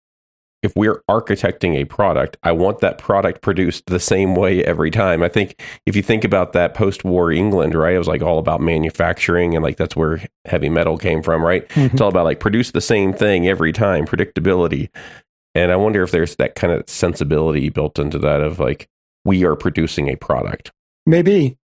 if 0.62 0.74
we're 0.76 1.02
architecting 1.10 1.74
a 1.74 1.84
product, 1.84 2.36
I 2.42 2.52
want 2.52 2.78
that 2.78 2.98
product 2.98 3.42
produced 3.42 3.86
the 3.86 3.98
same 3.98 4.36
way 4.36 4.64
every 4.64 4.90
time. 4.90 5.22
I 5.22 5.28
think 5.28 5.60
if 5.86 5.96
you 5.96 6.02
think 6.02 6.24
about 6.24 6.52
that 6.52 6.74
post 6.74 7.04
war 7.04 7.32
England, 7.32 7.74
right? 7.74 7.94
It 7.94 7.98
was 7.98 8.06
like 8.06 8.22
all 8.22 8.38
about 8.38 8.60
manufacturing 8.60 9.54
and 9.56 9.62
like 9.64 9.76
that's 9.76 9.96
where 9.96 10.20
heavy 10.44 10.68
metal 10.68 10.98
came 10.98 11.20
from, 11.22 11.44
right? 11.44 11.64
It's 11.64 11.74
mm-hmm. 11.74 12.02
all 12.02 12.08
about 12.08 12.24
like 12.24 12.38
produce 12.38 12.70
the 12.70 12.80
same 12.80 13.12
thing 13.12 13.48
every 13.48 13.72
time, 13.72 14.06
predictability. 14.06 14.88
And 15.54 15.72
I 15.72 15.76
wonder 15.76 16.02
if 16.02 16.12
there's 16.12 16.36
that 16.36 16.54
kind 16.54 16.72
of 16.72 16.88
sensibility 16.88 17.68
built 17.68 17.98
into 17.98 18.18
that 18.20 18.40
of 18.40 18.58
like, 18.58 18.88
we 19.24 19.44
are 19.44 19.56
producing 19.56 20.08
a 20.08 20.16
product. 20.16 20.72
Maybe. 21.06 21.58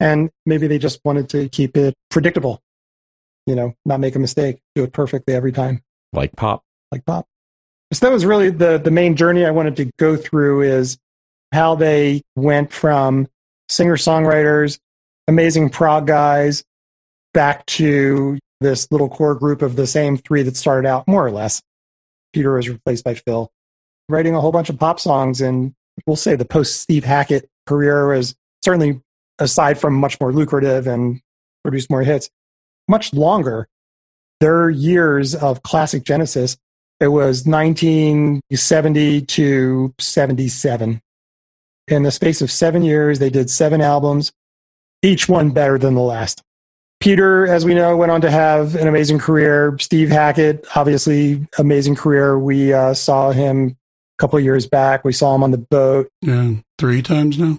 And 0.00 0.30
maybe 0.46 0.66
they 0.66 0.78
just 0.78 1.00
wanted 1.04 1.28
to 1.30 1.48
keep 1.48 1.76
it 1.76 1.94
predictable, 2.10 2.60
you 3.46 3.54
know, 3.54 3.74
not 3.84 4.00
make 4.00 4.16
a 4.16 4.18
mistake, 4.18 4.60
do 4.74 4.82
it 4.82 4.92
perfectly 4.92 5.34
every 5.34 5.52
time. 5.52 5.82
like 6.12 6.34
pop. 6.36 6.64
like 6.90 7.06
pop. 7.06 7.26
So 7.92 8.06
that 8.06 8.12
was 8.12 8.24
really 8.24 8.48
the 8.48 8.78
the 8.78 8.90
main 8.90 9.16
journey 9.16 9.44
I 9.44 9.50
wanted 9.50 9.76
to 9.76 9.90
go 9.98 10.16
through 10.16 10.62
is 10.62 10.96
how 11.52 11.74
they 11.74 12.22
went 12.34 12.72
from 12.72 13.28
singer 13.68 13.96
songwriters, 13.96 14.78
amazing 15.28 15.68
prog 15.68 16.06
guys, 16.06 16.64
back 17.34 17.66
to 17.66 18.38
this 18.62 18.90
little 18.90 19.10
core 19.10 19.34
group 19.34 19.60
of 19.60 19.76
the 19.76 19.86
same 19.86 20.16
three 20.16 20.42
that 20.42 20.56
started 20.56 20.88
out 20.88 21.06
more 21.06 21.26
or 21.26 21.30
less. 21.30 21.60
Peter 22.32 22.54
was 22.54 22.68
replaced 22.68 23.04
by 23.04 23.12
Phil, 23.14 23.50
writing 24.08 24.34
a 24.34 24.40
whole 24.40 24.52
bunch 24.52 24.70
of 24.70 24.78
pop 24.78 24.98
songs, 24.98 25.42
and 25.42 25.74
we'll 26.06 26.16
say 26.16 26.34
the 26.34 26.46
post 26.46 26.80
Steve 26.80 27.04
Hackett 27.04 27.46
career 27.66 28.08
was 28.08 28.34
certainly 28.64 29.02
aside 29.38 29.78
from 29.78 29.94
much 29.94 30.18
more 30.18 30.32
lucrative 30.32 30.86
and 30.86 31.20
produced 31.62 31.90
more 31.90 32.02
hits, 32.02 32.30
much 32.88 33.12
longer. 33.12 33.68
Their 34.40 34.70
years 34.70 35.34
of 35.34 35.62
classic 35.62 36.04
Genesis 36.04 36.56
it 37.02 37.08
was 37.08 37.44
1970 37.46 39.22
to 39.22 39.94
77. 39.98 41.00
In 41.88 42.02
the 42.04 42.10
space 42.12 42.40
of 42.40 42.50
seven 42.50 42.82
years, 42.82 43.18
they 43.18 43.28
did 43.28 43.50
seven 43.50 43.80
albums, 43.80 44.32
each 45.02 45.28
one 45.28 45.50
better 45.50 45.78
than 45.78 45.94
the 45.96 46.00
last. 46.00 46.42
Peter, 47.00 47.48
as 47.48 47.64
we 47.64 47.74
know, 47.74 47.96
went 47.96 48.12
on 48.12 48.20
to 48.20 48.30
have 48.30 48.76
an 48.76 48.86
amazing 48.86 49.18
career. 49.18 49.76
Steve 49.80 50.10
Hackett, 50.10 50.64
obviously, 50.76 51.44
amazing 51.58 51.96
career. 51.96 52.38
We 52.38 52.72
uh, 52.72 52.94
saw 52.94 53.32
him 53.32 53.70
a 53.70 54.20
couple 54.20 54.38
of 54.38 54.44
years 54.44 54.68
back. 54.68 55.04
We 55.04 55.12
saw 55.12 55.34
him 55.34 55.42
on 55.42 55.50
the 55.50 55.58
boat. 55.58 56.08
Yeah, 56.20 56.52
three 56.78 57.02
times 57.02 57.36
now. 57.36 57.58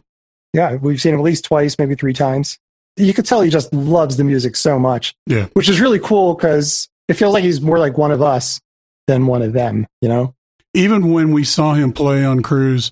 Yeah, 0.53 0.75
we've 0.75 1.01
seen 1.01 1.13
him 1.15 1.19
at 1.19 1.23
least 1.23 1.43
twice, 1.43 1.77
maybe 1.77 1.95
three 1.95 2.13
times. 2.13 2.57
You 2.95 3.13
could 3.13 3.25
tell 3.25 3.41
he 3.41 3.49
just 3.49 3.73
loves 3.73 4.15
the 4.15 4.23
music 4.23 4.55
so 4.55 4.79
much, 4.79 5.13
Yeah, 5.27 5.47
which 5.53 5.67
is 5.67 5.81
really 5.81 5.99
cool 5.99 6.35
because 6.35 6.87
it 7.09 7.15
feels 7.15 7.33
like 7.33 7.43
he's 7.43 7.59
more 7.59 7.79
like 7.79 7.97
one 7.97 8.11
of 8.11 8.21
us 8.21 8.61
than 9.07 9.27
one 9.27 9.41
of 9.41 9.53
them, 9.53 9.85
you 10.01 10.09
know? 10.09 10.33
even 10.73 11.11
when 11.11 11.31
we 11.31 11.43
saw 11.43 11.73
him 11.73 11.93
play 11.93 12.25
on 12.25 12.41
cruise, 12.41 12.91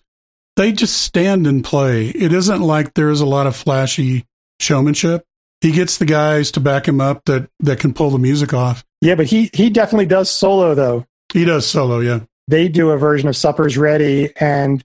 they 0.55 0.71
just 0.71 1.01
stand 1.01 1.47
and 1.47 1.63
play. 1.63 2.07
It 2.09 2.33
isn't 2.33 2.61
like 2.61 2.93
there's 2.93 3.21
a 3.21 3.25
lot 3.25 3.47
of 3.47 3.55
flashy 3.55 4.25
showmanship. 4.59 5.25
He 5.61 5.71
gets 5.71 5.97
the 5.97 6.05
guys 6.05 6.51
to 6.51 6.59
back 6.59 6.87
him 6.87 6.99
up 7.01 7.23
that 7.25 7.49
that 7.59 7.79
can 7.79 7.93
pull 7.93 8.09
the 8.09 8.19
music 8.19 8.53
off. 8.53 8.83
Yeah, 9.01 9.15
but 9.15 9.27
he 9.27 9.49
he 9.53 9.69
definitely 9.69 10.07
does 10.07 10.29
solo 10.29 10.75
though. 10.75 11.05
He 11.33 11.45
does 11.45 11.65
solo, 11.65 11.99
yeah. 11.99 12.21
They 12.47 12.67
do 12.67 12.89
a 12.89 12.97
version 12.97 13.29
of 13.29 13.37
Supper's 13.37 13.77
Ready, 13.77 14.33
and 14.39 14.83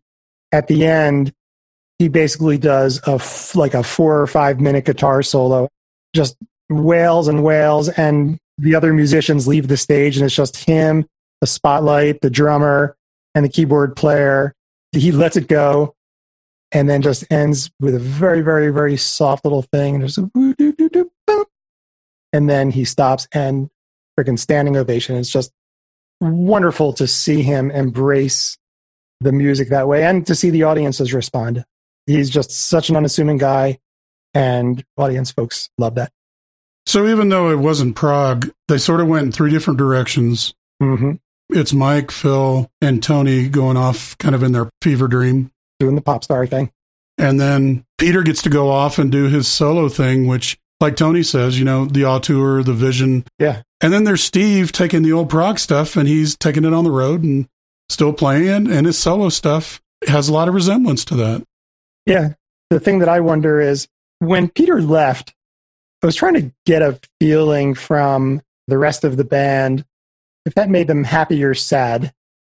at 0.52 0.68
the 0.68 0.86
end, 0.86 1.32
he 1.98 2.08
basically 2.08 2.58
does 2.58 3.00
a 3.06 3.14
f- 3.14 3.56
like 3.56 3.74
a 3.74 3.82
four 3.82 4.20
or 4.20 4.26
five 4.26 4.60
minute 4.60 4.84
guitar 4.84 5.22
solo, 5.22 5.68
just 6.14 6.36
wails 6.68 7.26
and 7.26 7.42
wails, 7.42 7.88
and 7.88 8.38
the 8.58 8.74
other 8.74 8.92
musicians 8.92 9.48
leave 9.48 9.68
the 9.68 9.76
stage, 9.76 10.16
and 10.16 10.24
it's 10.24 10.34
just 10.34 10.56
him, 10.56 11.06
the 11.40 11.46
spotlight, 11.46 12.20
the 12.20 12.30
drummer, 12.30 12.96
and 13.34 13.44
the 13.44 13.48
keyboard 13.48 13.96
player. 13.96 14.54
He 14.92 15.12
lets 15.12 15.36
it 15.36 15.48
go, 15.48 15.94
and 16.72 16.88
then 16.88 17.02
just 17.02 17.24
ends 17.30 17.70
with 17.80 17.94
a 17.94 17.98
very, 17.98 18.40
very, 18.40 18.70
very 18.70 18.96
soft 18.96 19.44
little 19.44 19.62
thing. 19.62 19.96
And 19.96 20.02
there's 20.02 20.18
a 20.18 21.06
and 22.32 22.50
then 22.50 22.70
he 22.70 22.84
stops 22.84 23.26
and 23.32 23.70
freaking 24.18 24.38
standing 24.38 24.76
ovation. 24.76 25.16
It's 25.16 25.30
just 25.30 25.52
wonderful 26.20 26.92
to 26.94 27.06
see 27.06 27.42
him 27.42 27.70
embrace 27.70 28.58
the 29.20 29.32
music 29.32 29.68
that 29.70 29.88
way 29.88 30.04
and 30.04 30.26
to 30.26 30.34
see 30.34 30.50
the 30.50 30.64
audiences 30.64 31.14
respond. 31.14 31.64
He's 32.06 32.30
just 32.30 32.50
such 32.50 32.88
an 32.88 32.96
unassuming 32.96 33.38
guy, 33.38 33.78
and 34.34 34.84
audience 34.96 35.30
folks 35.30 35.70
love 35.78 35.96
that. 35.96 36.12
So 36.86 37.08
even 37.08 37.30
though 37.30 37.50
it 37.50 37.58
wasn't 37.58 37.96
prog, 37.96 38.50
they 38.68 38.78
sort 38.78 39.00
of 39.00 39.08
went 39.08 39.26
in 39.26 39.32
three 39.32 39.50
different 39.50 39.78
directions. 39.78 40.54
hmm 40.80 41.12
It's 41.50 41.72
Mike, 41.72 42.10
Phil, 42.10 42.70
and 42.80 43.02
Tony 43.02 43.48
going 43.48 43.76
off 43.76 44.18
kind 44.18 44.34
of 44.34 44.42
in 44.42 44.52
their 44.52 44.68
fever 44.82 45.06
dream. 45.08 45.50
Doing 45.78 45.94
the 45.94 46.00
pop 46.00 46.24
star 46.24 46.46
thing. 46.46 46.70
And 47.18 47.40
then 47.40 47.84
Peter 47.98 48.22
gets 48.22 48.42
to 48.42 48.50
go 48.50 48.70
off 48.70 48.98
and 48.98 49.10
do 49.10 49.24
his 49.24 49.48
solo 49.48 49.88
thing, 49.88 50.26
which 50.26 50.58
like 50.80 50.96
Tony 50.96 51.22
says, 51.22 51.58
you 51.58 51.64
know, 51.64 51.86
the 51.86 52.04
auteur, 52.04 52.62
the 52.62 52.74
vision. 52.74 53.24
Yeah. 53.38 53.62
And 53.80 53.92
then 53.92 54.04
there's 54.04 54.22
Steve 54.22 54.72
taking 54.72 55.02
the 55.02 55.12
old 55.12 55.30
prog 55.30 55.58
stuff 55.58 55.96
and 55.96 56.08
he's 56.08 56.36
taking 56.36 56.64
it 56.64 56.74
on 56.74 56.84
the 56.84 56.90
road 56.90 57.22
and 57.22 57.48
still 57.88 58.12
playing. 58.12 58.70
And 58.70 58.86
his 58.86 58.98
solo 58.98 59.28
stuff 59.28 59.80
has 60.08 60.28
a 60.28 60.32
lot 60.32 60.48
of 60.48 60.54
resemblance 60.54 61.04
to 61.06 61.16
that. 61.16 61.42
Yeah. 62.04 62.34
The 62.70 62.80
thing 62.80 62.98
that 62.98 63.08
I 63.08 63.20
wonder 63.20 63.60
is 63.60 63.88
when 64.18 64.48
Peter 64.48 64.82
left, 64.82 65.34
I 66.02 66.06
was 66.06 66.16
trying 66.16 66.34
to 66.34 66.52
get 66.66 66.82
a 66.82 66.98
feeling 67.20 67.74
from 67.74 68.42
the 68.66 68.76
rest 68.76 69.04
of 69.04 69.16
the 69.16 69.24
band 69.24 69.84
if 70.46 70.54
that 70.54 70.70
made 70.70 70.86
them 70.86 71.04
happy 71.04 71.44
or 71.44 71.54
sad. 71.54 72.12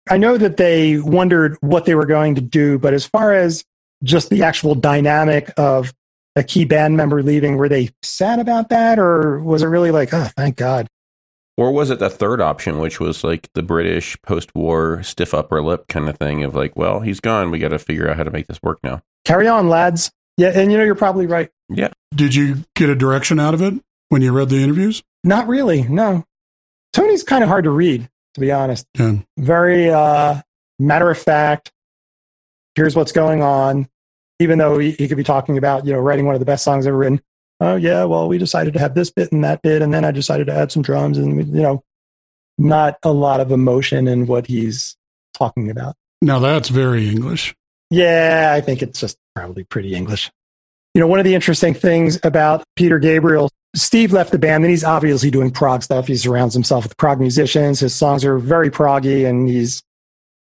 I 0.08 0.16
know 0.16 0.38
that 0.38 0.56
they 0.56 0.98
wondered 0.98 1.56
what 1.60 1.84
they 1.84 1.94
were 1.94 2.06
going 2.06 2.36
to 2.36 2.40
do, 2.40 2.78
but 2.78 2.94
as 2.94 3.04
far 3.04 3.34
as 3.34 3.64
just 4.04 4.30
the 4.30 4.42
actual 4.44 4.74
dynamic 4.74 5.50
of 5.56 5.92
a 6.36 6.42
key 6.44 6.64
band 6.64 6.96
member 6.96 7.22
leaving, 7.22 7.56
were 7.56 7.68
they 7.68 7.90
sad 8.02 8.38
about 8.38 8.68
that, 8.68 8.98
or 8.98 9.40
was 9.40 9.62
it 9.62 9.66
really 9.66 9.90
like, 9.90 10.14
oh, 10.14 10.28
thank 10.36 10.56
God? 10.56 10.86
Or 11.56 11.72
was 11.72 11.90
it 11.90 11.98
the 11.98 12.08
third 12.08 12.40
option, 12.40 12.78
which 12.78 13.00
was 13.00 13.24
like 13.24 13.48
the 13.54 13.64
British 13.64 14.16
post 14.22 14.54
war 14.54 15.02
stiff 15.02 15.34
upper 15.34 15.60
lip 15.60 15.88
kind 15.88 16.08
of 16.08 16.16
thing 16.16 16.44
of 16.44 16.54
like, 16.54 16.76
well, 16.76 17.00
he's 17.00 17.18
gone. 17.18 17.50
We 17.50 17.58
got 17.58 17.70
to 17.70 17.80
figure 17.80 18.08
out 18.08 18.16
how 18.16 18.22
to 18.22 18.30
make 18.30 18.46
this 18.46 18.62
work 18.62 18.78
now. 18.84 19.02
Carry 19.24 19.48
on, 19.48 19.68
lads. 19.68 20.12
Yeah, 20.36 20.52
and 20.54 20.70
you 20.70 20.78
know, 20.78 20.84
you're 20.84 20.94
probably 20.94 21.26
right. 21.26 21.50
Yeah. 21.68 21.88
Did 22.14 22.36
you 22.36 22.64
get 22.76 22.88
a 22.88 22.94
direction 22.94 23.40
out 23.40 23.54
of 23.54 23.60
it 23.60 23.74
when 24.08 24.22
you 24.22 24.32
read 24.32 24.50
the 24.50 24.62
interviews? 24.62 25.02
Not 25.24 25.48
really, 25.48 25.82
no. 25.82 26.24
Tony's 26.92 27.22
kind 27.22 27.42
of 27.42 27.48
hard 27.48 27.64
to 27.64 27.70
read, 27.70 28.08
to 28.34 28.40
be 28.40 28.52
honest. 28.52 28.86
Yeah. 28.98 29.16
Very 29.36 29.90
uh, 29.90 30.40
matter 30.78 31.10
of 31.10 31.18
fact. 31.18 31.72
Here's 32.74 32.94
what's 32.94 33.12
going 33.12 33.42
on. 33.42 33.88
Even 34.40 34.58
though 34.58 34.78
he, 34.78 34.92
he 34.92 35.08
could 35.08 35.16
be 35.16 35.24
talking 35.24 35.58
about, 35.58 35.84
you 35.84 35.92
know, 35.92 35.98
writing 35.98 36.24
one 36.24 36.34
of 36.34 36.40
the 36.40 36.46
best 36.46 36.62
songs 36.62 36.86
ever 36.86 36.96
written. 36.96 37.20
Oh 37.60 37.74
yeah, 37.74 38.04
well, 38.04 38.28
we 38.28 38.38
decided 38.38 38.74
to 38.74 38.78
have 38.78 38.94
this 38.94 39.10
bit 39.10 39.32
and 39.32 39.42
that 39.42 39.62
bit, 39.62 39.82
and 39.82 39.92
then 39.92 40.04
I 40.04 40.12
decided 40.12 40.46
to 40.46 40.54
add 40.54 40.70
some 40.70 40.82
drums, 40.82 41.18
and 41.18 41.44
you 41.48 41.62
know, 41.62 41.82
not 42.56 42.98
a 43.02 43.12
lot 43.12 43.40
of 43.40 43.50
emotion 43.50 44.06
in 44.06 44.26
what 44.26 44.46
he's 44.46 44.96
talking 45.34 45.68
about. 45.68 45.96
Now 46.22 46.38
that's 46.38 46.68
very 46.68 47.08
English. 47.08 47.56
Yeah, 47.90 48.52
I 48.54 48.60
think 48.60 48.82
it's 48.82 49.00
just 49.00 49.18
probably 49.34 49.64
pretty 49.64 49.94
English. 49.94 50.30
You 50.94 51.00
know, 51.00 51.06
one 51.06 51.18
of 51.18 51.24
the 51.24 51.34
interesting 51.34 51.74
things 51.74 52.18
about 52.22 52.64
Peter 52.76 52.98
Gabriel, 52.98 53.50
Steve 53.76 54.12
left 54.12 54.32
the 54.32 54.38
band, 54.38 54.64
and 54.64 54.70
he's 54.70 54.84
obviously 54.84 55.30
doing 55.30 55.50
prog 55.50 55.82
stuff. 55.82 56.06
He 56.06 56.16
surrounds 56.16 56.54
himself 56.54 56.84
with 56.84 56.96
prog 56.96 57.20
musicians. 57.20 57.80
His 57.80 57.94
songs 57.94 58.24
are 58.24 58.38
very 58.38 58.70
proggy, 58.70 59.28
and 59.28 59.48
he's 59.48 59.82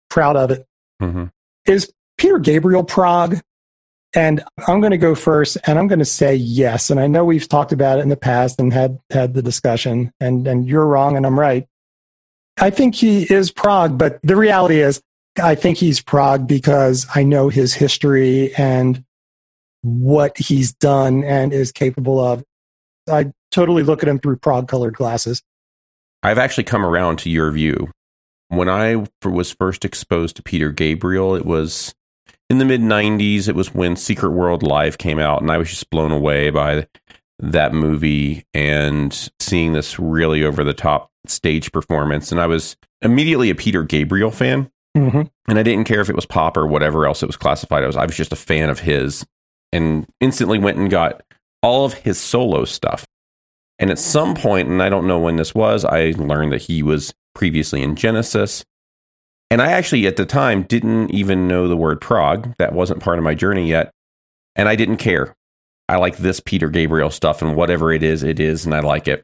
proud 0.09 0.35
of 0.35 0.51
it. 0.51 0.65
hmm 0.99 1.25
Is 1.65 1.91
Peter 2.17 2.39
Gabriel 2.39 2.83
prog? 2.83 3.39
And 4.13 4.43
I'm 4.67 4.81
going 4.81 4.91
to 4.91 4.97
go 4.97 5.15
first, 5.15 5.57
and 5.65 5.79
I'm 5.79 5.87
going 5.87 5.99
to 5.99 6.05
say 6.05 6.35
yes. 6.35 6.89
And 6.89 6.99
I 6.99 7.07
know 7.07 7.23
we've 7.23 7.47
talked 7.47 7.71
about 7.71 7.99
it 7.99 8.01
in 8.01 8.09
the 8.09 8.17
past 8.17 8.59
and 8.59 8.73
had 8.73 8.99
had 9.09 9.33
the 9.33 9.41
discussion. 9.41 10.11
And 10.19 10.45
and 10.47 10.67
you're 10.67 10.85
wrong, 10.85 11.15
and 11.15 11.25
I'm 11.25 11.39
right. 11.39 11.65
I 12.59 12.69
think 12.69 12.95
he 12.95 13.23
is 13.23 13.51
prog, 13.51 13.97
but 13.97 14.19
the 14.21 14.35
reality 14.35 14.81
is, 14.81 15.01
I 15.41 15.55
think 15.55 15.77
he's 15.77 16.01
prog 16.01 16.45
because 16.45 17.07
I 17.15 17.23
know 17.23 17.47
his 17.47 17.73
history 17.73 18.53
and 18.55 19.03
what 19.81 20.37
he's 20.37 20.73
done 20.73 21.23
and 21.23 21.53
is 21.53 21.71
capable 21.71 22.23
of. 22.23 22.43
I 23.09 23.31
totally 23.51 23.83
look 23.83 24.03
at 24.03 24.09
him 24.09 24.19
through 24.19 24.37
prog 24.37 24.67
colored 24.67 24.95
glasses. 24.95 25.41
I've 26.23 26.37
actually 26.37 26.65
come 26.65 26.85
around 26.85 27.17
to 27.19 27.29
your 27.29 27.51
view. 27.51 27.89
When 28.49 28.69
I 28.69 29.05
was 29.23 29.51
first 29.51 29.85
exposed 29.85 30.35
to 30.35 30.43
Peter 30.43 30.71
Gabriel, 30.71 31.35
it 31.35 31.45
was 31.45 31.95
in 32.49 32.57
the 32.57 32.65
mid 32.65 32.81
90s. 32.81 33.47
It 33.47 33.55
was 33.55 33.73
when 33.73 33.95
Secret 33.95 34.31
World 34.31 34.61
Live 34.61 34.97
came 34.97 35.19
out, 35.19 35.41
and 35.41 35.49
I 35.49 35.57
was 35.57 35.69
just 35.69 35.89
blown 35.89 36.11
away 36.11 36.49
by 36.49 36.87
that 37.39 37.73
movie 37.73 38.45
and 38.53 39.29
seeing 39.39 39.73
this 39.73 39.97
really 39.97 40.43
over 40.43 40.63
the 40.63 40.73
top 40.73 41.09
stage 41.25 41.71
performance. 41.71 42.31
And 42.31 42.39
I 42.39 42.47
was 42.47 42.75
immediately 43.01 43.49
a 43.49 43.55
Peter 43.55 43.83
Gabriel 43.83 44.31
fan. 44.31 44.69
Mm-hmm. 44.95 45.21
And 45.47 45.59
I 45.59 45.63
didn't 45.63 45.85
care 45.85 46.01
if 46.01 46.09
it 46.09 46.15
was 46.15 46.25
pop 46.25 46.57
or 46.57 46.67
whatever 46.67 47.05
else 47.05 47.23
it 47.23 47.27
was 47.27 47.37
classified 47.37 47.83
as. 47.83 47.95
I 47.95 48.05
was 48.05 48.15
just 48.15 48.33
a 48.33 48.37
fan 48.37 48.69
of 48.69 48.79
his 48.79 49.25
and 49.71 50.07
instantly 50.19 50.59
went 50.59 50.77
and 50.77 50.89
got 50.89 51.21
all 51.61 51.85
of 51.85 51.93
his 51.93 52.19
solo 52.19 52.65
stuff. 52.65 53.05
And 53.79 53.89
at 53.89 53.99
some 53.99 54.35
point, 54.35 54.69
and 54.69 54.81
I 54.81 54.89
don't 54.89 55.07
know 55.07 55.19
when 55.19 55.37
this 55.37 55.55
was, 55.55 55.83
I 55.85 56.13
learned 56.17 56.51
that 56.51 56.61
he 56.61 56.83
was 56.83 57.13
previously 57.33 57.81
in 57.81 57.95
Genesis. 57.95 58.63
And 59.49 59.61
I 59.61 59.71
actually, 59.71 60.07
at 60.07 60.15
the 60.15 60.25
time, 60.25 60.63
didn't 60.63 61.11
even 61.11 61.47
know 61.47 61.67
the 61.67 61.77
word 61.77 61.99
prog. 61.99 62.53
That 62.57 62.73
wasn't 62.73 63.01
part 63.01 63.17
of 63.17 63.23
my 63.23 63.35
journey 63.35 63.67
yet. 63.67 63.91
And 64.55 64.69
I 64.69 64.75
didn't 64.75 64.97
care. 64.97 65.33
I 65.89 65.97
like 65.97 66.17
this 66.17 66.39
Peter 66.39 66.69
Gabriel 66.69 67.09
stuff, 67.09 67.41
and 67.41 67.55
whatever 67.55 67.91
it 67.91 68.03
is, 68.03 68.23
it 68.23 68.39
is, 68.39 68.65
and 68.65 68.73
I 68.73 68.79
like 68.79 69.07
it. 69.07 69.23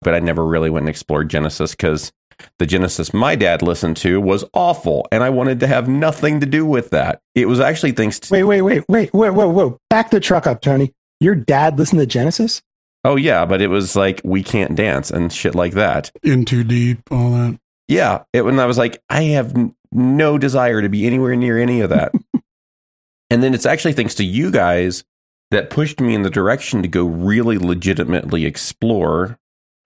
But 0.00 0.14
I 0.14 0.20
never 0.20 0.44
really 0.44 0.70
went 0.70 0.82
and 0.82 0.90
explored 0.90 1.28
Genesis 1.28 1.72
because 1.72 2.10
the 2.58 2.66
Genesis 2.66 3.12
my 3.12 3.34
dad 3.34 3.62
listened 3.62 3.96
to 3.98 4.20
was 4.20 4.44
awful, 4.54 5.06
and 5.12 5.22
I 5.22 5.30
wanted 5.30 5.60
to 5.60 5.66
have 5.66 5.88
nothing 5.88 6.40
to 6.40 6.46
do 6.46 6.64
with 6.64 6.90
that. 6.90 7.20
It 7.34 7.46
was 7.46 7.60
actually 7.60 7.92
thanks 7.92 8.18
to 8.20 8.34
Wait, 8.34 8.44
wait, 8.44 8.62
wait, 8.62 8.84
wait, 8.88 9.12
wait, 9.12 9.30
whoa, 9.30 9.48
whoa. 9.48 9.78
Back 9.90 10.10
the 10.10 10.20
truck 10.20 10.46
up, 10.46 10.60
Tony. 10.60 10.92
Your 11.20 11.34
dad 11.34 11.78
listened 11.78 12.00
to 12.00 12.06
Genesis? 12.06 12.62
oh 13.04 13.16
yeah, 13.16 13.46
but 13.46 13.62
it 13.62 13.68
was 13.68 13.96
like 13.96 14.20
we 14.24 14.42
can't 14.42 14.74
dance 14.74 15.10
and 15.10 15.32
shit 15.32 15.54
like 15.54 15.72
that. 15.72 16.10
In 16.22 16.44
too 16.44 16.64
deep, 16.64 17.00
all 17.10 17.30
that. 17.30 17.58
Yeah, 17.86 18.24
it, 18.32 18.42
when 18.42 18.60
I 18.60 18.66
was 18.66 18.76
like, 18.76 19.02
I 19.08 19.22
have 19.22 19.56
n- 19.56 19.74
no 19.90 20.36
desire 20.36 20.82
to 20.82 20.88
be 20.88 21.06
anywhere 21.06 21.34
near 21.34 21.58
any 21.58 21.80
of 21.80 21.90
that. 21.90 22.12
and 23.30 23.42
then 23.42 23.54
it's 23.54 23.66
actually 23.66 23.94
thanks 23.94 24.14
to 24.16 24.24
you 24.24 24.50
guys 24.50 25.04
that 25.50 25.70
pushed 25.70 26.00
me 26.00 26.14
in 26.14 26.22
the 26.22 26.30
direction 26.30 26.82
to 26.82 26.88
go 26.88 27.04
really 27.06 27.56
legitimately 27.56 28.44
explore 28.44 29.38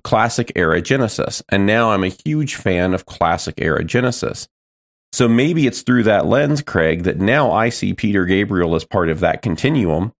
classic 0.05 0.53
era 0.57 0.81
Genesis. 0.81 1.43
And 1.49 1.67
now 1.67 1.93
I'm 1.93 2.05
a 2.05 2.17
huge 2.25 2.57
fan 2.57 2.95
of 2.95 3.07
classic 3.07 3.55
era 3.59 3.85
Genesis. 3.85 4.49
So 5.13 5.29
maybe 5.29 5.67
it's 5.67 5.83
through 5.83 6.05
that 6.05 6.27
lens, 6.27 6.63
Craig, 6.63 7.03
that 7.03 7.19
now 7.19 7.53
I 7.53 7.69
see 7.69 7.93
Peter 7.93 8.25
Gabriel 8.25 8.75
as 8.75 8.85
part 8.85 9.11
of 9.11 9.21
that 9.21 9.43
continuum. 9.43 10.13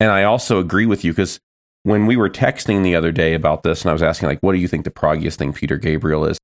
And 0.00 0.10
I 0.10 0.24
also 0.24 0.58
agree 0.58 0.86
with 0.86 1.04
you 1.04 1.12
because 1.12 1.40
when 1.82 2.06
we 2.06 2.16
were 2.16 2.28
texting 2.28 2.82
the 2.82 2.94
other 2.94 3.12
day 3.12 3.34
about 3.34 3.62
this, 3.62 3.82
and 3.82 3.90
I 3.90 3.92
was 3.92 4.02
asking, 4.02 4.28
like, 4.28 4.40
what 4.40 4.52
do 4.52 4.58
you 4.58 4.68
think 4.68 4.84
the 4.84 4.90
proggiest 4.90 5.38
thing 5.38 5.52
Peter 5.52 5.78
Gabriel 5.78 6.24
is? 6.26 6.38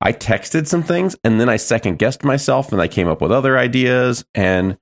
I 0.00 0.12
texted 0.12 0.66
some 0.66 0.82
things 0.82 1.16
and 1.24 1.40
then 1.40 1.48
I 1.48 1.56
second 1.56 1.98
guessed 1.98 2.24
myself 2.24 2.72
and 2.72 2.80
I 2.80 2.88
came 2.88 3.08
up 3.08 3.20
with 3.20 3.32
other 3.32 3.58
ideas. 3.58 4.24
And 4.34 4.78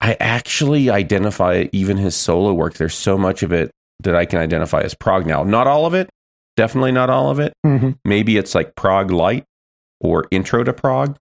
I 0.00 0.16
actually 0.20 0.90
identify 0.90 1.66
even 1.72 1.96
his 1.96 2.14
solo 2.14 2.52
work. 2.52 2.74
There's 2.74 2.94
so 2.94 3.18
much 3.18 3.42
of 3.42 3.52
it 3.52 3.70
that 4.00 4.14
I 4.14 4.26
can 4.26 4.38
identify 4.38 4.82
as 4.82 4.94
prog 4.94 5.26
now. 5.26 5.42
Not 5.42 5.66
all 5.66 5.86
of 5.86 5.94
it, 5.94 6.08
definitely 6.58 6.90
not 6.90 7.08
all 7.08 7.30
of 7.30 7.38
it. 7.38 7.54
Mm-hmm. 7.64 7.90
Maybe 8.04 8.36
it's 8.36 8.52
like 8.52 8.74
prog 8.74 9.12
light 9.12 9.44
or 10.00 10.26
intro 10.32 10.64
to 10.64 10.72
prog. 10.72 11.16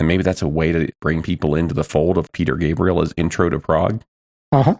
And 0.00 0.08
maybe 0.08 0.24
that's 0.24 0.42
a 0.42 0.48
way 0.48 0.72
to 0.72 0.90
bring 1.00 1.22
people 1.22 1.54
into 1.54 1.72
the 1.72 1.84
fold 1.84 2.18
of 2.18 2.32
Peter 2.32 2.56
Gabriel 2.56 3.00
as 3.00 3.14
intro 3.16 3.48
to 3.48 3.60
prog. 3.60 4.02
Uh 4.50 4.62
huh. 4.64 4.76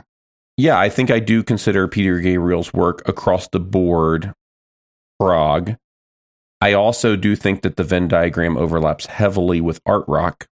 Yeah, 0.57 0.77
I 0.77 0.89
think 0.89 1.13
I 1.13 1.21
do 1.21 1.45
consider 1.45 1.87
Peter 1.87 2.19
Gabriel's 2.19 2.75
work 2.75 3.07
across 3.09 3.47
the 3.47 3.61
board 3.61 4.33
prog. 5.21 5.77
I 6.61 6.73
also 6.73 7.15
do 7.15 7.37
think 7.37 7.63
that 7.63 7.77
the 7.77 7.85
Venn 7.85 8.09
diagram 8.09 8.57
overlaps 8.57 9.07
heavily 9.07 9.61
with 9.61 9.81
art 9.87 10.05
rock 10.09 10.49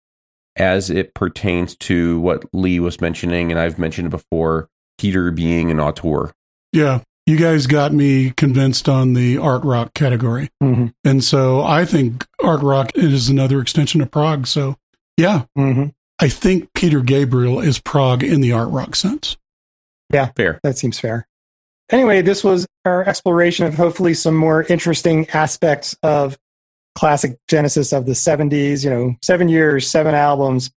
as 0.55 0.91
it 0.91 1.15
pertains 1.15 1.75
to 1.77 2.19
what 2.19 2.45
Lee 2.53 2.79
was 2.79 3.01
mentioning, 3.01 3.49
and 3.49 3.59
I've 3.59 3.79
mentioned 3.79 4.11
before 4.11 4.69
Peter 4.99 5.31
being 5.31 5.71
an 5.71 5.79
auteur. 5.79 6.31
Yeah. 6.71 7.01
You 7.29 7.37
guys 7.37 7.67
got 7.67 7.93
me 7.93 8.31
convinced 8.31 8.89
on 8.89 9.13
the 9.13 9.37
art 9.37 9.63
rock 9.63 9.93
category. 9.93 10.49
Mm-hmm. 10.63 10.87
And 11.03 11.23
so 11.23 11.61
I 11.61 11.85
think 11.85 12.25
art 12.43 12.63
rock 12.63 12.89
is 12.95 13.29
another 13.29 13.61
extension 13.61 14.01
of 14.01 14.09
prog. 14.09 14.47
So 14.47 14.77
yeah, 15.15 15.43
Mm-hmm. 15.55 15.89
I 16.19 16.27
think 16.27 16.73
Peter 16.73 17.01
Gabriel 17.01 17.59
is 17.59 17.77
prog 17.77 18.23
in 18.23 18.41
the 18.41 18.51
art 18.51 18.69
rock 18.69 18.95
sense. 18.95 19.37
Yeah, 20.11 20.31
fair. 20.35 20.59
That 20.63 20.79
seems 20.79 20.99
fair. 20.99 21.27
Anyway, 21.91 22.23
this 22.23 22.43
was 22.43 22.65
our 22.83 23.05
exploration 23.05 23.67
of 23.67 23.75
hopefully 23.75 24.15
some 24.15 24.35
more 24.35 24.63
interesting 24.63 25.29
aspects 25.29 25.95
of 26.01 26.35
classic 26.95 27.37
Genesis 27.47 27.93
of 27.93 28.07
the 28.07 28.13
70s. 28.13 28.83
You 28.83 28.89
know, 28.89 29.15
seven 29.21 29.49
years, 29.49 29.87
seven 29.87 30.15
albums, 30.15 30.71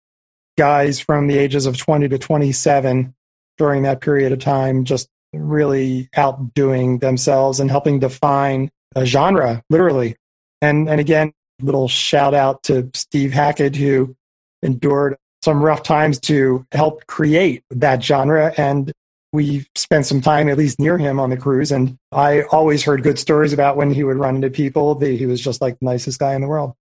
guys 0.59 1.01
from 1.01 1.29
the 1.29 1.39
ages 1.39 1.65
of 1.65 1.79
20 1.79 2.09
to 2.11 2.19
27 2.19 3.15
during 3.57 3.85
that 3.85 4.03
period 4.03 4.33
of 4.33 4.39
time 4.39 4.85
just 4.85 5.09
really 5.33 6.09
outdoing 6.17 6.99
themselves 6.99 7.61
and 7.61 7.71
helping 7.71 7.99
define 7.99 8.71
a 8.95 9.07
genre, 9.07 9.63
literally. 9.71 10.17
And, 10.61 10.89
and 10.89 11.01
again, 11.01 11.33
little 11.61 11.89
shout 11.89 12.35
out 12.35 12.63
to 12.65 12.91
Steve 12.95 13.33
Hackett, 13.33 13.77
who 13.77 14.15
endured 14.63 15.17
some 15.43 15.63
rough 15.63 15.83
times 15.83 16.21
to 16.21 16.67
help 16.73 17.07
create 17.07 17.65
that 17.71 18.03
genre. 18.03 18.53
And 18.57 18.93
we 19.33 19.67
spent 19.75 20.07
some 20.07 20.21
time 20.21 20.49
at 20.49 20.59
least 20.59 20.79
near 20.79 20.99
him 20.99 21.19
on 21.19 21.31
the 21.31 21.37
cruise. 21.37 21.73
And 21.73 21.97
I 22.13 22.43
always 22.43 22.85
heard 22.85 23.03
good 23.03 23.19
stories 23.19 23.53
about 23.53 23.77
when 23.77 23.91
he 23.91 24.05
would 24.05 24.19
run 24.19 24.37
into 24.37 24.51
people. 24.51 24.95
That 24.95 25.13
he 25.13 25.27
was 25.27 25.41
just 25.41 25.61
like 25.61 25.79
the 25.79 25.87
nicest 25.87 26.19
guy 26.19 26.35
in 26.35 26.43
the 26.43 26.49
world. 26.49 26.75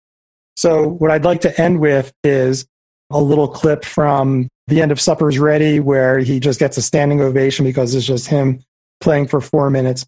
So, 0.56 0.88
what 0.88 1.10
I'd 1.10 1.24
like 1.24 1.42
to 1.42 1.60
end 1.60 1.80
with 1.80 2.12
is 2.24 2.66
a 3.10 3.20
little 3.20 3.48
clip 3.48 3.84
from 3.84 4.48
the 4.70 4.80
end 4.80 4.92
of 4.92 5.00
Supper's 5.00 5.38
Ready, 5.38 5.80
where 5.80 6.18
he 6.18 6.40
just 6.40 6.58
gets 6.58 6.76
a 6.76 6.82
standing 6.82 7.20
ovation 7.20 7.64
because 7.64 7.94
it's 7.94 8.06
just 8.06 8.28
him 8.28 8.60
playing 9.00 9.28
for 9.28 9.40
four 9.40 9.70
minutes. 9.70 10.06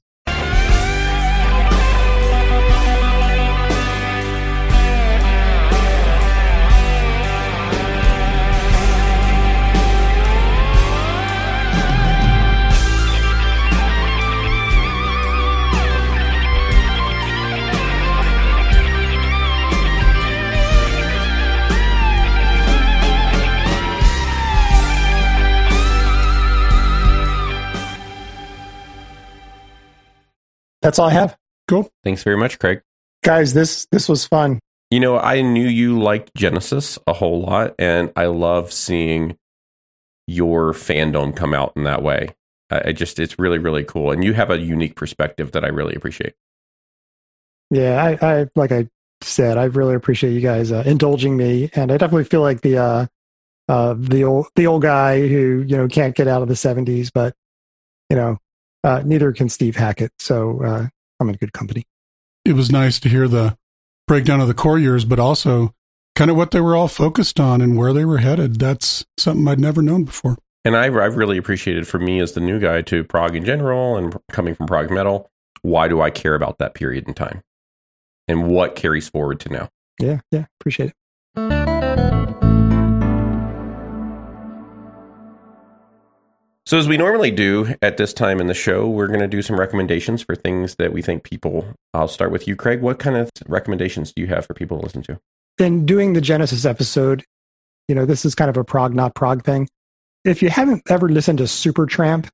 That's 30.82 30.98
all 30.98 31.08
I 31.08 31.12
have. 31.12 31.36
Cool. 31.68 31.90
Thanks 32.04 32.22
very 32.22 32.36
much, 32.36 32.58
Craig. 32.58 32.82
Guys, 33.22 33.54
this 33.54 33.86
this 33.92 34.08
was 34.08 34.26
fun. 34.26 34.58
You 34.90 35.00
know, 35.00 35.18
I 35.18 35.40
knew 35.40 35.66
you 35.66 35.98
liked 35.98 36.34
Genesis 36.36 36.98
a 37.06 37.14
whole 37.14 37.40
lot, 37.40 37.74
and 37.78 38.12
I 38.14 38.26
love 38.26 38.72
seeing 38.72 39.38
your 40.26 40.72
fandom 40.72 41.34
come 41.34 41.54
out 41.54 41.72
in 41.76 41.84
that 41.84 42.02
way. 42.02 42.34
I 42.70 42.88
I 42.88 42.92
just, 42.92 43.18
it's 43.18 43.38
really, 43.38 43.58
really 43.58 43.84
cool. 43.84 44.10
And 44.10 44.22
you 44.22 44.34
have 44.34 44.50
a 44.50 44.58
unique 44.58 44.96
perspective 44.96 45.52
that 45.52 45.64
I 45.64 45.68
really 45.68 45.94
appreciate. 45.94 46.34
Yeah, 47.70 48.02
I, 48.20 48.40
I 48.40 48.48
like 48.54 48.72
I 48.72 48.88
said, 49.22 49.56
I 49.56 49.64
really 49.64 49.94
appreciate 49.94 50.32
you 50.32 50.40
guys 50.40 50.72
uh, 50.72 50.82
indulging 50.84 51.36
me, 51.36 51.70
and 51.74 51.90
I 51.90 51.96
definitely 51.96 52.24
feel 52.24 52.42
like 52.42 52.60
the 52.60 52.78
uh, 52.78 53.06
uh, 53.68 53.94
the 53.96 54.24
old 54.24 54.48
the 54.56 54.66
old 54.66 54.82
guy 54.82 55.26
who 55.26 55.64
you 55.66 55.76
know 55.76 55.88
can't 55.88 56.14
get 56.14 56.28
out 56.28 56.42
of 56.42 56.48
the 56.48 56.54
'70s, 56.54 57.10
but 57.14 57.34
you 58.10 58.16
know 58.16 58.38
uh, 58.84 59.02
neither 59.04 59.32
can 59.32 59.48
Steve 59.48 59.76
Hackett. 59.76 60.12
So 60.18 60.62
uh, 60.62 60.86
I'm 61.20 61.28
in 61.28 61.36
good 61.36 61.52
company. 61.52 61.84
It 62.44 62.54
was 62.54 62.70
nice 62.70 62.98
to 63.00 63.08
hear 63.08 63.28
the 63.28 63.56
breakdown 64.06 64.40
of 64.40 64.48
the 64.48 64.54
core 64.54 64.78
years, 64.78 65.04
but 65.04 65.18
also 65.18 65.74
kind 66.14 66.30
of 66.30 66.36
what 66.36 66.50
they 66.50 66.60
were 66.60 66.76
all 66.76 66.88
focused 66.88 67.38
on 67.38 67.60
and 67.60 67.76
where 67.76 67.92
they 67.92 68.04
were 68.04 68.18
headed. 68.18 68.58
That's 68.58 69.06
something 69.16 69.46
I'd 69.46 69.60
never 69.60 69.82
known 69.82 70.04
before. 70.04 70.36
And 70.64 70.76
I, 70.76 70.84
I've 70.84 71.16
really 71.16 71.38
appreciated 71.38 71.88
for 71.88 71.98
me 71.98 72.20
as 72.20 72.32
the 72.32 72.40
new 72.40 72.60
guy 72.60 72.82
to 72.82 73.04
prog 73.04 73.34
in 73.34 73.44
general 73.44 73.96
and 73.96 74.16
coming 74.30 74.54
from 74.54 74.66
prog 74.66 74.90
metal, 74.90 75.30
why 75.62 75.88
do 75.88 76.00
I 76.00 76.10
care 76.10 76.34
about 76.34 76.58
that 76.58 76.74
period 76.74 77.08
in 77.08 77.14
time? 77.14 77.42
And 78.28 78.48
what 78.48 78.76
carries 78.76 79.08
forward 79.08 79.40
to 79.40 79.48
now? 79.48 79.68
Yeah, 80.00 80.20
yeah, 80.30 80.46
appreciate 80.60 80.90
it. 80.90 80.94
So, 86.72 86.78
as 86.78 86.88
we 86.88 86.96
normally 86.96 87.30
do 87.30 87.74
at 87.82 87.98
this 87.98 88.14
time 88.14 88.40
in 88.40 88.46
the 88.46 88.54
show, 88.54 88.88
we're 88.88 89.06
going 89.06 89.20
to 89.20 89.28
do 89.28 89.42
some 89.42 89.60
recommendations 89.60 90.22
for 90.22 90.34
things 90.34 90.76
that 90.76 90.90
we 90.90 91.02
think 91.02 91.22
people. 91.22 91.66
I'll 91.92 92.08
start 92.08 92.32
with 92.32 92.48
you, 92.48 92.56
Craig. 92.56 92.80
What 92.80 92.98
kind 92.98 93.14
of 93.14 93.28
recommendations 93.46 94.10
do 94.10 94.22
you 94.22 94.28
have 94.28 94.46
for 94.46 94.54
people 94.54 94.78
to 94.78 94.84
listen 94.84 95.02
to? 95.02 95.20
in 95.58 95.84
doing 95.84 96.14
the 96.14 96.22
Genesis 96.22 96.64
episode, 96.64 97.24
you 97.88 97.94
know, 97.94 98.06
this 98.06 98.24
is 98.24 98.34
kind 98.34 98.48
of 98.48 98.56
a 98.56 98.64
prog, 98.64 98.94
not 98.94 99.14
prog 99.14 99.44
thing. 99.44 99.68
If 100.24 100.40
you 100.40 100.48
haven't 100.48 100.82
ever 100.88 101.10
listened 101.10 101.36
to 101.40 101.44
Supertramp, 101.44 102.30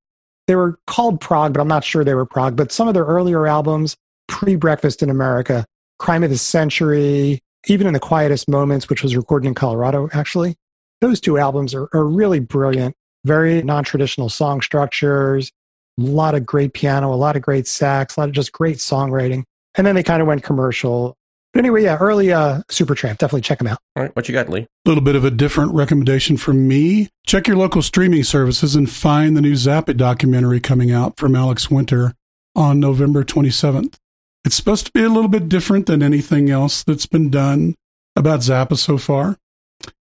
they 0.47 0.55
were 0.55 0.79
called 0.87 1.21
prog, 1.21 1.53
but 1.53 1.61
I'm 1.61 1.67
not 1.67 1.83
sure 1.83 2.05
they 2.05 2.15
were 2.15 2.25
prog. 2.25 2.55
But 2.55 2.71
some 2.71 2.87
of 2.87 2.95
their 2.95 3.07
earlier 3.07 3.49
albums, 3.49 3.97
pre 4.29 4.55
Breakfast 4.55 5.03
in 5.03 5.11
America, 5.11 5.67
Crime 5.99 6.23
of 6.23 6.31
the 6.31 6.39
Century, 6.39 7.41
even 7.67 7.89
in 7.89 7.93
the 7.93 7.99
Quietest 7.99 8.49
Moments, 8.49 8.89
which 8.89 9.03
was 9.03 9.17
recorded 9.17 9.49
in 9.49 9.57
Colorado, 9.57 10.09
actually, 10.13 10.55
those 11.01 11.21
two 11.21 11.39
albums 11.39 11.75
are, 11.75 11.89
are 11.93 12.07
really 12.07 12.39
brilliant. 12.39 12.95
Very 13.29 13.63
non 13.63 13.85
traditional 13.85 14.31
song 14.31 14.63
structures, 14.63 15.53
a 15.99 16.03
lot 16.03 16.35
of 16.35 16.47
great 16.47 16.73
piano, 16.73 17.13
a 17.13 17.15
lot 17.15 17.37
of 17.37 17.43
great 17.43 17.67
sax, 17.67 18.17
a 18.17 18.21
lot 18.21 18.31
of 18.31 18.35
just 18.35 18.53
great 18.53 18.79
songwriting. 18.79 19.45
And 19.75 19.87
then 19.87 19.95
they 19.95 20.03
kind 20.03 20.23
of 20.23 20.27
went 20.27 20.43
commercial. 20.43 21.15
But 21.53 21.59
anyway, 21.61 21.83
yeah, 21.85 21.99
early 21.99 22.33
uh, 22.33 22.63
Supertramp, 22.71 23.19
definitely 23.19 23.43
check 23.43 23.59
them 23.59 23.67
out. 23.67 23.79
All 23.95 24.03
right, 24.03 24.17
what 24.17 24.29
you 24.29 24.33
got, 24.33 24.49
Lee? 24.49 24.63
A 24.63 24.89
little 24.89 25.05
bit 25.05 25.15
of 25.15 25.27
a 25.27 25.31
different 25.31 25.75
recommendation 25.75 26.39
from 26.39 26.67
me. 26.67 27.11
Check 27.27 27.47
your 27.47 27.57
local 27.59 27.83
streaming 27.83 28.25
services 28.25 28.75
and 28.75 28.91
find 28.91 29.37
the 29.37 29.43
new 29.43 29.53
Zappa 29.53 29.95
documentary 29.95 30.61
coming 30.61 30.91
out 30.91 31.19
from 31.19 31.37
Alex 31.37 31.71
Winter 31.71 32.15
on 32.57 32.81
November 32.81 33.25
27th. 33.25 33.97
It's 34.45 34.57
supposed 34.57 34.87
to 34.87 34.93
be 34.93 35.03
a 35.03 35.11
little 35.11 35.29
bit 35.29 35.51
different 35.51 35.85
than 35.85 36.03
anything 36.03 36.49
else 36.49 36.83
that's 36.83 37.07
been 37.07 37.29
done 37.29 37.75
about 38.17 38.41
Zappa 38.41 38.79
so 38.79 38.97
far. 38.97 39.37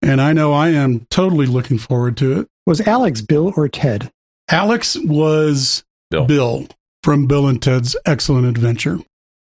And 0.01 0.21
I 0.21 0.33
know 0.33 0.53
I 0.53 0.69
am 0.69 1.07
totally 1.11 1.47
looking 1.47 1.79
forward 1.79 2.17
to 2.19 2.41
it. 2.41 2.49
Was 2.67 2.81
Alex 2.81 3.21
Bill 3.21 3.53
or 3.57 3.69
Ted? 3.69 4.11
Alex 4.51 4.97
was 5.05 5.85
Bill. 6.11 6.25
Bill 6.25 6.67
from 7.05 7.27
Bill 7.27 7.47
and 7.47 7.63
Ted's 7.63 7.95
Excellent 8.05 8.45
Adventure. 8.49 8.99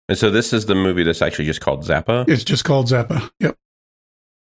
And 0.09 0.17
so 0.17 0.31
this 0.31 0.51
is 0.51 0.65
the 0.65 0.73
movie 0.73 1.03
that's 1.03 1.21
actually 1.21 1.45
just 1.45 1.61
called 1.61 1.83
Zappa. 1.83 2.27
It's 2.27 2.43
just 2.43 2.65
called 2.65 2.87
Zappa. 2.87 3.29
Yep. 3.39 3.55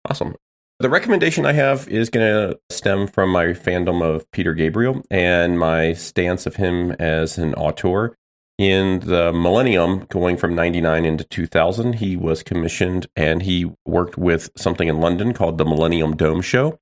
Awesome. 0.07 0.35
The 0.79 0.89
recommendation 0.91 1.43
I 1.45 1.53
have 1.53 1.87
is 1.87 2.11
going 2.11 2.25
to 2.25 2.59
stem 2.69 3.07
from 3.07 3.31
my 3.31 3.45
fandom 3.47 4.03
of 4.03 4.29
Peter 4.29 4.53
Gabriel 4.53 5.01
and 5.09 5.57
my 5.57 5.93
stance 5.93 6.45
of 6.45 6.57
him 6.57 6.91
as 6.93 7.39
an 7.39 7.55
auteur. 7.55 8.15
In 8.59 8.99
the 8.99 9.33
millennium, 9.33 10.05
going 10.09 10.37
from 10.37 10.53
99 10.53 11.03
into 11.03 11.23
2000, 11.23 11.93
he 11.93 12.15
was 12.15 12.43
commissioned 12.43 13.07
and 13.15 13.41
he 13.41 13.71
worked 13.87 14.19
with 14.19 14.51
something 14.55 14.87
in 14.87 14.99
London 14.99 15.33
called 15.33 15.57
the 15.57 15.65
Millennium 15.65 16.15
Dome 16.15 16.41
Show. 16.41 16.77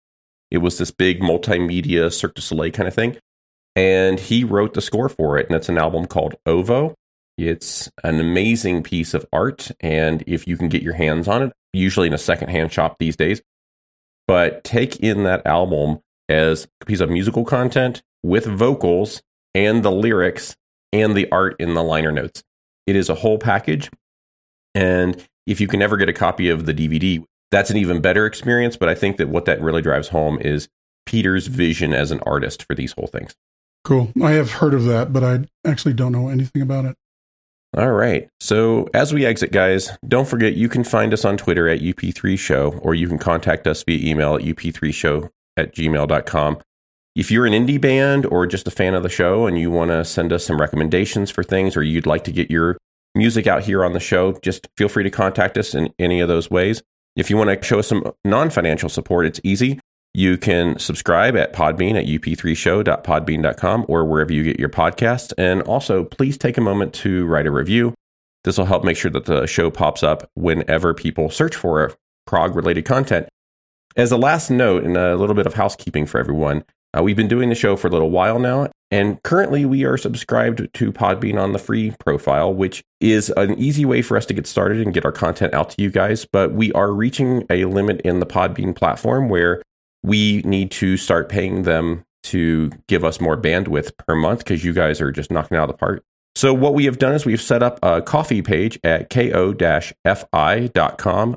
It 0.51 0.59
was 0.59 0.77
this 0.77 0.91
big 0.91 1.21
multimedia 1.21 2.11
Cirque 2.11 2.35
du 2.35 2.41
Soleil 2.41 2.71
kind 2.71 2.87
of 2.87 2.93
thing. 2.93 3.17
And 3.75 4.19
he 4.19 4.43
wrote 4.43 4.73
the 4.73 4.81
score 4.81 5.09
for 5.09 5.37
it. 5.37 5.47
And 5.47 5.55
it's 5.55 5.69
an 5.69 5.77
album 5.77 6.05
called 6.05 6.35
Ovo. 6.45 6.95
It's 7.37 7.89
an 8.03 8.19
amazing 8.19 8.83
piece 8.83 9.13
of 9.13 9.25
art. 9.31 9.71
And 9.79 10.23
if 10.27 10.47
you 10.47 10.57
can 10.57 10.69
get 10.69 10.81
your 10.81 10.93
hands 10.93 11.27
on 11.27 11.43
it, 11.43 11.53
usually 11.73 12.07
in 12.07 12.13
a 12.13 12.17
secondhand 12.17 12.73
shop 12.73 12.97
these 12.99 13.15
days, 13.15 13.41
but 14.27 14.63
take 14.63 14.97
in 14.97 15.23
that 15.23 15.45
album 15.45 15.99
as 16.27 16.67
a 16.81 16.85
piece 16.85 16.99
of 16.99 17.09
musical 17.09 17.45
content 17.45 18.01
with 18.23 18.45
vocals 18.45 19.21
and 19.55 19.83
the 19.83 19.91
lyrics 19.91 20.55
and 20.91 21.15
the 21.15 21.31
art 21.31 21.55
in 21.59 21.73
the 21.73 21.83
liner 21.83 22.11
notes. 22.11 22.43
It 22.85 22.95
is 22.95 23.09
a 23.09 23.15
whole 23.15 23.37
package. 23.37 23.89
And 24.75 25.25
if 25.47 25.59
you 25.59 25.67
can 25.67 25.81
ever 25.81 25.97
get 25.97 26.09
a 26.09 26.13
copy 26.13 26.49
of 26.49 26.65
the 26.65 26.73
DVD, 26.73 27.23
that's 27.51 27.69
an 27.69 27.77
even 27.77 28.01
better 28.01 28.25
experience. 28.25 28.77
But 28.77 28.89
I 28.89 28.95
think 28.95 29.17
that 29.17 29.29
what 29.29 29.45
that 29.45 29.61
really 29.61 29.81
drives 29.81 30.09
home 30.09 30.39
is 30.41 30.67
Peter's 31.05 31.47
vision 31.47 31.93
as 31.93 32.11
an 32.11 32.19
artist 32.21 32.63
for 32.63 32.75
these 32.75 32.93
whole 32.93 33.07
things. 33.07 33.35
Cool. 33.83 34.11
I 34.21 34.31
have 34.31 34.51
heard 34.51 34.73
of 34.73 34.85
that, 34.85 35.13
but 35.13 35.23
I 35.23 35.39
actually 35.65 35.93
don't 35.93 36.11
know 36.11 36.29
anything 36.29 36.61
about 36.61 36.85
it. 36.85 36.95
All 37.77 37.91
right. 37.91 38.27
So 38.39 38.89
as 38.93 39.13
we 39.13 39.25
exit, 39.25 39.51
guys, 39.51 39.91
don't 40.07 40.27
forget 40.27 40.53
you 40.53 40.69
can 40.69 40.83
find 40.83 41.13
us 41.13 41.23
on 41.23 41.37
Twitter 41.37 41.69
at 41.69 41.81
UP3Show, 41.81 42.79
or 42.83 42.95
you 42.95 43.07
can 43.07 43.19
contact 43.19 43.67
us 43.67 43.83
via 43.83 44.09
email 44.09 44.35
at 44.35 44.41
UP3Show 44.41 45.29
at 45.55 45.75
gmail.com. 45.75 46.57
If 47.15 47.31
you're 47.31 47.45
an 47.45 47.53
indie 47.53 47.81
band 47.81 48.25
or 48.25 48.47
just 48.47 48.67
a 48.67 48.71
fan 48.71 48.95
of 48.95 49.03
the 49.03 49.09
show 49.09 49.45
and 49.45 49.59
you 49.59 49.69
want 49.69 49.91
to 49.91 50.05
send 50.05 50.31
us 50.33 50.45
some 50.45 50.59
recommendations 50.59 51.29
for 51.29 51.43
things, 51.43 51.75
or 51.77 51.83
you'd 51.83 52.05
like 52.05 52.23
to 52.23 52.31
get 52.31 52.49
your 52.49 52.77
music 53.13 53.45
out 53.45 53.63
here 53.63 53.83
on 53.83 53.93
the 53.93 53.99
show, 53.99 54.33
just 54.41 54.67
feel 54.77 54.89
free 54.89 55.03
to 55.03 55.09
contact 55.09 55.57
us 55.57 55.75
in 55.75 55.93
any 55.99 56.21
of 56.21 56.27
those 56.27 56.49
ways. 56.49 56.81
If 57.15 57.29
you 57.29 57.37
want 57.37 57.49
to 57.49 57.65
show 57.65 57.81
some 57.81 58.11
non 58.23 58.49
financial 58.49 58.89
support, 58.89 59.25
it's 59.25 59.41
easy. 59.43 59.79
You 60.13 60.37
can 60.37 60.79
subscribe 60.79 61.35
at 61.35 61.53
Podbean 61.53 61.95
at 61.95 62.05
up3show.podbean.com 62.05 63.85
or 63.87 64.05
wherever 64.05 64.33
you 64.33 64.43
get 64.43 64.59
your 64.59 64.69
podcasts. 64.69 65.33
And 65.37 65.61
also, 65.63 66.03
please 66.03 66.37
take 66.37 66.57
a 66.57 66.61
moment 66.61 66.93
to 66.95 67.25
write 67.27 67.45
a 67.45 67.51
review. 67.51 67.93
This 68.43 68.57
will 68.57 68.65
help 68.65 68.83
make 68.83 68.97
sure 68.97 69.11
that 69.11 69.25
the 69.25 69.45
show 69.45 69.69
pops 69.69 70.01
up 70.01 70.29
whenever 70.33 70.93
people 70.93 71.29
search 71.29 71.55
for 71.55 71.93
prog 72.25 72.55
related 72.55 72.85
content. 72.85 73.27
As 73.95 74.11
a 74.11 74.17
last 74.17 74.49
note 74.49 74.83
and 74.83 74.95
a 74.97 75.15
little 75.15 75.35
bit 75.35 75.45
of 75.45 75.55
housekeeping 75.55 76.05
for 76.05 76.19
everyone, 76.19 76.63
uh, 76.97 77.03
we've 77.03 77.15
been 77.15 77.27
doing 77.27 77.49
the 77.49 77.55
show 77.55 77.75
for 77.75 77.87
a 77.87 77.91
little 77.91 78.09
while 78.09 78.39
now, 78.39 78.69
and 78.91 79.21
currently 79.23 79.65
we 79.65 79.83
are 79.85 79.97
subscribed 79.97 80.73
to 80.73 80.91
Podbean 80.91 81.39
on 81.39 81.53
the 81.53 81.59
free 81.59 81.93
profile, 81.99 82.53
which 82.53 82.83
is 82.99 83.29
an 83.37 83.57
easy 83.59 83.85
way 83.85 84.01
for 84.01 84.17
us 84.17 84.25
to 84.25 84.33
get 84.33 84.47
started 84.47 84.81
and 84.81 84.93
get 84.93 85.05
our 85.05 85.11
content 85.11 85.53
out 85.53 85.69
to 85.71 85.81
you 85.81 85.91
guys. 85.91 86.25
But 86.31 86.53
we 86.53 86.71
are 86.73 86.91
reaching 86.91 87.45
a 87.49 87.65
limit 87.65 88.01
in 88.01 88.19
the 88.19 88.25
Podbean 88.25 88.75
platform 88.75 89.29
where 89.29 89.61
we 90.01 90.41
need 90.43 90.71
to 90.71 90.97
start 90.97 91.29
paying 91.29 91.63
them 91.63 92.03
to 92.23 92.71
give 92.87 93.03
us 93.03 93.21
more 93.21 93.37
bandwidth 93.39 93.91
per 93.97 94.15
month 94.15 94.39
because 94.39 94.63
you 94.63 94.73
guys 94.73 94.99
are 95.01 95.11
just 95.11 95.29
knocking 95.31 95.57
out 95.57 95.69
of 95.69 95.69
the 95.69 95.77
park. 95.77 96.03
So 96.35 96.53
what 96.53 96.73
we 96.73 96.85
have 96.85 96.99
done 96.99 97.13
is 97.13 97.25
we've 97.25 97.41
set 97.41 97.61
up 97.63 97.79
a 97.83 98.01
Ko-fi 98.01 98.41
page 98.41 98.79
at 98.83 99.09
ko-fi.com 99.09 99.37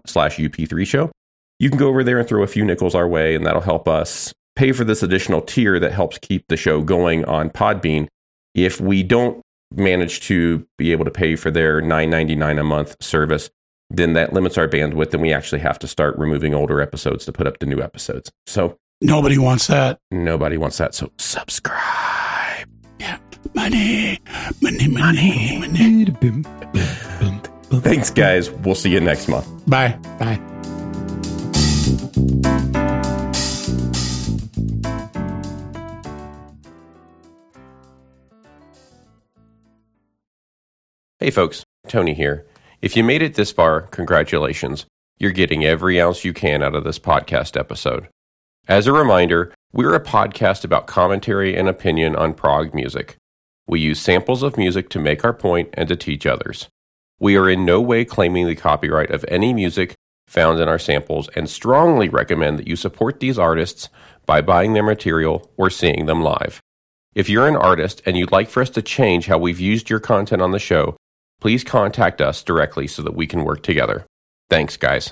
slash 0.07 0.39
up3 0.39 0.87
show. 0.87 1.11
You 1.59 1.71
can 1.71 1.79
go 1.79 1.89
over 1.89 2.05
there 2.05 2.19
and 2.19 2.29
throw 2.29 2.43
a 2.43 2.47
few 2.47 2.65
nickels 2.65 2.95
our 2.95 3.09
way, 3.09 3.35
and 3.35 3.47
that'll 3.47 3.63
help 3.63 3.89
us 3.89 4.33
pay 4.57 4.73
for 4.73 4.85
this 4.85 5.03
additional 5.03 5.41
tier 5.41 5.79
that 5.81 5.93
helps 5.93 6.19
keep 6.19 6.45
the 6.49 6.57
show 6.57 6.83
going 6.83 7.25
on 7.25 7.51
Podbean. 7.51 8.09
If 8.55 8.81
we 8.81 9.03
don't 9.03 9.41
manage 9.75 10.21
to 10.23 10.67
be 10.79 10.93
able 10.93 11.05
to 11.07 11.11
pay 11.11 11.37
for 11.37 11.51
their 11.51 11.81
$9.99 11.81 12.61
a 12.61 12.65
month 12.65 12.97
service, 13.01 13.49
then 13.89 14.13
that 14.15 14.33
limits 14.33 14.57
our 14.59 14.69
bandwidth, 14.69 15.13
and 15.13 15.23
we 15.23 15.33
actually 15.33 15.61
have 15.61 15.79
to 15.79 15.87
start 15.89 16.17
removing 16.19 16.55
older 16.55 16.81
episodes 16.81 17.25
to 17.27 17.33
put 17.33 17.47
up 17.47 17.59
the 17.59 17.67
new 17.67 17.81
episodes. 17.81 18.31
So 18.47 18.77
Nobody 19.01 19.37
wants 19.39 19.67
that. 19.67 19.99
nobody 20.11 20.57
wants 20.57 20.79
that. 20.79 20.95
So 20.95 21.11
subscribe. 21.19 22.69
Yeah. 23.01 23.19
money, 23.55 24.19
money, 24.63 24.89
money, 24.89 25.59
money. 25.59 26.05
Thanks, 27.81 28.11
guys. 28.11 28.51
We'll 28.51 28.75
see 28.75 28.91
you 28.91 29.01
next 29.01 29.29
month. 29.29 29.47
Bye. 29.67 29.99
Bye. 30.19 30.39
Hey, 41.23 41.31
folks. 41.31 41.63
Tony 41.87 42.15
here. 42.15 42.49
If 42.81 42.97
you 42.97 43.05
made 43.05 43.23
it 43.23 43.37
this 43.37 43.53
far, 43.53 43.83
congratulations. 43.83 44.87
You're 45.21 45.31
getting 45.31 45.65
every 45.65 46.01
ounce 46.01 46.25
you 46.25 46.33
can 46.33 46.65
out 46.65 46.75
of 46.75 46.83
this 46.83 46.99
podcast 46.99 47.57
episode. 47.57 48.09
As 48.67 48.89
a 48.89 48.93
reminder, 48.93 49.55
we're 49.73 49.95
a 49.95 50.03
podcast 50.03 50.65
about 50.65 50.89
commentary 50.89 51.57
and 51.57 51.69
opinion 51.69 52.17
on 52.17 52.35
prog 52.35 52.75
music. 52.75 53.15
We 53.69 53.79
use 53.79 54.01
samples 54.01 54.43
of 54.43 54.57
music 54.57 54.89
to 54.89 54.99
make 54.99 55.25
our 55.25 55.33
point 55.33 55.69
and 55.75 55.89
to 55.91 55.95
teach 55.95 56.27
others. 56.27 56.67
We 57.21 57.37
are 57.37 57.49
in 57.49 57.65
no 57.65 57.81
way 57.81 58.05
claiming 58.05 58.49
the 58.49 58.57
copyright 58.57 59.13
of 59.13 59.25
any 59.29 59.55
music 59.55 59.95
found 60.27 60.59
in 60.59 60.69
our 60.69 60.77
samples 60.77 61.29
and 61.37 61.49
strongly 61.49 62.09
recommend 62.09 62.59
that 62.59 62.67
you 62.67 62.75
support 62.75 63.21
these 63.21 63.39
artists 63.39 63.89
by 64.27 64.41
buying 64.41 64.73
their 64.73 64.83
material 64.83 65.49
or 65.57 65.71
seeing 65.71 66.07
them 66.07 66.21
live. 66.21 66.61
If 67.15 67.29
you're 67.29 67.47
an 67.47 67.55
artist 67.55 68.03
and 68.07 68.17
you'd 68.17 68.33
like 68.33 68.51
for 68.51 68.61
us 68.61 68.71
to 68.71 68.83
change 68.83 69.27
how 69.27 69.39
we've 69.39 69.61
used 69.61 69.89
your 69.89 70.01
content 70.01 70.43
on 70.43 70.51
the 70.51 70.59
show, 70.59 70.97
please 71.43 71.65
contact 71.65 72.21
us 72.21 72.41
directly 72.45 72.87
so 72.87 73.03
that 73.03 73.17
we 73.17 73.27
can 73.27 73.43
work 73.43 73.65
together. 73.65 74.07
Thanks, 74.49 74.77
guys. 74.77 75.11